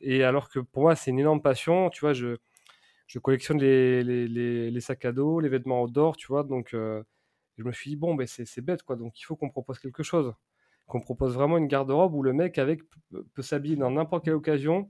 [0.00, 1.90] et alors que pour moi, c'est une énorme passion.
[1.90, 2.36] Tu vois, je,
[3.06, 6.44] je collectionne les, les, les, sacs à dos, les vêtements outdoor, tu vois.
[6.44, 7.02] Donc, euh,
[7.56, 8.96] je me suis dit, bon, ben, c'est bête, quoi.
[8.96, 10.34] Donc, il faut qu'on propose quelque chose.
[10.86, 12.80] Qu'on propose vraiment une garde-robe où le mec avec
[13.34, 14.88] peut s'habiller dans n'importe quelle occasion,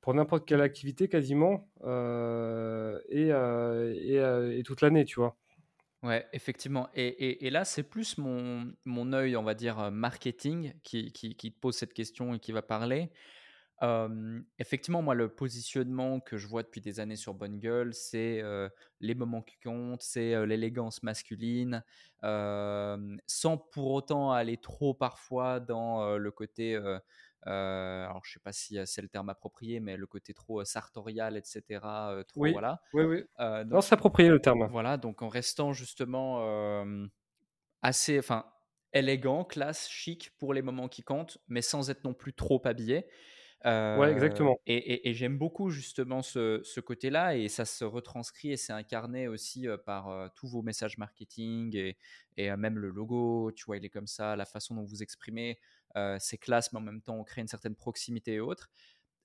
[0.00, 1.68] pour n'importe quelle activité quasiment,
[3.08, 4.16] et, et,
[4.58, 5.36] et toute l'année, tu vois.
[6.02, 6.88] Ouais, effectivement.
[6.94, 11.52] Et, et, là, c'est plus mon, mon œil, on va dire, marketing qui, qui, qui,
[11.52, 13.12] te pose cette question et qui va parler.
[14.58, 18.42] effectivement, moi, le positionnement que je vois depuis des années sur Bonne Gueule, c'est
[19.00, 21.84] les moments qui comptent, c'est l'élégance masculine,
[22.22, 26.80] sans pour autant aller trop parfois dans le côté
[27.46, 31.36] euh, alors, je sais pas si c'est le terme approprié, mais le côté trop sartorial,
[31.36, 31.80] etc.
[32.28, 32.80] trop, oui, voilà.
[32.92, 33.24] oui, oui.
[33.66, 34.66] non, c'est approprié le terme.
[34.70, 36.44] Voilà, donc en restant justement
[37.82, 38.46] assez, enfin,
[38.92, 43.06] élégant, classe, chic pour les moments qui comptent, mais sans être non plus trop habillé.
[43.64, 44.58] Ouais, exactement.
[44.66, 50.30] Et, j'aime beaucoup justement ce, côté-là et ça se retranscrit et c'est incarné aussi par
[50.34, 51.96] tous vos messages marketing et,
[52.36, 55.58] et même le logo, tu vois, il est comme ça, la façon dont vous exprimez.
[55.96, 58.70] Euh, c'est classe, mais en même temps, on crée une certaine proximité et autres.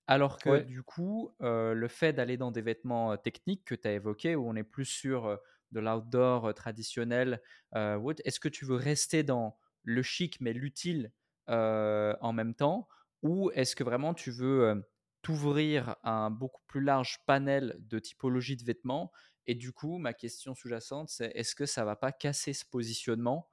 [0.08, 3.88] Alors que du coup, euh, le fait d'aller dans des vêtements euh, techniques que tu
[3.88, 5.38] as évoqués, où on est plus sur
[5.72, 7.42] de l'outdoor traditionnel,
[7.74, 11.12] est-ce que tu veux rester dans le chic mais l'utile
[11.48, 12.88] en même temps?
[13.24, 14.84] Ou est-ce que vraiment tu veux
[15.22, 19.12] t'ouvrir à un beaucoup plus large panel de typologies de vêtements?
[19.48, 23.50] Et du coup, ma question sous-jacente, c'est est-ce que ça va pas casser ce positionnement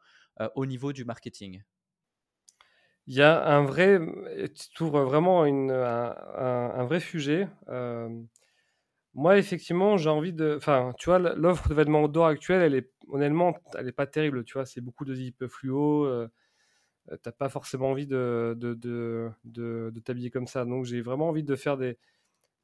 [0.55, 1.63] au niveau du marketing?
[3.07, 3.99] Il y a un vrai,
[4.75, 7.49] tu ouvres vraiment une, un, vrai sujet.
[9.15, 10.55] Moi, effectivement, j'ai envie de.
[10.57, 14.45] Enfin, tu vois, l'offre de vêtements outdoor actuelle, elle est honnêtement, elle est pas terrible.
[14.45, 16.07] Tu vois, c'est beaucoup de zip fluo.
[17.23, 20.65] T'as pas forcément envie de, de, de, de, t'habiller comme ça.
[20.65, 21.99] Donc, j'ai vraiment envie de faire des,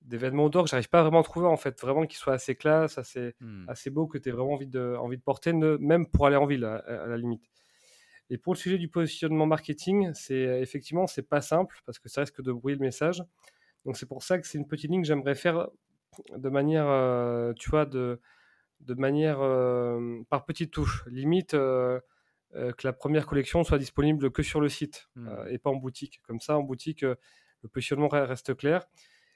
[0.03, 1.81] des vêtements outdoor que j'arrive pas vraiment à trouver, en fait.
[1.81, 3.69] Vraiment qu'ils soient assez classe, assez, mmh.
[3.69, 6.47] assez beaux, que tu aies vraiment envie de, envie de porter, même pour aller en
[6.47, 7.51] ville, à la limite.
[8.31, 12.09] Et pour le sujet du positionnement marketing, c'est euh, effectivement c'est pas simple parce que
[12.09, 13.25] ça risque de brouiller le message.
[13.85, 15.69] Donc c'est pour ça que c'est une petite ligne que j'aimerais faire
[16.37, 18.21] de manière, euh, tu vois, de,
[18.81, 21.05] de manière euh, par petites touches.
[21.09, 21.57] Limite
[22.53, 25.29] que la première collection soit disponible que sur le site mmh.
[25.51, 26.21] et pas en boutique.
[26.27, 28.87] Comme ça, en boutique, le positionnement reste clair.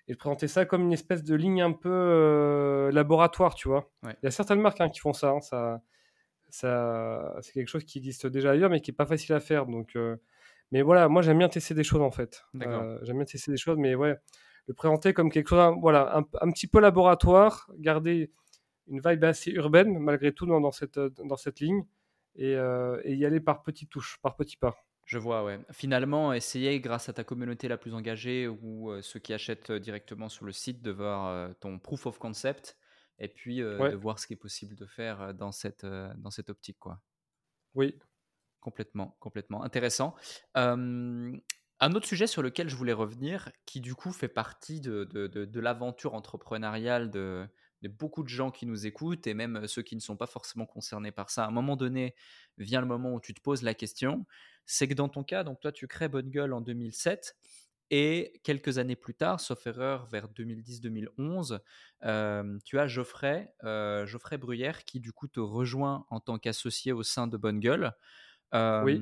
[0.08, 3.90] Et présenter ça comme une espèce de ligne un peu laboratoire, tu vois.
[4.02, 5.80] Il y a certaines marques hein, qui font ça, hein, ça
[6.54, 9.66] ça, c'est quelque chose qui existe déjà ailleurs, mais qui est pas facile à faire.
[9.66, 10.16] Donc, euh,
[10.70, 12.44] mais voilà, moi j'aime bien tester des choses en fait.
[12.62, 14.16] Euh, j'aime bien tester des choses, mais ouais,
[14.68, 18.30] le présenter comme quelque chose, voilà, un, petit peu laboratoire, garder
[18.86, 21.82] une vibe assez urbaine malgré tout dans, cette, dans cette ligne,
[22.36, 24.76] et, et y aller par petites touches, par petits pas.
[25.06, 25.60] Je vois, ouais.
[25.70, 30.46] Finalement, essayer grâce à ta communauté la plus engagée ou ceux qui achètent directement sur
[30.46, 32.76] le site de voir ton proof of concept
[33.18, 36.78] et puis de voir ce qui est possible de faire dans cette, dans cette optique,
[36.78, 37.00] quoi.
[37.74, 37.98] Oui.
[38.60, 39.62] Complètement, complètement.
[39.62, 40.14] Intéressant.
[40.54, 45.26] un autre sujet sur lequel je voulais revenir, qui du coup fait partie de, de,
[45.26, 47.46] de, l'aventure entrepreneuriale de,
[47.84, 50.66] de, beaucoup de gens qui nous écoutent et même ceux qui ne sont pas forcément
[50.66, 51.44] concernés par ça.
[51.44, 52.14] À un moment donné,
[52.58, 54.26] vient le moment où tu te poses la question
[54.66, 57.36] c'est que dans ton cas, donc toi, tu crées Bonne Gueule en 2007.
[57.90, 61.60] Et quelques années plus tard, sauf erreur, vers 2010-2011,
[62.04, 66.92] euh, tu as Geoffrey, euh, Geoffrey Bruyère qui du coup te rejoint en tant qu'associé
[66.92, 67.92] au sein de Bonne Gueule.
[68.52, 69.00] oui.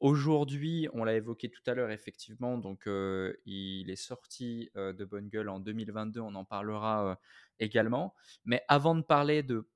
[0.00, 5.50] Aujourd'hui, on l'a évoqué tout à l'heure, effectivement, donc il est sorti de Bonne Gueule
[5.50, 7.20] en 2022, on en parlera
[7.58, 8.14] également.
[8.44, 9.68] Mais avant de parler de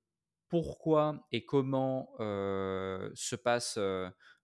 [0.48, 3.78] pourquoi et comment se passe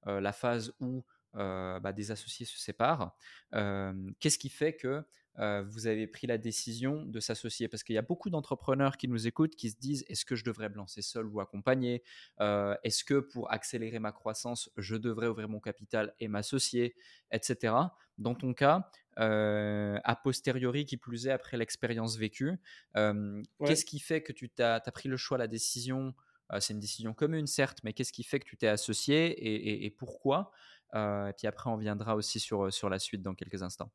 [0.05, 1.03] la phase où
[1.33, 3.17] bah, des associés se séparent.
[3.51, 5.03] Qu'est-ce qui fait que
[5.39, 7.69] vous avez pris la décision de s'associer?
[7.69, 10.45] Parce qu'il y a beaucoup d'entrepreneurs qui nous écoutent, qui se disent est-ce que je
[10.45, 12.03] devrais me lancer seul ou accompagné?
[12.39, 16.95] Est-ce que pour accélérer ma croissance, je devrais ouvrir mon capital et m'associer,
[17.33, 17.75] etc.
[18.19, 22.59] Dans ton cas, a posteriori, qui plus est après l'expérience vécue,
[22.95, 26.15] qu'est-ce qui fait que tu as, pris le choix, la décision?
[26.59, 30.51] C'est une décision commune, certes, mais qu'est-ce qui fait que tu t'es associé et, pourquoi?
[30.95, 33.93] Et puis après, on viendra aussi sur, sur la suite dans quelques instants.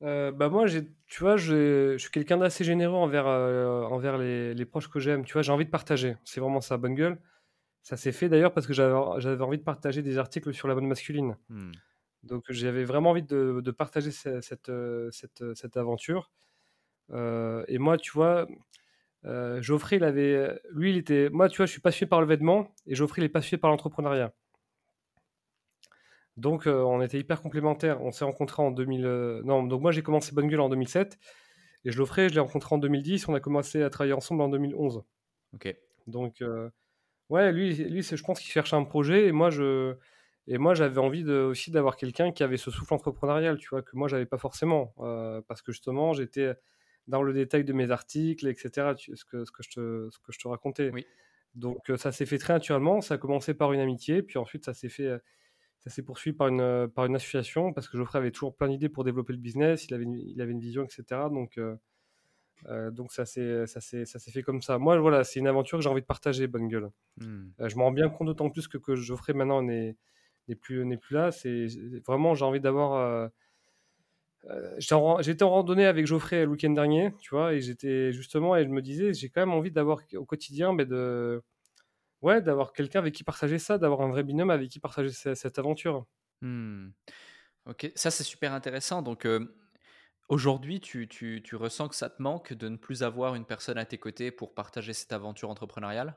[0.00, 0.66] Bah moi,
[1.06, 5.24] tu vois, je suis quelqu'un d'assez généreux envers, envers les, proches que j'aime.
[5.24, 6.16] Tu vois, j'ai envie de partager.
[6.24, 7.18] C'est vraiment ça, bonne gueule.
[7.82, 10.86] Ça s'est fait d'ailleurs parce que j'avais envie de partager des articles sur la bonne
[10.86, 11.36] masculine.
[11.48, 11.72] Mmh.
[12.24, 14.70] Donc j'avais vraiment envie de, de partager cette,
[15.10, 16.30] cette, cette, aventure.
[17.12, 18.46] et moi, tu vois,
[19.24, 22.26] euh, Geoffrey, il avait, lui, il était, moi, tu vois, je suis passionné par le
[22.26, 24.32] vêtement et Geoffrey, il est passionné par l'entrepreneuriat.
[26.38, 28.02] Donc, euh, on était hyper complémentaires.
[28.02, 29.04] On s'est rencontrés en 2000.
[29.04, 31.18] Euh, non, donc moi, j'ai commencé Bonne Gueule en 2007
[31.84, 33.28] et Geoffrey, je l'ai rencontré en 2010.
[33.28, 35.02] On a commencé à travailler ensemble en 2011.
[35.54, 35.74] Ok.
[36.06, 36.42] Donc,
[37.28, 39.94] ouais, lui, lui, je pense qu'il cherchait un projet et moi, je.
[40.50, 43.82] Et moi, j'avais envie de, aussi d'avoir quelqu'un qui avait ce souffle entrepreneurial, tu vois,
[43.82, 44.94] que moi, j'avais pas forcément.
[45.46, 46.54] parce que justement, j'étais
[47.06, 50.32] dans le détail de mes articles, etc., ce, que, ce, que je te, ce que
[50.32, 50.90] je te racontais.
[50.92, 51.06] Oui.
[51.54, 54.64] Donc euh, ça s'est fait très naturellement, ça a commencé par une amitié, puis ensuite
[54.64, 55.18] ça s'est fait, euh,
[55.78, 58.68] ça s'est poursuivi par une, euh, par une association, parce que Geoffrey avait toujours plein
[58.68, 61.02] d'idées pour développer le business, il avait une, il avait une vision, etc.
[61.30, 61.60] Donc,
[62.92, 64.78] donc ça s'est, ça, s'est, fait comme ça.
[64.78, 66.90] Moi, voilà, c'est une aventure que j'ai envie de partager, bonne gueule.
[67.18, 67.50] Hmm.
[67.60, 69.96] je m'en rends bien compte d'autant plus que, que Geoffrey maintenant n'est,
[70.60, 71.30] plus, plus là.
[72.06, 73.28] Vraiment, j'ai envie d'avoir
[74.46, 78.64] euh, j'étais en randonnée avec Geoffrey le week-end dernier, tu vois, et j'étais justement, et
[78.64, 81.42] je me disais, j'ai quand même envie d'avoir au quotidien, mais de,
[82.22, 85.58] ouais, d'avoir quelqu'un avec qui partager ça, d'avoir un vrai binôme avec qui partager cette,
[85.58, 86.06] aventure.
[86.42, 86.90] Hmm.
[87.66, 89.02] Ok, ça c'est super intéressant.
[89.02, 89.56] Donc euh,
[90.28, 93.78] aujourd'hui, tu, tu, tu, ressens que ça te manque de ne plus avoir une personne
[93.78, 96.16] à tes côtés pour partager cette aventure entrepreneuriale?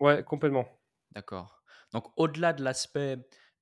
[0.00, 0.66] Ouais, complètement.
[1.12, 1.62] D'accord.
[1.92, 3.18] Donc au-delà de l'aspect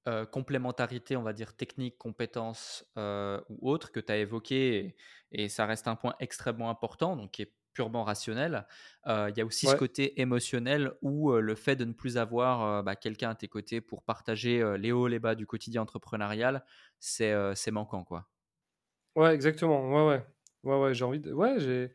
[0.08, 4.96] euh, complémentarité, on va dire technique, compétences euh, ou autres que tu as évoqué,
[5.30, 8.66] et, ça reste un point extrêmement important, donc qui est purement rationnel.
[9.06, 12.96] Il y a aussi ce côté émotionnel où le fait de ne plus avoir bah,
[12.96, 16.64] quelqu'un à tes côtés pour partager les hauts, les bas du quotidien entrepreneurial,
[16.98, 18.28] c'est manquant, quoi.
[19.16, 19.90] Ouais, exactement.
[19.90, 20.24] Ouais, ouais.
[20.62, 21.32] Ouais, ouais, j'ai envie de.
[21.32, 21.90] Ouais, j'ai.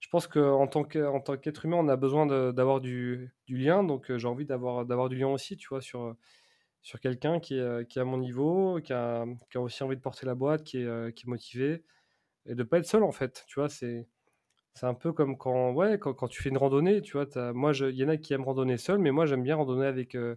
[0.00, 4.28] Je pense qu'en tant qu'être humain, on a besoin d'avoir du, du, lien, donc j'ai
[4.28, 6.16] envie d'avoir du lien aussi, tu vois, sur
[6.82, 9.96] sur quelqu'un qui, est, qui est à mon niveau, qui a, qui a, aussi envie
[9.96, 11.84] de porter la boîte, qui est, qui est motivé,
[12.46, 13.44] et de pas être seul en fait.
[13.48, 14.06] Tu vois, c'est
[14.74, 17.72] c'est un peu comme quand, ouais, quand, quand, tu fais une randonnée, tu vois, moi,
[17.74, 20.36] il y en a qui aiment randonner seul, mais moi, j'aime bien randonner avec, euh,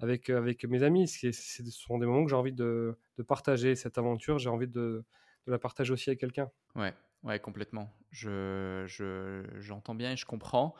[0.00, 1.08] avec, euh, avec mes amis.
[1.08, 1.30] Ce
[1.70, 5.04] sont des moments que j'ai envie de, de, partager cette aventure, j'ai envie de,
[5.46, 6.50] de, la partager aussi avec quelqu'un.
[6.74, 6.92] Ouais,
[7.22, 7.90] ouais, complètement.
[8.10, 10.74] Je, je, j'entends bien et je comprends.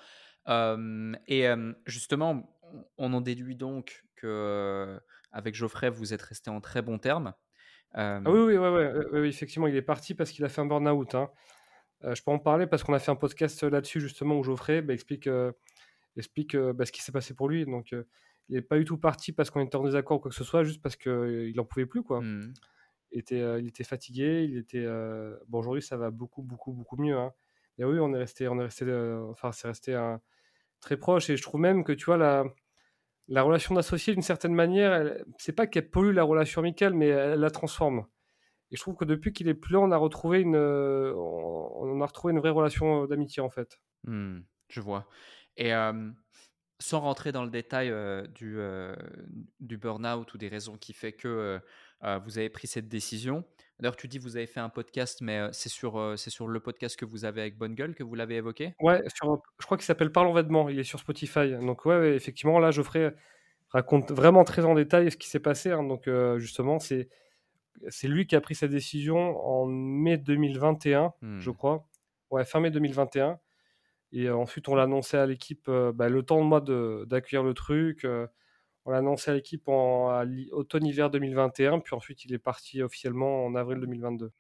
[0.49, 1.47] et
[1.87, 2.59] justement,
[2.99, 5.01] on en déduit donc que
[5.33, 7.33] avec Geoffrey, vous êtes resté en très bons termes.
[7.95, 11.15] Ah oui, oui, ouais, oui, effectivement, il est parti parce qu'il a fait un burn-out.
[11.15, 11.31] Hein.
[12.03, 14.95] Je peux en parler parce qu'on a fait un podcast là-dessus justement où Geoffrey bah,
[14.95, 15.29] explique,
[16.17, 17.67] explique bah, ce qui s'est passé pour lui.
[17.67, 20.37] Donc, il n'est pas du tout parti parce qu'on était en désaccord ou quoi que
[20.37, 22.03] ce soit, juste parce qu'il n'en pouvait plus.
[22.03, 22.21] Quoi.
[22.21, 22.55] Mmh.
[23.13, 24.47] Il, était, il était fatigué.
[24.51, 24.87] Il était,
[25.49, 27.17] bon, aujourd'hui, ça va beaucoup, beaucoup, beaucoup mieux.
[27.17, 27.33] Hein.
[27.79, 28.85] Et oui, on est resté, on est resté,
[29.31, 30.21] enfin, c'est resté un,
[30.81, 31.31] très proche.
[31.31, 32.45] Et je trouve même que, tu vois, la,
[33.29, 37.41] la relation d'associé, d'une certaine manière, c'est pas qu'elle pollue la relation amicale, mais elle,
[37.41, 38.07] la transforme.
[38.71, 42.07] Et je trouve que depuis qu'il est plus là, on a retrouvé une, on a
[42.07, 43.81] retrouvé une vraie relation d'amitié, en fait.
[44.05, 45.07] Mmh, je vois.
[45.57, 45.73] Et
[46.79, 47.93] sans rentrer dans le détail
[48.35, 48.59] du,
[49.61, 51.61] du burn-out ou des raisons qui fait que
[52.03, 53.45] vous avez pris cette décision.
[53.81, 56.61] D'ailleurs, tu dis que vous avez fait un podcast, mais c'est sur, c'est sur le
[56.61, 58.75] podcast que vous avez avec Bonne Gueule que vous l'avez évoqué?
[58.79, 61.53] Ouais, sur, je crois qu'il s'appelle Parlons vêtements, il est sur Spotify.
[61.53, 63.15] Donc ouais, effectivement, là, Geoffrey
[63.71, 65.71] raconte vraiment très en détail ce qui s'est passé.
[65.71, 65.83] Hein.
[65.83, 67.09] Donc justement, c'est
[67.89, 71.55] c'est lui qui a pris sa décision en mai 2021, je mmh.
[71.55, 71.87] crois.
[72.31, 73.39] Ouais, fin mai 2021.
[74.13, 76.61] Et ensuite, on l'a annoncé à l'équipe bah, le temps de moi
[77.07, 78.07] d'accueillir le truc.
[78.85, 81.81] on l'a annoncé à l'équipe en automne-hiver 2021.
[81.81, 84.33] Puis ensuite, il est parti officiellement en avril 2022.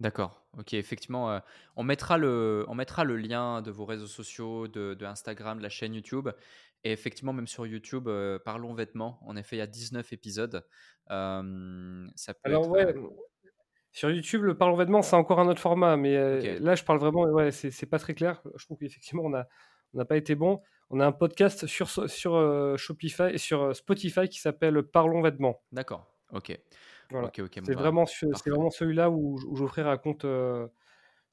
[0.00, 0.42] D'accord.
[0.58, 1.40] Ok, effectivement,
[1.76, 5.68] on, mettra le, on mettra le lien de vos réseaux sociaux, de, Instagram, de la
[5.68, 6.28] chaîne YouTube.
[6.84, 8.08] Et effectivement, même sur YouTube,
[8.44, 9.18] Parlons Vêtements.
[9.22, 10.66] En effet, il y a 19 épisodes.
[11.08, 12.94] ça peut Alors, ouais,
[13.94, 17.22] sur YouTube, le parlons vêtements, c'est encore un autre format, mais là, je parle vraiment,
[17.22, 18.42] ouais, c'est pas très clair.
[18.56, 19.46] Je trouve qu'effectivement, on n'a
[19.94, 20.60] on pas été bon.
[20.90, 25.62] On a un podcast sur, sur Shopify et sur Spotify qui s'appelle Parlons vêtements.
[25.70, 26.58] D'accord, ok.
[27.10, 28.04] c'est vraiment,
[28.46, 30.26] vraiment celui-là où, où Geoffrey raconte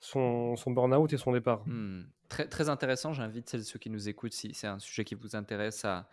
[0.02, 1.64] son, son burn-out et son départ.
[1.66, 2.04] Hmm.
[2.28, 3.14] Très, très intéressant.
[3.14, 6.10] J'invite ceux qui nous écoutent, si c'est un sujet qui vous intéresse, à,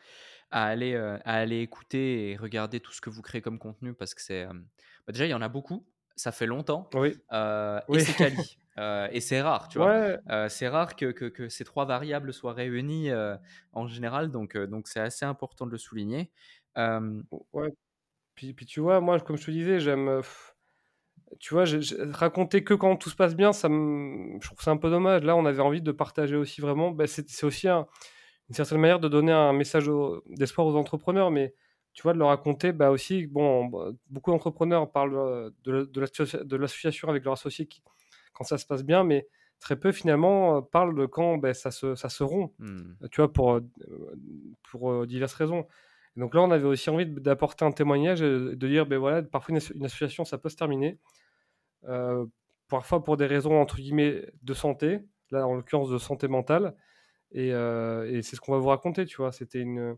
[0.53, 4.14] à aller, à aller écouter et regarder tout ce que vous créez comme contenu parce
[4.14, 4.47] que c'est.
[4.47, 5.84] Bah, déjà, il y en a beaucoup
[6.18, 6.89] ça fait longtemps.
[6.95, 7.16] Oui.
[7.32, 8.59] Euh, et c'est quali.
[8.78, 10.20] Euh, et c'est rare, tu vois.
[10.30, 13.11] Euh, c'est rare que, que, ces trois variables soient réunies
[13.72, 16.30] en général, donc donc c'est assez important de le souligner.
[16.76, 17.74] Ouais.
[18.36, 20.22] Puis, puis, tu vois, moi, comme je te disais, j'aime.
[21.39, 21.64] Tu vois,
[22.12, 25.22] raconter que quand tout se passe bien, ça me, je trouve ça un peu dommage.
[25.22, 26.91] Là, on avait envie de partager aussi vraiment.
[26.91, 27.85] Ben, c'est aussi une
[28.53, 29.91] certaine manière de donner un message
[30.29, 31.55] d'espoir aux entrepreneurs, mais
[31.93, 36.57] tu vois, de le raconter, bah aussi, bon, bah, beaucoup d'entrepreneurs parlent euh, de, de
[36.57, 37.83] l'association avec leur associé qui,
[38.33, 39.26] quand ça se passe bien, mais
[39.59, 43.09] très peu finalement euh, parlent de quand ben, ça, se, ça se rompt, mmh.
[43.11, 43.61] tu vois, pour, euh,
[44.70, 45.66] pour diverses raisons.
[46.16, 49.84] Donc là, on avait aussi envie d'apporter un témoignage, de dire, ben voilà, parfois une,
[49.84, 50.98] association, ça peut se terminer,
[52.68, 55.00] parfois pour des raisons, entre guillemets, de santé,
[55.30, 56.74] là, en l'occurrence, de santé mentale,
[57.32, 59.96] et, et c'est ce qu'on va vous raconter, tu vois, c'était une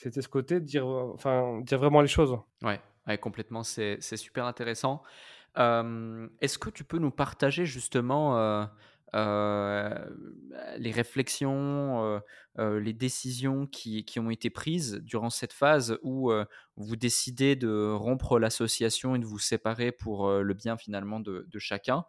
[0.00, 2.38] c'était ce côté de dire, enfin, dire vraiment les choses.
[2.62, 5.02] Ouais, ouais complètement, c'est super intéressant.
[5.56, 8.66] Est-ce que tu peux nous partager justement euh, euh,
[9.12, 12.20] les réflexions,
[12.58, 16.32] euh, les décisions qui, ont été prises durant cette phase où
[16.76, 21.58] vous décidez de rompre l'association et de vous séparer pour le bien finalement de, de
[21.58, 22.04] chacun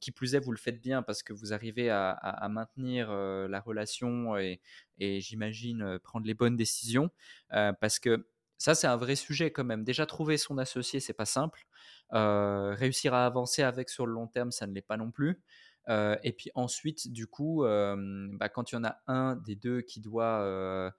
[0.00, 4.36] qui plus est, vous le faites bien parce que vous arrivez à, maintenir la relation
[4.36, 4.60] et,
[4.98, 7.10] j'imagine prendre les bonnes décisions.
[7.50, 8.26] parce que
[8.58, 9.82] ça, c'est un vrai sujet quand même.
[9.82, 11.66] Déjà, trouver son associé, c'est pas simple.
[12.12, 15.42] réussir à avancer avec sur le long terme, ça ne l'est pas non plus.
[15.88, 20.00] Et puis ensuite, du coup, bah, quand il y en a un des deux qui
[20.00, 20.92] doit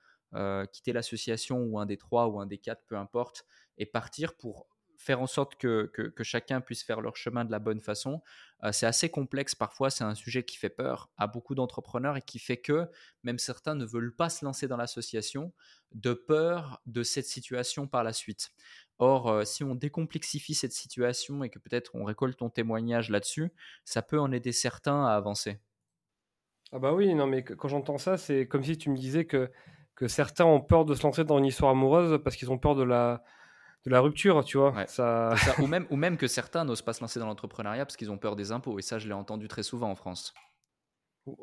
[0.71, 3.45] quitter l'association, ou un des trois, ou un des quatre, peu importe,
[3.77, 4.67] et partir pour
[5.03, 8.21] faire en sorte que, que, chacun puisse faire leur chemin de la bonne façon.
[8.63, 12.21] Euh, c'est assez complexe parfois, c'est un sujet qui fait peur à beaucoup d'entrepreneurs et
[12.21, 12.87] qui fait que
[13.23, 15.53] même certains ne veulent pas se lancer dans l'association
[15.91, 18.51] de peur de cette situation par la suite.
[18.97, 23.51] Or, euh, si on décomplexifie cette situation et que peut-être on récolte ton témoignage là-dessus,
[23.83, 25.59] ça peut en aider certains à avancer.
[26.71, 29.51] Ah bah oui, non mais quand j'entends ça, c'est comme si tu me disais que,
[29.95, 32.75] que certains ont peur de se lancer dans une histoire amoureuse parce qu'ils ont peur
[32.75, 33.23] de la,
[33.85, 34.85] de la rupture, tu vois.
[34.87, 35.35] Ça...
[35.59, 38.17] ou, même, ou même que certains n'osent pas se lancer dans l'entrepreneuriat parce qu'ils ont
[38.17, 38.79] peur des impôts.
[38.79, 40.33] Et ça, je l'ai entendu très souvent en France.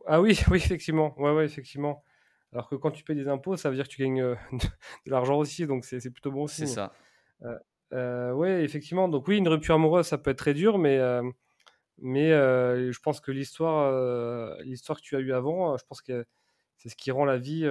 [0.06, 1.14] Ah oui, oui, effectivement.
[1.20, 2.04] Ouais, ouais, effectivement.
[2.52, 4.34] Alors que quand tu payes des impôts, ça veut dire que tu gagnes euh,
[5.06, 6.66] de l'argent aussi, donc c'est plutôt bon aussi.
[6.66, 6.92] C'est ça.
[7.42, 7.58] Euh,
[7.92, 9.08] euh, oui, effectivement.
[9.08, 10.98] Donc oui, une rupture amoureuse, ça peut être très dur, mais,
[11.98, 16.24] mais je pense que l'histoire l'histoire que tu as eue avant, je pense que
[16.76, 17.62] c'est ce qui rend la vie,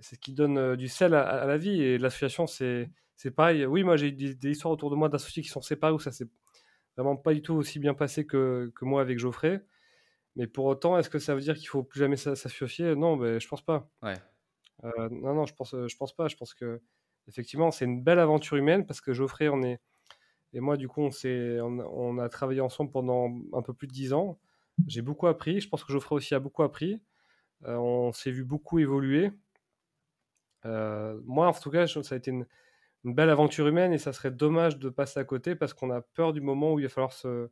[0.00, 1.82] c'est ce qui donne du sel à la vie.
[1.82, 3.66] Et l'association, c'est c'est pareil.
[3.66, 6.12] Oui, moi j'ai des, des, histoires autour de moi d'associés qui sont séparés où ça
[6.12, 6.28] s'est
[6.96, 9.64] vraiment pas du tout aussi bien passé que, que, moi avec Geoffrey.
[10.36, 12.96] Mais pour autant, est-ce que ça veut dire qu'il faut plus jamais s'associer?
[12.96, 13.88] Non, ben, je pense pas.
[14.02, 14.16] Ouais.
[14.84, 16.28] Euh, non, non, je pense, je pense pas.
[16.28, 16.80] Je pense que
[17.28, 19.80] effectivement, c'est une belle aventure humaine parce que Geoffrey, on est
[20.54, 23.92] et moi, du coup, on, on, on a travaillé ensemble pendant un peu plus de
[23.92, 24.38] dix ans.
[24.86, 25.60] J'ai beaucoup appris.
[25.60, 27.00] Je pense que Geoffrey aussi a beaucoup appris.
[27.64, 29.32] Euh, on s'est vu beaucoup évoluer.
[30.64, 32.46] Euh, moi, en tout cas, ça a été une,
[33.04, 36.00] une belle aventure humaine et ça serait dommage de passer à côté parce qu'on a
[36.00, 37.50] peur du moment où il va falloir se,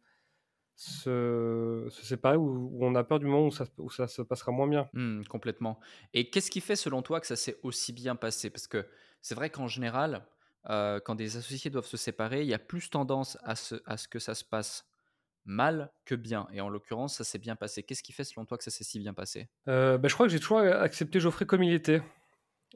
[0.75, 4.67] se, séparer ou, on a peur du moment où ça, où ça se passera moins
[4.67, 4.89] bien.
[4.93, 5.79] Mmh, complètement.
[6.15, 8.51] Et qu'est-ce qui fait selon toi que ça s'est aussi bien passé?
[8.51, 8.87] Parce que
[9.21, 10.27] c'est vrai qu'en général,
[10.71, 13.97] euh, quand des associés doivent se séparer, il y a plus tendance à ce, à
[13.97, 14.87] ce que ça se passe
[15.45, 16.47] mal que bien.
[16.53, 17.83] Et en l'occurrence, ça s'est bien passé.
[17.83, 19.49] Qu'est-ce qui fait selon toi que ça s'est si bien passé?
[19.67, 22.01] Bah, Je crois que j'ai toujours accepté Geoffrey comme il était.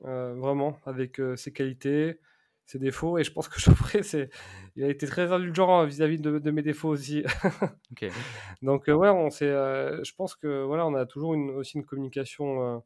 [0.02, 2.20] vraiment, avec ses qualités,
[2.66, 3.16] ses défauts.
[3.18, 4.28] Et je pense que Geoffrey, c'est,
[4.74, 7.24] il a été très indulgent vis-à-vis de, mes défauts aussi.
[8.62, 12.82] Donc ouais, on s'est, je pense que voilà, on a toujours une, aussi une communication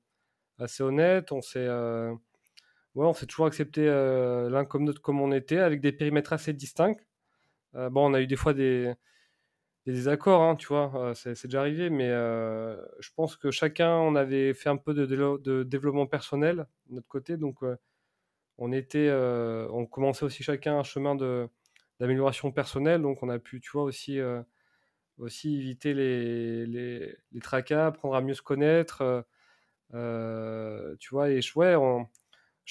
[0.59, 1.33] assez honnête.
[1.33, 5.93] On s'est, ouais, on s'est toujours accepté l'un comme l'autre comme on était, avec des
[5.93, 6.97] périmètres assez distincts.
[7.75, 8.93] bon, on a eu des fois des,
[9.87, 14.53] des désaccords, hein, tu vois, c'est, déjà arrivé, mais je pense que chacun, on avait
[14.53, 17.63] fait un peu de, de développement personnel de notre côté, donc
[18.61, 21.49] on était, on commençait aussi chacun un chemin de,
[21.99, 24.21] d'amélioration personnelle, donc on a pu, tu vois, aussi,
[25.19, 29.25] aussi éviter les, les, les, tracas, apprendre à mieux se connaître,
[29.93, 32.07] tu vois, et ouais, on,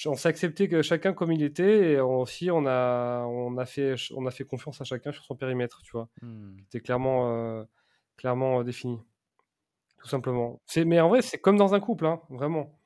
[0.06, 3.96] on s'est accepté que chacun comme il était, et aussi on a, on a, fait,
[4.14, 6.56] on a fait confiance à chacun sur son périmètre, tu vois, mmh.
[6.62, 7.66] C'était clairement,
[8.16, 9.00] clairement défini,
[9.98, 10.62] tout simplement.
[10.66, 12.78] C'est, mais en vrai, c'est comme dans un couple, hein, vraiment.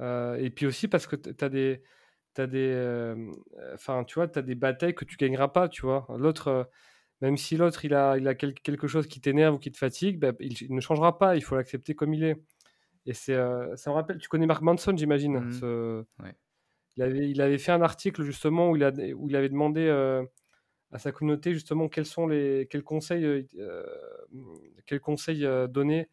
[0.00, 1.82] et puis aussi parce que tu as des
[2.36, 3.14] t'as des,
[3.74, 6.06] enfin, tu vois, as des batailles que tu gagneras pas, tu vois.
[6.18, 6.68] L'autre,
[7.22, 10.18] même si l'autre il a, il a quelque chose qui t'énerve ou qui te fatigue,
[10.18, 11.36] bah, il, ne changera pas.
[11.36, 12.36] Il faut l'accepter comme il est.
[13.06, 13.36] Et c'est,
[13.76, 14.18] ça me rappelle.
[14.18, 15.38] Tu connais Mark Manson, j'imagine.
[15.38, 16.04] Mmh.
[16.98, 19.88] Il avait, il avait fait un article justement où il, a, où il avait demandé
[20.92, 23.48] à sa communauté justement quels sont les, quels conseils,
[24.84, 26.08] quels conseils donner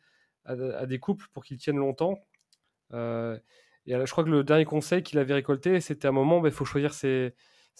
[0.45, 2.17] à, à, des couples pour qu'ils tiennent longtemps.
[3.85, 6.51] Et je crois que le dernier conseil qu'il avait récolté, c'était un moment, il bah,
[6.51, 7.33] faut choisir ses,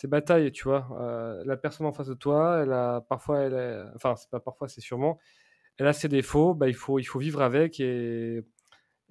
[0.03, 0.89] batailles, tu vois.
[0.99, 3.47] Euh, la personne en face de toi, elle a parfois,
[3.95, 5.19] enfin, c'est pas parfois, c'est sûrement,
[5.77, 8.43] elle a ses défauts, bah, il, faut, il faut vivre avec et,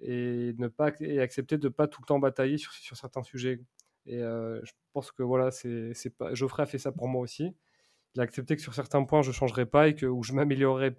[0.01, 3.61] ne pas, et accepter de ne pas tout le temps batailler sur, certains sujets.
[4.07, 7.55] Et euh, je pense que voilà, c'est, pas, Geoffrey a fait ça pour moi aussi.
[8.15, 10.35] Il a accepté que sur certains points, je ne changerai pas et que où je
[10.35, 10.95] m'améliorerai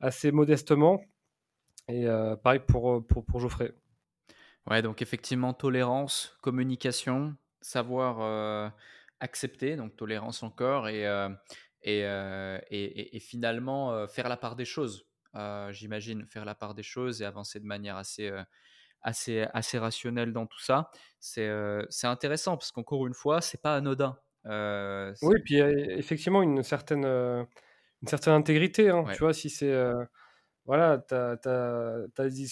[0.00, 1.02] assez modestement.
[1.88, 3.74] Et euh, pareil pour, pour Geoffrey.
[4.68, 8.72] Ouais, donc effectivement, tolérance, communication, savoir
[9.20, 11.02] accepter, donc tolérance encore, et,
[11.82, 15.06] et, et, et, finalement faire la part des choses.
[15.70, 18.30] J'imagine faire la part des choses et avancer de manière assez,
[19.02, 20.90] assez, assez rationnelle dans tout ça.
[21.18, 21.48] C'est
[22.04, 24.18] intéressant parce qu'encore une fois, c'est pas anodin.
[24.44, 28.90] oui, puis effectivement une certaine, une certaine intégrité.
[28.90, 29.74] Hein, Tu vois, si c'est
[30.70, 32.42] voilà, tu as, des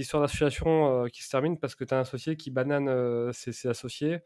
[0.00, 4.18] histoires d'association qui se terminent parce que tu as un associé qui banane ses, associés.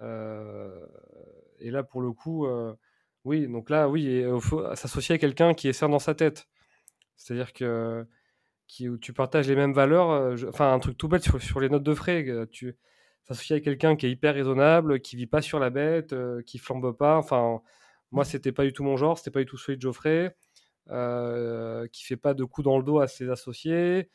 [0.00, 2.48] et là, pour le coup,
[3.22, 6.48] oui, donc là, oui, il faut s'associer à quelqu'un qui est sain dans sa tête.
[7.16, 8.04] C'est-à-dire que
[8.66, 10.34] qui, où tu partages les mêmes valeurs.
[10.48, 12.26] enfin, un truc tout bête sur, les notes de frais.
[12.50, 12.76] Tu
[13.26, 16.96] t'associes à quelqu'un qui est hyper raisonnable, qui vit pas sur la bête, qui flambe
[16.96, 17.16] pas.
[17.16, 17.62] Enfin,
[18.10, 20.34] moi, c'était pas du tout mon genre, c'était pas du tout celui de Geoffrey.
[20.88, 24.10] Euh, qui fait pas de coups dans le dos à ses associés,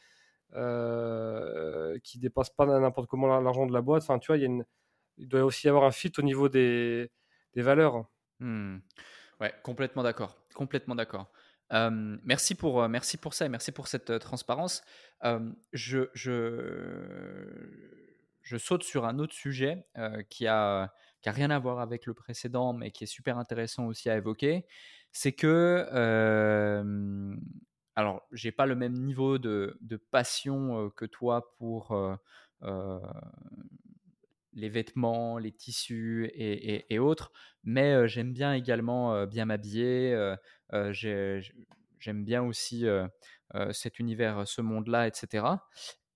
[0.55, 4.03] euh, qui dépasse pas n'importe comment l'argent de la boîte.
[4.03, 4.66] Enfin, tu vois, il,
[5.18, 7.09] doit aussi y avoir un fit au niveau des,
[7.55, 8.05] valeurs.
[8.39, 8.80] Mmh.
[9.39, 10.36] Ouais, complètement d'accord.
[10.53, 11.32] Complètement d'accord.
[11.72, 14.84] merci, pour, merci pour ça et merci pour cette transparence.
[15.72, 17.47] je, je,
[18.41, 19.86] je, saute sur un autre sujet
[20.30, 23.86] qui, a, qui a rien à voir avec le précédent, mais qui est super intéressant
[23.86, 24.66] aussi à évoquer
[25.16, 27.34] c'est que, euh,
[27.95, 29.80] alors, j'ai pas le même niveau de,
[30.11, 31.97] passion que toi pour
[34.51, 37.32] les vêtements, les tissus et, autres,
[37.63, 40.36] mais j'aime bien également bien m'habiller.
[40.91, 42.86] j'aime bien aussi
[43.72, 45.45] cet univers, ce monde-là, etc.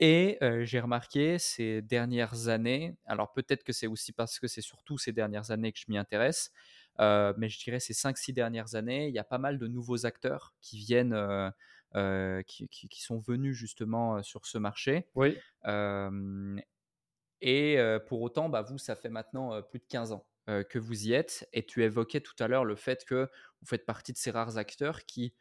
[0.01, 4.97] Et j'ai remarqué ces dernières années, alors peut-être que c'est aussi parce que c'est surtout
[4.97, 6.51] ces dernières années que je m'y intéresse,
[6.99, 10.05] euh, mais je dirais ces 5-6 dernières années, il y a pas mal de nouveaux
[10.05, 11.49] acteurs qui viennent, euh,
[11.95, 15.07] euh, qui, qui, sont venus justement sur ce marché.
[15.15, 15.37] Oui.
[17.41, 17.77] et
[18.07, 21.47] pour autant, bah, vous, ça fait maintenant plus de 15 ans que vous y êtes.
[21.53, 23.29] Et tu évoquais tout à l'heure le fait que
[23.61, 25.33] vous faites partie de ces rares acteurs qui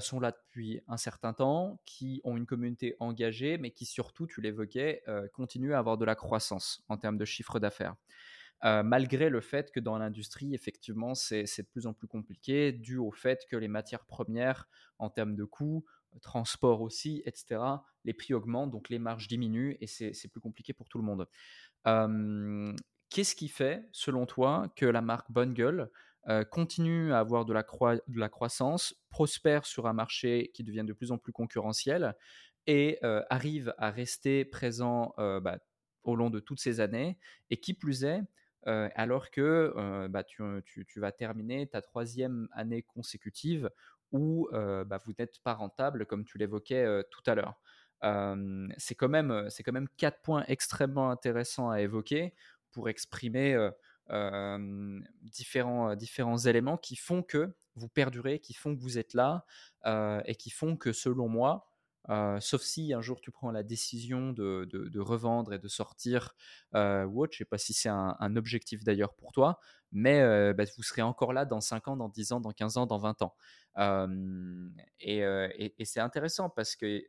[0.00, 4.40] sont là depuis un certain temps, qui ont une communauté engagée, mais qui surtout, tu
[4.40, 5.02] l'évoquais,
[5.34, 7.96] continuent à avoir de la croissance en termes de chiffre d'affaires.
[8.62, 13.10] Malgré le fait que dans l'industrie, effectivement, c'est de plus en plus compliqué, dû au
[13.10, 15.84] fait que les matières premières, en termes de coûts,
[16.20, 17.60] transport aussi, etc.,
[18.04, 21.26] les prix augmentent, donc les marges diminuent et c'est plus compliqué pour tout le monde.
[23.10, 25.90] Qu'est-ce qui fait, selon toi, que la marque Bonne Gueule
[26.50, 31.18] continue à avoir de la, croissance, prospère sur un marché qui devient de plus en
[31.18, 32.14] plus concurrentiel
[32.68, 35.58] et arrive à rester présent bah,
[36.04, 37.18] au long de toutes ces années?
[37.50, 38.22] Et qui plus est,
[38.66, 43.70] alors que bah, tu, vas terminer ta troisième année consécutive
[44.12, 47.60] où bah, vous n'êtes pas rentable, comme tu l'évoquais tout à l'heure.
[48.78, 52.34] c'est quand, même, quand même quatre points extrêmement intéressants à évoquer
[52.70, 53.70] pour exprimer
[55.22, 59.44] différents, différents éléments qui font que vous perdurez, qui font que vous êtes là
[60.24, 61.71] et qui font que, selon moi,
[62.08, 66.34] sauf si un jour tu prends la décision de, revendre et de sortir
[66.74, 69.60] euh, Watch, je ne sais pas si c'est un, objectif d'ailleurs pour toi,
[69.92, 72.86] mais bah, vous serez encore là dans 5 ans, dans 10 ans, dans 15 ans,
[72.86, 73.34] dans 20 ans.
[75.00, 75.18] et,
[75.78, 77.02] et c'est intéressant parce que,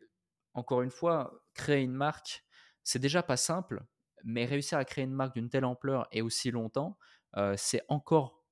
[0.54, 2.46] encore une fois, créer une marque,
[2.84, 3.84] c'est déjà pas simple,
[4.24, 6.98] mais réussir à créer une marque d'une telle ampleur et aussi longtemps,
[7.56, 8.43] c'est encore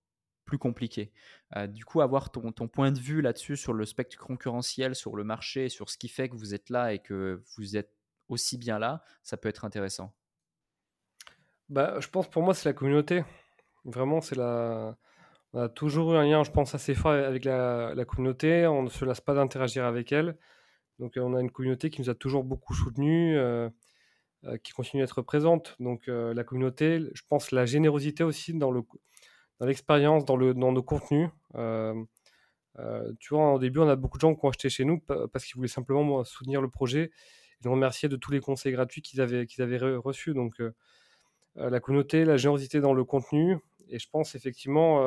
[0.45, 1.11] plus compliqué.
[1.55, 5.23] Euh, du coup, avoir ton, point de vue là-dessus sur le spectre concurrentiel, sur le
[5.23, 7.91] marché, sur ce qui fait que vous êtes là et que vous êtes
[8.29, 10.13] aussi bien là, ça peut être intéressant.
[11.69, 13.23] Bah, je pense pour moi, c'est la communauté.
[13.85, 14.97] Vraiment, c'est la.
[15.53, 18.67] On a toujours eu un lien, je pense, assez fort avec la, communauté.
[18.67, 20.37] On ne se lasse pas d'interagir avec elle.
[20.99, 23.69] Donc, on a une communauté qui nous a toujours beaucoup soutenus, euh,
[24.45, 25.75] euh, qui continue d'être présente.
[25.79, 28.81] Donc, la communauté, je pense, la générosité aussi dans le,
[29.61, 31.29] dans l'expérience, dans, le, dans nos contenus.
[31.53, 31.93] Euh,
[32.79, 34.99] euh, tu vois, au début, on a beaucoup de gens qui ont acheté chez nous
[34.99, 39.03] parce qu'ils voulaient simplement soutenir le projet et nous remercier de tous les conseils gratuits
[39.03, 40.33] qu'ils avaient, qu'ils avaient reçus.
[40.33, 40.71] Donc, euh,
[41.55, 44.99] la communauté, la générosité dans le contenu, et je pense effectivement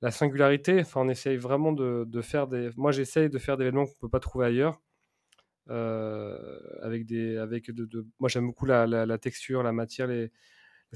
[0.00, 0.80] la singularité.
[0.82, 2.70] Enfin, on essaye vraiment de, faire des.
[2.76, 4.80] Moi, j'essaye de faire des événements qu'on ne peut pas trouver ailleurs.
[5.66, 10.30] avec des, avec de, Moi, j'aime beaucoup la, la, la, texture, la matière, les,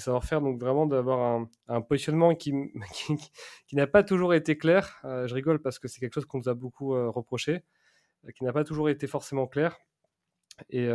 [0.00, 0.40] savoir-faire.
[0.40, 2.52] Donc vraiment d'avoir un, positionnement qui,
[3.72, 5.00] n'a pas toujours été clair.
[5.04, 7.64] Euh, je rigole parce que c'est quelque chose qu'on nous a beaucoup euh, reproché,
[8.26, 9.76] euh, qui n'a pas toujours été forcément clair.
[10.70, 10.88] Et,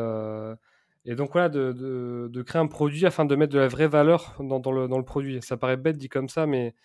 [1.16, 4.88] donc voilà, de, créer un produit afin de mettre de la vraie valeur dans, le,
[4.88, 5.42] le, produit.
[5.42, 6.76] Ça paraît bête dit comme ça, mais,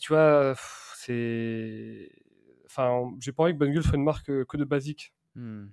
[0.00, 0.54] tu vois,
[0.96, 2.10] c'est...
[2.66, 5.12] Enfin, j'ai pas envie que Bonne soit une marque que de basique.
[5.34, 5.66] Mmh.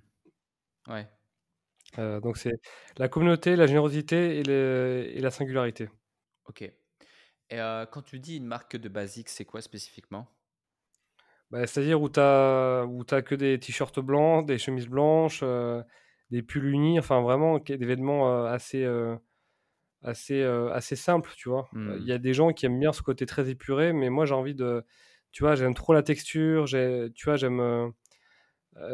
[0.88, 1.08] Ouais.
[1.98, 2.60] Euh, donc c'est
[2.96, 5.88] la communauté, la générosité et, la singularité.
[6.46, 6.62] Ok.
[6.62, 6.74] Et
[7.52, 10.28] euh, quand tu dis une marque de basique, c'est quoi spécifiquement?
[11.50, 15.82] Bah, C'est-à-dire où tu as, as que des t-shirts blancs, des chemises blanches, euh,
[16.30, 18.86] des pulls unis, enfin vraiment des vêtements assez,
[20.02, 21.70] assez, assez simples, tu vois?
[21.72, 22.16] Il y hmm.
[22.16, 24.84] a des gens qui aiment bien ce côté très épuré, mais moi j'ai envie de...
[25.30, 27.88] Tu vois, j'aime trop la texture, tu vois, j'aime euh,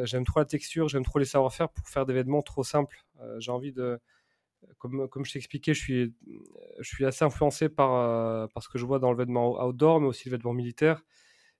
[0.04, 3.04] j'aime trop la texture, j'aime trop les savoir-faire pour faire des vêtements trop simples.
[3.20, 3.98] Euh, j'ai envie de,
[4.78, 6.14] comme, comme je t'ai expliqué, je suis,
[6.78, 10.00] je suis assez influencé par, euh, par ce que je vois dans le vêtement outdoor,
[10.00, 11.02] mais aussi le vêtement militaire.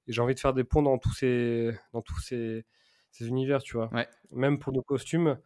[0.06, 2.64] Et j'ai envie de faire des ponts dans tous ces, dans tous ces,
[3.10, 3.90] ces univers, tu vois.
[4.30, 5.38] Même pour nos costumes,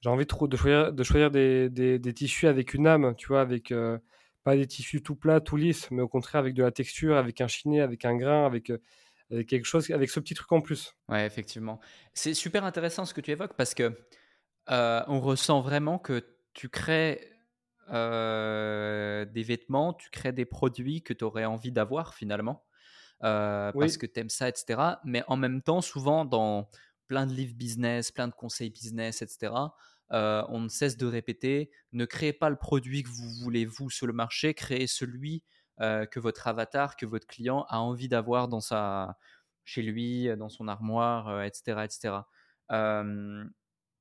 [0.00, 3.28] j'ai envie de, de choisir, de choisir des, des, des, tissus avec une âme, tu
[3.28, 3.72] vois, avec
[4.44, 7.40] pas des tissus tout plats, tout lisses, mais au contraire avec de la texture, avec
[7.40, 8.70] un chiné, avec un grain, avec
[9.30, 10.94] avec quelque chose, avec ce petit truc en plus.
[11.08, 11.80] Ouais, effectivement.
[12.12, 13.96] C'est super intéressant ce que tu évoques parce que
[14.70, 17.32] euh, on ressent vraiment que tu crées
[17.90, 22.64] euh, des vêtements, tu crées des produits que tu aurais envie d'avoir finalement.
[23.22, 24.80] Euh, parce que tu aimes ça, etc.
[25.04, 26.68] Mais en même temps, souvent dans
[27.06, 29.52] plein de livres business, plein de conseils business, etc.,
[30.10, 34.06] on ne cesse de répéter, ne créez pas le produit que vous voulez vous sur
[34.06, 35.42] le marché, créez celui
[35.80, 39.18] euh, que votre avatar, que votre client a envie d'avoir dans sa,
[39.64, 41.78] chez lui, dans son armoire, etc.
[42.70, 43.44] Euh, etc.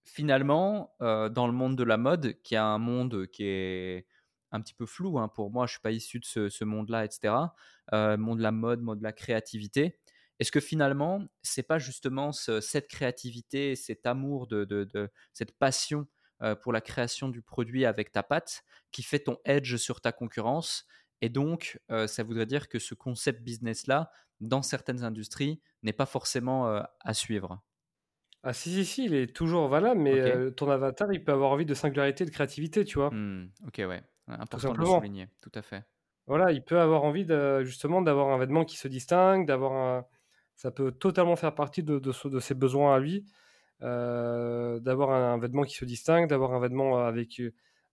[0.03, 4.05] finalement, euh, dans le monde de la mode, qui est un monde qui est
[4.51, 7.33] un petit peu flou hein, pour moi, je suis pas issu de ce, monde-là, etc.
[7.91, 9.99] monde de la mode, monde de la créativité.
[10.37, 16.07] Est-ce que finalement, c'est pas justement cette créativité, cet amour, de, de cette passion
[16.61, 20.85] pour la création du produit avec ta patte qui fait ton edge sur ta concurrence
[21.23, 24.11] et donc, euh, ça voudrait dire que ce concept business-là,
[24.41, 27.63] dans certaines industries, n'est pas forcément euh, à suivre.
[28.43, 31.51] Ah si, si, si, il est toujours valable, mais euh, ton avatar, il peut avoir
[31.51, 33.09] envie de singularité, de créativité, tu vois.
[33.11, 34.03] Mmh, ok, ouais.
[34.27, 35.85] Important de le souligner, tout à fait.
[36.27, 40.05] Voilà, il peut avoir envie de, justement d'avoir un vêtement qui se distingue, d'avoir un...
[40.55, 43.23] Ça peut totalement faire partie de, de, de ses besoins à lui,
[43.79, 47.41] d'avoir un, vêtement qui se distingue, d'avoir un vêtement avec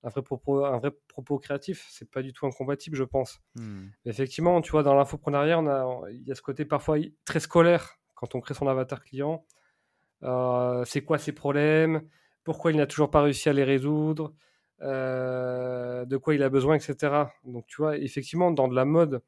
[0.03, 1.86] un vrai propos, un vrai propos créatif.
[1.90, 3.40] C'est pas du tout incompatible, je pense.
[3.57, 3.88] Hmm.
[4.05, 7.98] Effectivement, tu vois, dans l'infoprenariat, on a, il y a ce côté parfois très scolaire
[8.14, 9.44] quand on crée son avatar client.
[10.22, 12.03] Euh, c'est quoi ses problèmes?
[12.44, 14.34] Pourquoi il n'a toujours pas réussi à les résoudre?
[14.82, 17.24] Euh, De quoi il a besoin, etc.
[17.44, 19.22] Donc, tu vois, effectivement, dans de la mode,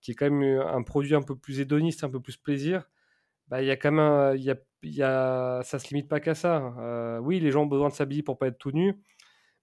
[0.00, 2.88] qui est quand même un produit un peu plus hédoniste, un peu plus plaisir,
[3.48, 6.20] bah, il y a quand même, il y a, y a, ça se limite pas
[6.20, 6.74] qu'à ça.
[6.78, 8.94] Euh, oui, les gens ont besoin de s'habiller pour pas être tout nus.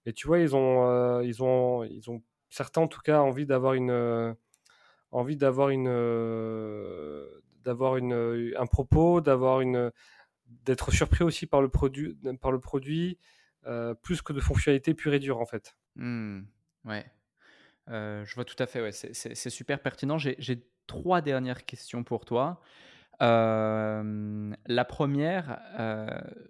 [0.08, 3.44] Et tu vois, ils ont, euh, ils ont, ils ont certains en tout cas envie
[3.44, 4.32] d'avoir une, euh,
[5.10, 9.92] envie d'avoir une, euh, d'avoir un propos, d'avoir une,
[10.46, 13.18] d'être surpris aussi par le produit, par le produit
[14.02, 15.76] plus que de fonctionnalités pure et dure en fait.
[15.96, 16.40] Mmh.
[16.86, 17.04] ouais,
[17.88, 18.80] je vois tout à fait.
[18.80, 20.16] Ouais, c'est super pertinent.
[20.16, 22.62] J'ai trois dernières questions pour toi.
[23.20, 25.60] la première,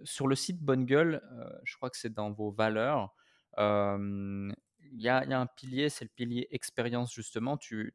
[0.05, 1.21] sur le site Bonne Gueule,
[1.65, 3.13] je crois que c'est dans vos valeurs,
[3.59, 7.57] il y, a, un pilier, c'est le pilier expérience justement.
[7.57, 7.95] Tu,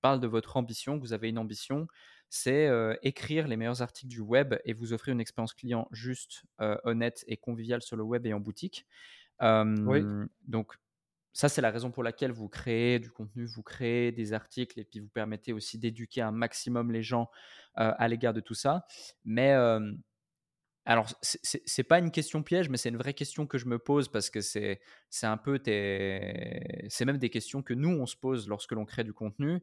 [0.00, 1.86] parles de votre ambition, vous avez une ambition,
[2.28, 2.68] c'est
[3.02, 7.36] écrire les meilleurs articles du web et vous offrir une expérience client juste, honnête et
[7.36, 8.86] conviviale sur le web et en boutique.
[9.40, 10.02] oui.
[10.46, 10.74] Donc
[11.34, 14.84] ça, c'est la raison pour laquelle vous créez du contenu, vous créez des articles et
[14.84, 17.30] puis vous permettez aussi d'éduquer un maximum les gens
[17.74, 18.84] à l'égard de tout ça.
[19.24, 19.54] Mais
[20.84, 24.08] alors, c'est pas une question piège, mais c'est une vraie question que je me pose
[24.08, 24.80] parce que c'est
[25.22, 29.12] un peu c'est même des questions que nous on se pose lorsque l'on crée du
[29.12, 29.62] contenu.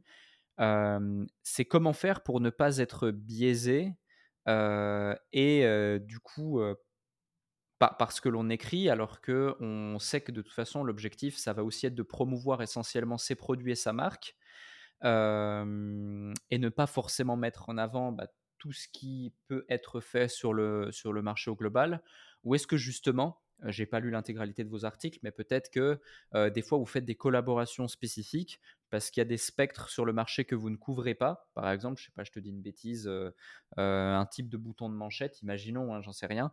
[1.44, 3.96] c'est comment faire pour ne pas être biaisé
[4.48, 6.62] et du coup
[7.80, 11.52] pas parce que l'on écrit, alors que on sait que de toute façon l'objectif ça
[11.52, 14.36] va aussi être de promouvoir essentiellement ses produits et sa marque
[15.04, 18.28] et ne pas forcément mettre en avant bah,
[18.60, 22.04] tout ce qui peut être fait sur le, sur le marché au global?
[22.44, 26.00] Ou est-ce que justement, euh, j'ai pas lu l'intégralité de vos articles, mais peut-être que
[26.36, 30.06] euh, des fois vous faites des collaborations spécifiques parce qu'il y a des spectres sur
[30.06, 31.48] le marché que vous ne couvrez pas?
[31.54, 33.32] Par exemple, je sais pas, je te dis une bêtise, euh,
[33.78, 36.52] un type de bouton de manchette, imaginons, hein, j'en sais rien.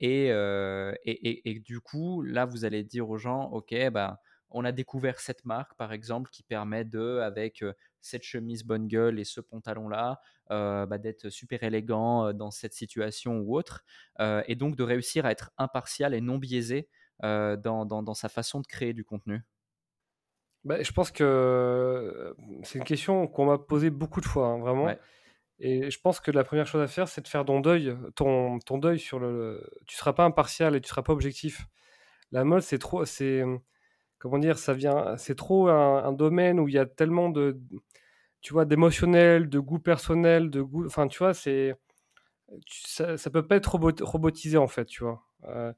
[0.00, 4.20] Et, et, et, du coup, là, vous allez dire aux gens, ok, bah,
[4.50, 7.64] on a découvert cette marque, par exemple, qui permet de, avec
[8.00, 10.20] cette chemise bonne gueule et ce pantalon-là,
[10.50, 13.84] euh, bah, d'être super élégant euh, dans cette situation ou autre,
[14.20, 16.88] euh, et donc de réussir à être impartial et non biaisé
[17.22, 19.42] dans, sa façon de créer du contenu?
[20.64, 24.94] Bah, Je pense que c'est une question qu'on m'a posée beaucoup de fois, hein, vraiment.
[25.58, 28.58] Et je pense que la première chose à faire, c'est de faire ton deuil, ton,
[28.60, 29.62] ton deuil sur le.
[29.86, 31.66] Tu seras pas impartial et tu seras pas objectif.
[32.32, 33.44] La mode, c'est trop, c'est
[34.20, 37.58] comment dire, ça vient, c'est trop un, domaine où il y a tellement de,
[38.42, 40.86] tu vois, d'émotionnel, de goût personnel, de goût.
[40.86, 41.74] Enfin, tu vois, c'est.
[42.68, 45.22] Ça, ça peut pas être robotisé, en fait, tu vois.
[45.44, 45.72] Euh,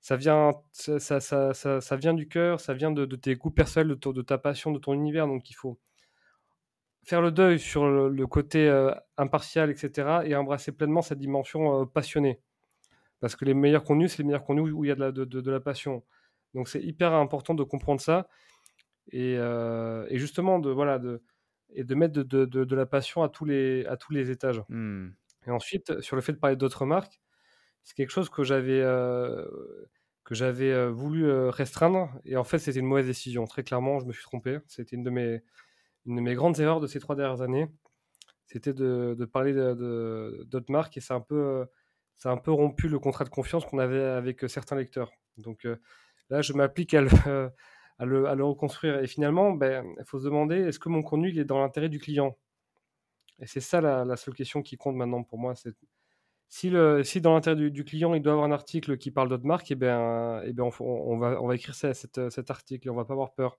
[0.00, 4.22] ça, vient, ça, ça, ça, vient du cœur, ça vient de, tes goûts personnels, de,
[4.22, 5.26] ta passion, de ton univers.
[5.26, 5.78] Donc, il faut
[7.04, 10.20] faire le deuil sur le, côté euh, impartial, etc.
[10.24, 12.40] et embrasser pleinement cette dimension euh, passionnée.
[13.20, 15.60] Parce que les meilleurs contenus, c'est les meilleurs contenus où il y a de la
[15.60, 16.04] passion.
[16.54, 18.28] Donc, c'est hyper important de comprendre ça.
[19.12, 21.22] Et, et justement, de, voilà, de,
[21.72, 24.62] et de mettre de, de, de, la passion à tous les, à tous les étages.
[24.68, 25.08] Mmh.
[25.46, 27.20] Et ensuite, sur le fait de parler d'autres marques,
[27.82, 29.46] c'est quelque chose que j'avais euh,
[30.24, 32.10] que j'avais euh, voulu euh, restreindre.
[32.24, 33.44] Et en fait, c'était une mauvaise décision.
[33.46, 34.58] Très clairement, je me suis trompé.
[34.66, 35.42] C'était une de mes,
[36.06, 37.68] une de mes grandes erreurs de ces trois dernières années.
[38.46, 41.64] C'était de, de, parler d'autres marques et c'est un peu
[42.16, 45.12] ça a un peu rompu le contrat de confiance qu'on avait avec certains lecteurs.
[45.38, 45.66] Donc
[46.30, 47.08] là, je m'applique à le,
[47.98, 49.00] à le, reconstruire.
[49.00, 51.88] Et finalement, ben, il faut se demander, est-ce que mon contenu il est dans l'intérêt
[51.88, 52.36] du client?
[53.40, 55.54] Et c'est ça la, seule question qui compte maintenant pour moi.
[55.54, 55.74] C'est
[56.48, 59.46] si, le, si dans l'intérêt du, client, il doit avoir un article qui parle d'autres
[59.46, 62.88] marques, et eh ben, et eh ben on, va, on va écrire ça, cet, article
[62.88, 63.58] et on va pas avoir peur.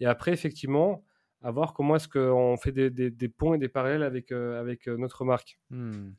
[0.00, 1.02] Et après, effectivement,
[1.42, 4.86] à voir comment est-ce qu'on fait des, des, ponts et des parallèles avec, euh, avec
[4.86, 5.58] euh, notre marque.
[5.70, 6.10] Hmm.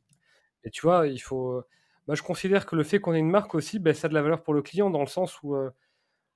[0.64, 1.62] Et tu vois, il faut.
[2.08, 4.14] Moi, je considère que le fait qu'on ait une marque aussi, ben, ça a de
[4.14, 5.70] la valeur pour le client dans le sens où euh,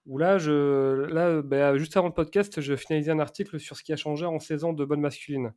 [0.06, 3.96] là, je, bah, juste avant le podcast, je finalisais un article sur ce qui a
[3.96, 5.52] changé en 16 ans de bonne masculine,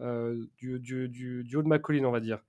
[0.00, 0.74] euh, du,
[1.54, 2.42] haut de ma colline, on va dire.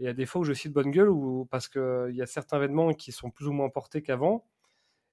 [0.00, 1.10] Et a des fois où je cite bonne gueule,
[1.50, 4.46] parce qu'il y a certains vêtements qui sont plus ou moins portés qu'avant.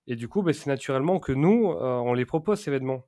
[0.07, 3.07] Et du coup, bah, c'est naturellement que nous, euh, on les propose, ces vêtements.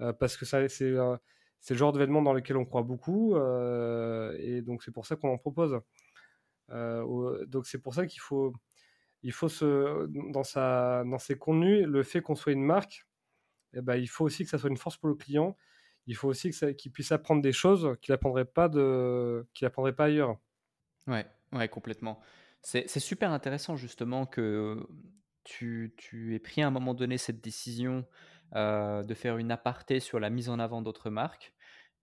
[0.00, 3.36] Euh, parce que c'est le genre de vêtements dans lesquels on croit beaucoup.
[3.36, 5.80] et donc, c'est pour ça qu'on en propose.
[7.46, 8.54] Donc, c'est pour ça qu'il faut
[9.22, 13.06] il faut se, dans, sa, dans ses contenus, le fait qu'on soit une marque,
[13.74, 15.56] eh ben, il faut aussi que ça soit une force pour le client.
[16.06, 20.38] Il faut aussi qu'il puisse apprendre des choses qu'il n'apprendrait pas, de, apprendrait pas ailleurs.
[21.06, 22.20] Ouais, ouais complètement.
[22.62, 24.84] C'est, super intéressant justement que
[25.44, 28.06] tu, tu aies pris à un moment donné cette décision
[28.54, 31.52] euh, de faire une aparté sur la mise en avant d'autres marques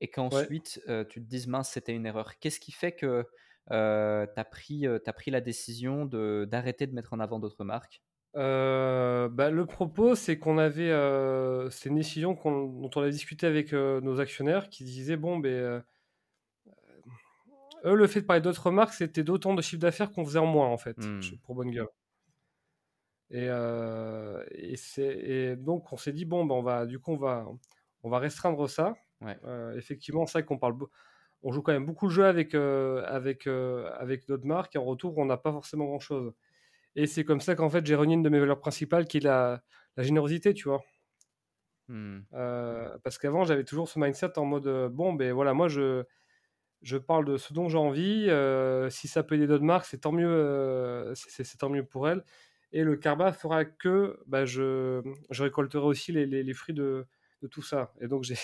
[0.02, 2.40] et qu'ensuite euh, tu te dises mince, c'était une erreur.
[2.40, 3.26] Qu'est-ce qui fait que
[3.72, 7.64] euh, tu as, pris, euh, as pris la décision d'arrêter de, mettre en avant d'autres
[7.64, 8.02] marques?
[8.36, 10.91] Euh, bah, le propos, c'est qu'on avait,
[11.72, 15.84] c'est une décision dont on a discuté avec nos actionnaires qui disaient bon, ben,
[17.86, 20.46] eux, le fait de parler d'autres marques, c'était d'autant de chiffre d'affaires qu'on faisait en
[20.46, 21.22] moins en fait, mmh.
[21.44, 21.88] pour Bonne Gueule.
[23.32, 23.48] Et,
[24.98, 27.48] et, donc on s'est dit bon, ben, on va, du coup, on va,
[28.04, 28.96] on va restreindre ça.
[29.76, 30.78] effectivement, c'est vrai qu'on parle
[31.44, 35.18] on joue quand même beaucoup de jeux avec, avec, avec d'autres marques et en retour,
[35.18, 36.34] on n'a pas forcément grand-chose.
[36.95, 39.24] Et c'est comme ça qu'en fait, j'ai renié une de mes valeurs principales qui est
[39.24, 39.61] la,
[39.95, 40.84] la générosité, tu vois.
[41.88, 42.20] Mmh.
[43.03, 46.03] parce qu'avant, j'avais toujours ce mindset en mode bon, ben voilà, moi je,
[46.84, 48.30] je parle de ce dont j'ai envie.
[48.91, 52.24] si ça peut aider d'autres marques, c'est tant mieux, c'est tant mieux pour elles.
[52.72, 55.02] Et le karma fera que bah, je,
[55.32, 57.07] je, récolterai aussi les, les, fruits de,
[57.41, 57.94] de, tout ça.
[57.99, 58.36] Et donc j'ai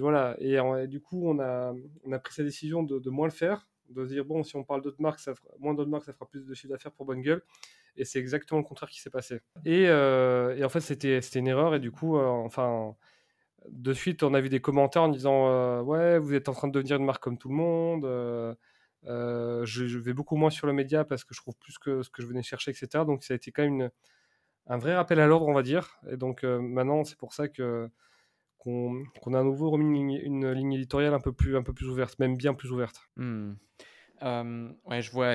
[0.00, 0.36] voilà.
[0.38, 1.74] Et, du coup, on a,
[2.04, 4.64] on a pris cette décision de, moins le faire, de se dire bon, si on
[4.64, 7.22] parle d'autres marques, ça moins d'autres marques, ça fera plus de chiffre d'affaires pour Bonne
[7.22, 7.42] Gueule.
[7.96, 9.40] Et c'est exactement le contraire qui s'est passé.
[9.64, 11.74] Et, et, en fait, c'était une erreur.
[11.74, 12.94] Et du coup, enfin
[13.70, 16.68] de suite, on a vu des commentaires en disant euh, Ouais, vous êtes en train
[16.68, 18.04] de devenir une marque comme tout le monde.
[18.04, 18.54] Euh,
[19.06, 22.10] euh, je, vais beaucoup moins sur le média parce que je trouve plus que ce
[22.10, 23.04] que je venais chercher, etc.
[23.06, 23.90] Donc, ça a été quand même
[24.66, 26.00] un vrai rappel à l'ordre, on va dire.
[26.10, 27.88] Et donc, maintenant, c'est pour ça que
[28.66, 31.54] qu'on a à nouveau remis une, ligne éditoriale un peu plus,
[31.88, 33.00] ouverte, même bien plus ouverte.
[33.16, 33.52] Mmh.
[34.22, 35.34] ouais, je vois.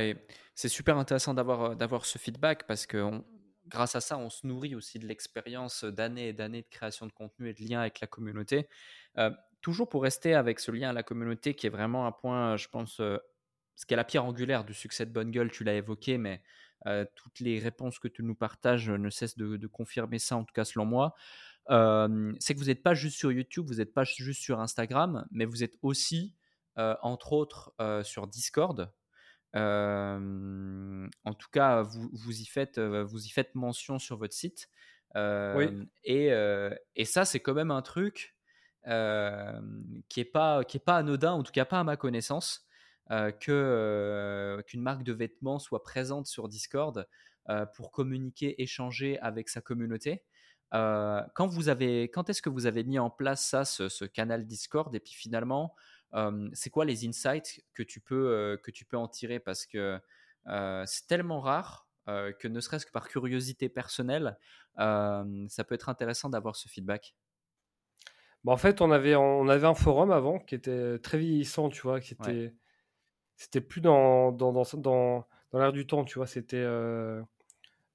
[0.56, 3.22] C'est super intéressant d'avoir d'avoir ce feedback parce que
[3.68, 7.12] grâce à ça, on se nourrit aussi de l'expérience d'années et d'années de création de
[7.12, 8.68] contenu et de lien avec la communauté.
[9.18, 9.32] Euh,
[9.62, 12.68] toujours pour rester avec ce lien à la communauté qui est vraiment un point, je
[12.68, 13.18] pense, euh,
[13.76, 16.41] ce qui est la pierre angulaire du succès de Bonne Gueule, tu l'as évoqué, mais
[16.88, 20.53] euh, toutes les réponses que tu nous partages ne cessent de, confirmer ça, en tout
[20.53, 21.16] cas selon moi.
[22.39, 25.45] C'est que vous n'êtes pas juste sur YouTube, vous n'êtes pas juste sur Instagram, mais
[25.45, 26.35] vous êtes aussi,
[26.76, 27.73] entre autres,
[28.03, 28.91] sur Discord,
[29.53, 34.69] en tout cas, vous, vous, y faites, vous y faites mention sur votre site.
[35.15, 36.31] et,
[36.95, 38.35] et, ça, c'est quand même un truc
[38.84, 38.89] qui
[40.19, 42.68] n'est pas, qui est pas anodin, en tout cas pas à ma connaissance,
[43.10, 47.07] que qu'une marque de vêtements soit présente sur Discord
[47.76, 50.23] pour communiquer, échanger avec sa communauté.
[50.72, 54.45] Quand vous avez, quand est-ce que vous avez mis en place ça, ce, ce canal
[54.45, 55.76] Discord, et puis finalement,
[56.53, 59.39] c'est quoi les insights que tu peux, que tu peux en tirer?
[59.39, 59.99] Parce que
[60.85, 64.38] c'est tellement rare que ne serait-ce que par curiosité personnelle,
[64.77, 67.15] ça peut être intéressant d'avoir ce feedback.
[68.43, 71.81] Bah, en fait, on avait, on avait un forum avant qui était très vieillissant, tu
[71.81, 72.53] vois, qui était,
[73.38, 76.65] c'était plus dans, dans, dans, dans, l'air du temps, tu vois, c'était...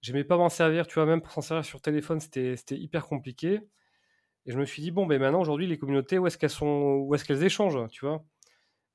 [0.06, 3.60] J'aimais pas m'en servir, tu vois, même pour s'en servir sur téléphone, c'était hyper compliqué.
[4.46, 7.02] Et je me suis dit, bon, ben maintenant, aujourd'hui, les communautés, où est-ce qu'elles sont,
[7.04, 8.24] où est-ce qu'elles échangent, tu vois?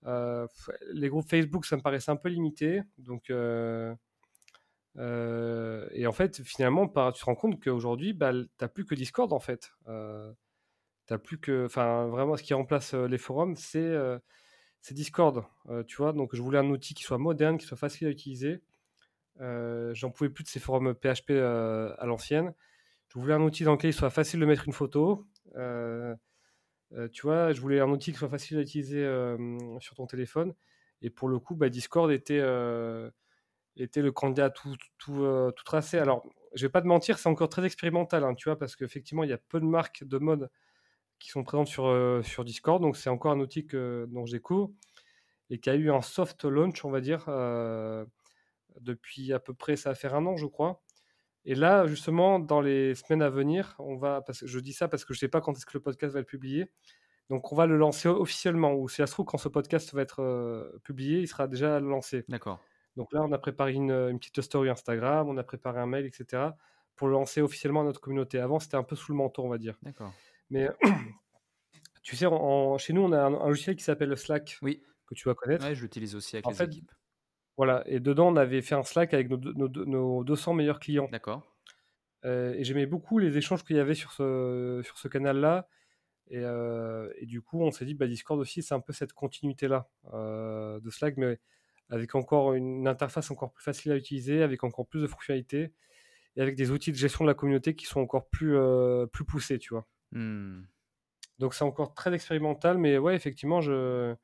[0.06, 0.48] Euh,
[0.94, 2.82] Les groupes Facebook, ça me paraissait un peu limité.
[2.98, 3.94] Donc, euh,
[4.98, 8.96] euh, et en fait, finalement, tu te rends compte qu'aujourd'hui, bah, tu n'as plus que
[8.96, 9.74] Discord, en fait.
[11.08, 11.66] tu plus que.
[11.66, 13.94] Enfin, vraiment, ce qui remplace les forums, c'est
[14.82, 15.44] c'est Discord,
[15.88, 16.14] tu vois?
[16.14, 18.62] Donc, je voulais un outil qui soit moderne, qui soit facile à utiliser.
[19.42, 22.54] J'en pouvais plus de ces forums PHP à l'ancienne.
[23.14, 25.28] Je voulais un outil dans lequel il soit facile de mettre une photo,
[25.58, 26.16] euh,
[26.94, 29.06] euh, tu vois, je voulais un outil qui soit facile à utiliser
[29.80, 30.54] sur ton téléphone.
[31.02, 32.42] Et pour le coup, bah, Discord était,
[33.76, 35.98] était le candidat tout, tout, tout, tracé.
[35.98, 39.24] Alors, je vais pas te mentir, c'est encore très expérimental, hein, tu vois, parce qu'effectivement,
[39.24, 40.50] il y a peu de marques de mode
[41.20, 42.82] qui sont présentes sur, sur Discord.
[42.82, 44.72] Donc, c'est encore un outil que, dont je découvre
[45.50, 47.26] et qui a eu un soft launch, on va dire,
[48.80, 50.82] depuis à peu près, ça va faire un an, je crois.
[51.46, 54.88] Et là, justement, dans les semaines à venir, on va, parce que je dis ça
[54.88, 56.72] parce que je ne sais pas quand est-ce que le podcast va être publié.
[57.30, 58.74] Donc, on va le lancer officiellement.
[58.74, 61.80] Ou si ça se trouve, quand ce podcast va être euh, publié, il sera déjà
[61.80, 62.26] lancé.
[62.28, 62.60] D'accord.
[62.98, 66.50] Donc là, on a préparé une, petite story Instagram, on a préparé un mail, etc.
[66.96, 68.40] pour le lancer officiellement à notre communauté.
[68.40, 69.78] Avant, c'était un peu sous le manteau, on va dire.
[69.82, 70.14] D'accord.
[70.50, 70.70] Mais
[72.04, 72.28] tu sais,
[72.78, 74.58] chez nous, on a un, logiciel qui s'appelle Slack.
[74.62, 74.84] Oui.
[75.08, 75.66] Que tu vas connaître.
[75.68, 76.92] Oui, je l'utilise aussi avec les équipes.
[77.58, 81.08] Voilà, et dedans, on avait fait un Slack avec nos, 200 meilleurs clients.
[81.12, 81.44] D'accord.
[82.26, 85.68] Euh, et j'aimais beaucoup les échanges qu'il y avait sur ce, sur ce canal-là.
[86.30, 89.14] Et, euh, et, du coup, on s'est dit, bah, Discord aussi, c'est un peu cette
[89.14, 91.40] continuité-là euh, de Slack, mais
[91.90, 95.74] avec encore une interface encore plus facile à utiliser, avec encore plus de fonctionnalités,
[96.38, 98.56] et avec des outils de gestion de la communauté qui sont encore plus,
[99.12, 99.86] plus poussés, tu vois.
[100.14, 100.62] Hmm.
[101.40, 104.16] Donc c'est encore très expérimental, mais ouais, effectivement, je,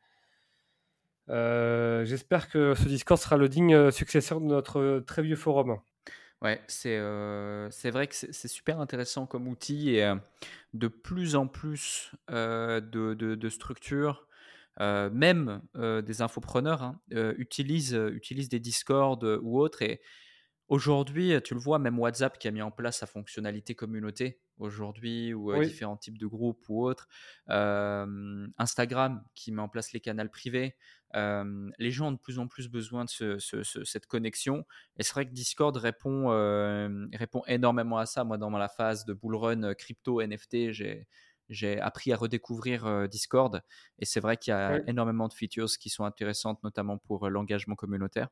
[1.30, 5.36] euh, j'espère que ce Discord sera le digne euh, successeur de notre euh, très vieux
[5.36, 5.80] forum.
[6.41, 7.02] Ouais, c'est
[7.72, 10.14] c'est vrai que c'est super intéressant comme outil et
[10.76, 12.80] de plus en plus de,
[13.16, 14.28] de, structures,
[14.80, 19.82] même des infopreneurs, hein, utilisent, utilisent des Discord ou autres.
[19.82, 19.99] Et
[20.68, 25.34] aujourd'hui, tu le vois, même WhatsApp qui a mis en place sa fonctionnalité communauté aujourd'hui
[25.34, 27.07] ou différents types de groupes ou autres.
[27.47, 30.75] Instagram qui met en place les canaux privés.
[31.13, 34.65] les gens ont de plus en plus besoin de cette connexion.
[34.97, 36.29] Et c'est vrai que Discord répond,
[37.13, 38.23] répond énormément à ça.
[38.23, 41.07] Moi, dans la phase de bullrun crypto, NFT, j'ai
[41.49, 43.61] j'ai appris à redécouvrir Discord
[43.99, 47.75] et c'est vrai qu'il y a énormément de features qui sont intéressantes, notamment pour l'engagement
[47.75, 48.27] communautaire.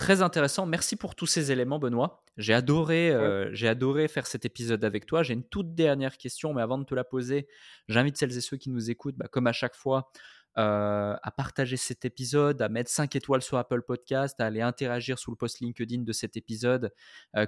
[0.00, 0.64] Très intéressant.
[0.64, 2.24] Merci pour tous ces éléments, Benoît.
[2.38, 3.14] J'ai adoré,
[3.52, 5.22] j'ai adoré faire cet épisode avec toi.
[5.22, 7.48] J'ai une toute dernière question, mais avant de te la poser,
[7.86, 10.10] j'invite celles et ceux qui nous écoutent, bah, comme à chaque fois,
[10.56, 15.32] à partager cet épisode, à mettre 5 étoiles sur Apple Podcast, à aller interagir sous
[15.32, 16.94] le post LinkedIn de cet épisode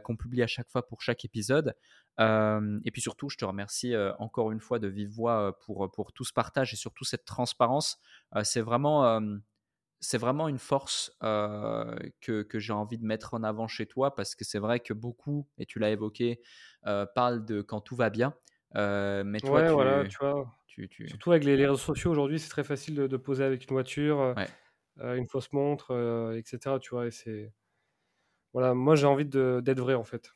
[0.04, 1.74] qu'on publie à chaque fois pour chaque épisode.
[2.18, 6.24] et puis surtout, je te remercie encore une fois de vive voix pour, pour tout
[6.24, 7.96] ce partage et surtout cette transparence.
[8.42, 9.22] c'est vraiment
[10.02, 14.34] c'est vraiment une force que, que j'ai envie de mettre en avant chez toi parce
[14.34, 16.40] que c'est vrai que beaucoup, et tu l'as évoqué,
[17.14, 18.34] parlent de quand tout va bien.
[18.74, 20.58] mais toi, tu, voilà, tu vois.
[21.06, 24.34] Surtout avec les, réseaux sociaux aujourd'hui, c'est très facile de, poser avec une voiture,
[25.00, 26.76] une fausse montre, etc.
[26.80, 27.52] Tu vois, et c'est
[28.52, 30.32] voilà, moi j'ai envie d'être vrai en fait.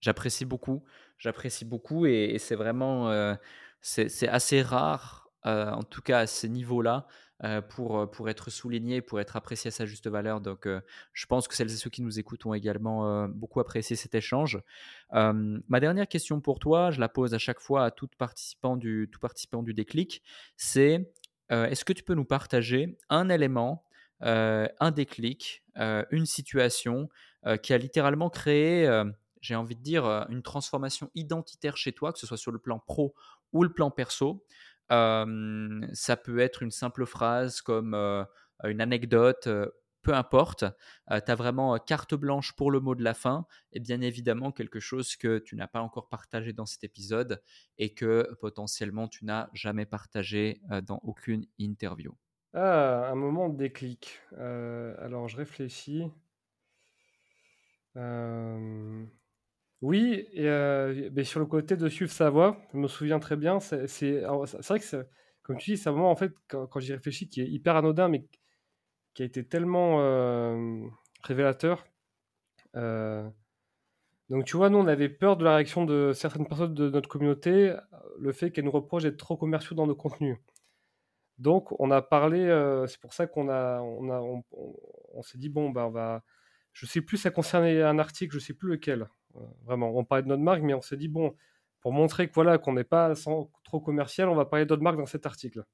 [0.00, 0.84] J'apprécie beaucoup,
[1.18, 3.36] j'apprécie beaucoup, et, c'est vraiment
[3.80, 7.06] c'est assez rare, en tout cas à ce niveau-là,
[7.44, 10.40] euh, pour, euh, pour être souligné, pour être apprécié à sa juste valeur.
[10.40, 10.80] Donc, euh,
[11.12, 14.60] je pense que celles et ceux qui nous écoutent ont également beaucoup apprécié cet échange.
[15.12, 19.08] ma dernière question pour toi, je la pose à chaque fois à tout participant du,
[19.12, 20.22] tout participant du déclic,
[20.56, 21.12] c'est
[21.50, 23.84] est-ce que tu peux nous partager un élément,
[24.20, 25.62] un déclic,
[26.10, 27.08] une situation
[27.62, 28.88] qui a littéralement créé
[29.40, 32.80] j'ai envie de dire, une transformation identitaire chez toi, que ce soit sur le plan
[32.80, 33.14] pro
[33.52, 34.44] ou le plan perso,
[34.90, 37.94] ça peut être une simple phrase comme
[38.64, 39.48] une anecdote,
[40.02, 40.64] peu importe.
[41.08, 44.80] tu as vraiment carte blanche pour le mot de la fin et bien évidemment quelque
[44.80, 47.42] chose que tu n'as pas encore partagé dans cet épisode
[47.76, 52.16] et que potentiellement tu n'as jamais partagé dans aucune interview.
[52.54, 54.20] Ah, un moment de déclic.
[54.32, 56.10] alors je réfléchis.
[59.80, 63.36] Oui, et euh, mais sur le côté de suivre sa voix, je me souviens très
[63.36, 65.06] bien, c'est vrai que
[65.42, 68.08] comme tu dis, c'est un moment, en fait, quand j'y réfléchis, qui est hyper anodin,
[68.08, 68.26] mais
[69.14, 70.82] qui a été tellement, euh,
[71.24, 71.84] révélateur.
[72.76, 73.28] Euh,
[74.30, 77.08] donc tu vois, nous, on avait peur de la réaction de certaines personnes de notre
[77.08, 77.74] communauté,
[78.18, 80.38] le fait qu'elles nous reprochent d'être trop commerciaux dans nos contenus.
[81.38, 82.46] Donc on a parlé,
[82.88, 84.20] c'est pour ça qu'on a on a
[85.14, 86.22] on s'est dit: «Bon, bah, on va»
[86.72, 89.08] je sais plus, ça concernait un article, je sais plus lequel.
[89.38, 91.34] Euh, vraiment, on parlait de notre marque, mais on s'est dit, bon,
[91.80, 93.14] pour montrer voilà, qu'on n'est pas
[93.64, 95.64] trop commercial, on va parler d'autres marques dans cet article.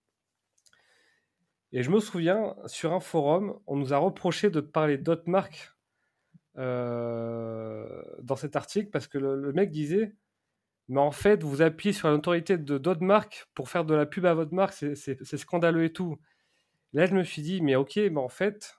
[1.73, 5.74] Et je me souviens, sur un forum, on nous a reproché de parler d'autres marques
[6.57, 10.15] euh, dans cet article parce que le, mec disait
[10.86, 14.07] Mais en fait, vous appuyez sur la notoriété de d'autres marques pour faire de la
[14.07, 16.16] pub à votre marque, c'est scandaleux et tout.
[16.93, 18.78] Là, je me suis dit Mais ok, mais en fait,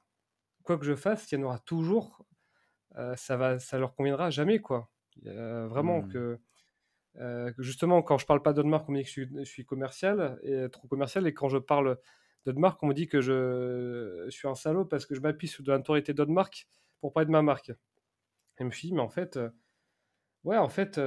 [0.63, 2.25] quoi que je fasse, il y en aura toujours
[3.15, 4.89] ça va, ça leur conviendra jamais quoi.
[5.23, 6.09] vraiment mmh.
[6.09, 6.39] que,
[7.57, 10.69] justement quand je parle pas d'autres marques, on me dit que je suis, commercial et
[10.69, 11.97] trop commercial et quand je parle
[12.45, 15.63] d'autres marques, on me dit que je, suis un salaud parce que je m'appuie sur
[15.63, 16.67] de l'autorité d'autres marques
[17.01, 17.69] pour parler de ma marque.
[17.69, 17.75] Et
[18.59, 19.39] je me suis dit mais en fait
[20.45, 21.01] Ouais, en fait,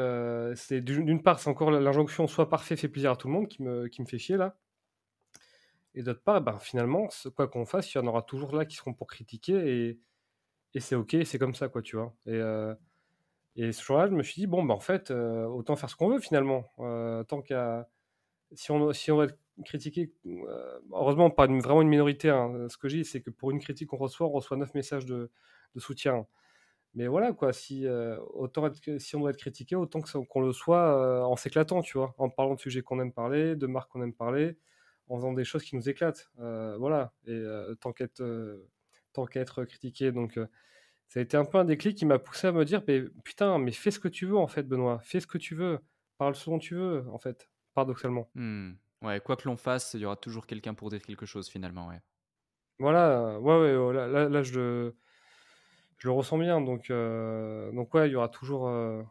[0.56, 3.62] c'est d'une part, c'est encore l'injonction soit parfait fait plaisir à tout le monde qui
[3.62, 4.58] me, qui me fait chier là.
[5.94, 8.76] Et d'autre part, ben, finalement, quoi qu'on fasse, il y en aura toujours là qui
[8.76, 9.54] seront pour critiquer.
[9.54, 10.00] Et,
[10.74, 12.14] et c'est ok, c'est comme ça, quoi, tu vois.
[12.26, 12.74] Et, euh,
[13.56, 15.96] et ce jour-là, je me suis dit, bon, bah, en fait, euh, autant faire ce
[15.96, 16.64] qu'on veut finalement.
[16.80, 17.88] Euh, tant qu'à.
[18.54, 19.26] Si on, si on va
[19.64, 20.12] critiquer,
[20.92, 22.30] heureusement, pas vraiment une minorité.
[22.30, 25.06] Hein, ce que j'ai, c'est que pour une critique qu'on reçoit, on reçoit 9 messages
[25.06, 25.30] de,
[25.76, 26.26] soutien.
[26.94, 27.86] Mais voilà, quoi, si,
[28.34, 32.14] autant être, si on doit être critiqué, autant qu'on le soit en s'éclatant, tu vois,
[32.18, 34.56] en parlant de sujets qu'on aime parler, de marques qu'on aime parler,
[35.08, 36.30] en faisant des choses qui nous éclatent.
[36.38, 37.42] voilà, et
[37.80, 38.22] tant qu'être
[39.12, 40.12] tant qu'à être critiqué.
[40.12, 40.46] Donc, euh,
[41.08, 43.58] ça a été un peu un déclic qui m'a poussé à me dire mais, putain,
[43.58, 45.00] mais fais ce que tu veux en fait, Benoît.
[45.02, 45.78] Fais ce que tu veux.
[46.18, 48.28] Parle ce dont tu veux, en fait, paradoxalement.
[48.34, 48.72] Mmh.
[49.02, 51.88] Ouais, quoi que l'on fasse, il y aura toujours quelqu'un pour dire quelque chose finalement.
[51.88, 52.00] Ouais.
[52.80, 54.92] Voilà, ouais, ouais, oh, là, là, je,
[55.98, 56.60] je, le ressens bien.
[56.60, 59.02] Donc, euh, donc ouais, il y aura toujours, euh,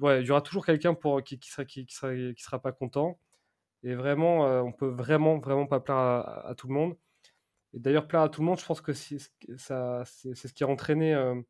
[0.00, 2.60] ouais, il y aura toujours quelqu'un pour qui, qui sera, qui, qui, sera, qui sera
[2.60, 3.18] pas content.
[3.82, 6.96] Et vraiment, on peut vraiment, vraiment pas plaire à tout le monde.
[7.74, 11.14] Et d'ailleurs, plaire à tout le monde, je pense que c'est ce qui a entraîné
[11.14, 11.40] euh,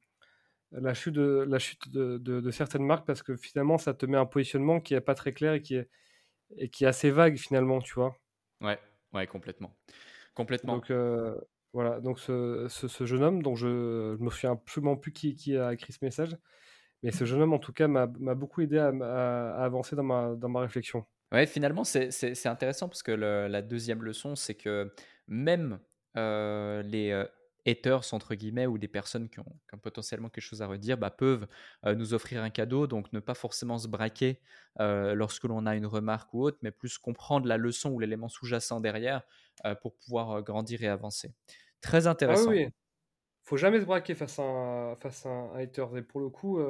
[0.73, 4.27] la chute, de, la chute de, certaines marques parce que finalement, ça te met un
[4.27, 5.89] positionnement qui n'est pas très clair et qui est,
[6.57, 8.17] et qui est assez vague finalement, tu vois?
[8.61, 8.79] Ouais,
[9.13, 9.77] ouais, complètement.
[10.35, 10.75] Complètement.
[10.77, 11.35] Donc, euh,
[11.73, 15.57] voilà, donc ce, ce, jeune homme, dont je ne me souviens absolument plus qui, qui,
[15.57, 16.37] a écrit ce message,
[17.03, 20.35] mais ce jeune homme, en tout cas, m'a beaucoup aidé à, à, avancer dans ma,
[20.37, 21.05] dans ma réflexion.
[21.33, 24.93] Ouais, finalement, c'est intéressant parce que la deuxième leçon, c'est que
[25.27, 25.81] même
[26.15, 27.27] les
[27.65, 31.47] haters entre guillemets ou des personnes qui ont, potentiellement quelque chose à redire bah, peuvent
[31.85, 32.87] nous offrir un cadeau.
[32.87, 34.41] Donc ne pas forcément se braquer
[34.79, 38.81] lorsque l'on a une remarque ou autre, mais plus comprendre la leçon ou l'élément sous-jacent
[38.81, 39.23] derrière
[39.81, 41.33] pour pouvoir grandir et avancer.
[41.81, 42.51] Très Ah intéressant.
[42.51, 42.69] oui, oui.
[43.45, 45.97] Faut jamais se braquer face à un, face à un haters.
[45.97, 46.61] Et pour le coup,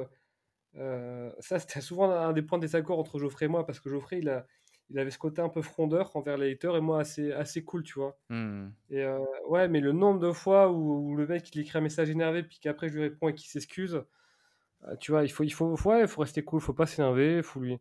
[0.75, 4.19] ça c'était souvent un des points de désaccord entre Geoffrey et moi parce que Geoffrey
[4.21, 4.47] il a
[4.91, 7.83] il avait ce côté un peu frondeur envers les haters et moi assez, assez cool,
[7.83, 8.17] tu vois.
[8.29, 8.69] Mmh.
[8.91, 9.19] Et euh,
[9.49, 12.59] ouais, mais le nombre de fois où, le mec il écrit un message énervé puis
[12.61, 14.03] qu'après je lui réponds et qu'il s'excuse,
[14.85, 17.43] euh, tu vois, il faut, il faut, ouais, il faut rester cool, faut pas s'énerver,
[17.43, 17.79] faut lui.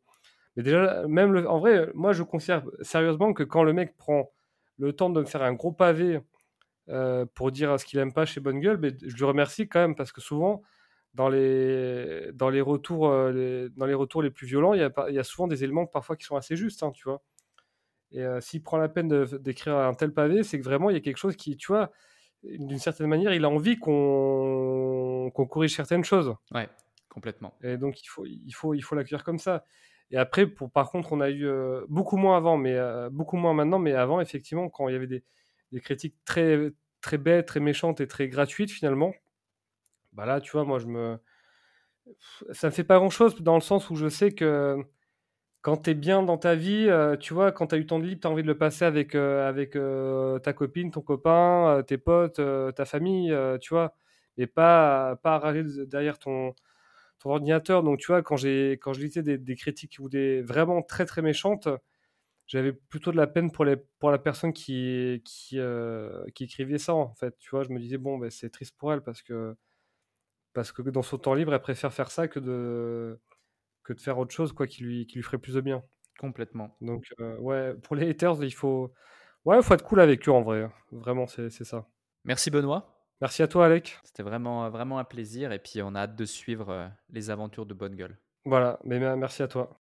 [0.55, 1.49] Mais déjà, même le...
[1.49, 4.31] en vrai, moi je considère sérieusement que quand le mec prend
[4.77, 6.19] le temps de me faire un gros pavé
[6.89, 9.79] euh, pour dire ce qu'il aime pas chez Bonne Gueule, mais je lui remercie quand
[9.79, 10.61] même parce que souvent
[11.13, 14.83] dans les, dans les, retours, euh, les, dans les retours les plus violents, il y,
[14.83, 17.21] a, il y a souvent des éléments parfois qui sont assez justes, hein, tu vois.
[18.11, 20.97] Et euh, s'il prend la peine d'écrire un tel pavé, c'est que vraiment il y
[20.97, 21.91] a quelque chose qui, tu vois,
[22.43, 26.33] d'une certaine manière, il a envie qu'on corrige certaines choses.
[26.53, 26.69] Ouais,
[27.09, 27.53] complètement.
[27.61, 29.65] Et donc il faut, il faut, il faut l'accueillir comme ça.
[30.11, 32.77] Et après, pour, par contre, on a eu euh, beaucoup moins avant, mais
[33.11, 35.23] beaucoup moins maintenant, mais avant, effectivement, quand il y avait des,
[35.71, 39.13] des critiques très, très bêtes, très méchantes et très gratuites, finalement,
[40.13, 41.17] bah là, tu vois, moi, je me.
[42.51, 44.83] Ça me fait pas grand chose dans le sens où je sais que
[45.61, 47.99] quand tu es bien dans ta vie, euh, tu vois, quand tu as eu ton
[47.99, 51.83] libre, tu as envie de le passer avec, euh, avec euh, ta copine, ton copain,
[51.87, 52.41] tes potes,
[52.75, 53.95] ta famille, tu vois,
[54.37, 56.55] et pas, pas arracher derrière ton,
[57.19, 57.83] ton ordinateur.
[57.83, 61.67] Donc, tu vois, quand, quand je lisais des, critiques vraiment très très méchantes,
[62.47, 65.59] j'avais plutôt de la peine pour, les, pour la personne qui, qui,
[66.35, 67.37] qui écrivait ça, en fait.
[67.39, 69.55] Tu vois, je me disais, bon, ben, c'est triste pour elle parce que
[70.53, 73.19] parce que dans son temps libre, elle préfère faire ça que de,
[73.83, 75.83] que de faire autre chose quoi, qui, lui, qui lui ferait plus de bien.
[76.19, 76.75] Complètement.
[76.81, 78.93] Donc, euh, ouais, pour les haters, il faut,
[79.45, 80.63] ouais, faut être cool avec eux en vrai.
[80.63, 80.73] Hein.
[80.91, 81.87] Vraiment, c'est ça.
[82.25, 82.97] Merci Benoît.
[83.21, 83.99] Merci à toi, Alec.
[84.03, 87.65] C'était vraiment, vraiment un plaisir et puis on a hâte de suivre euh, les aventures
[87.65, 88.17] de Bonne Gueule.
[88.45, 89.79] Voilà, mais merci à toi.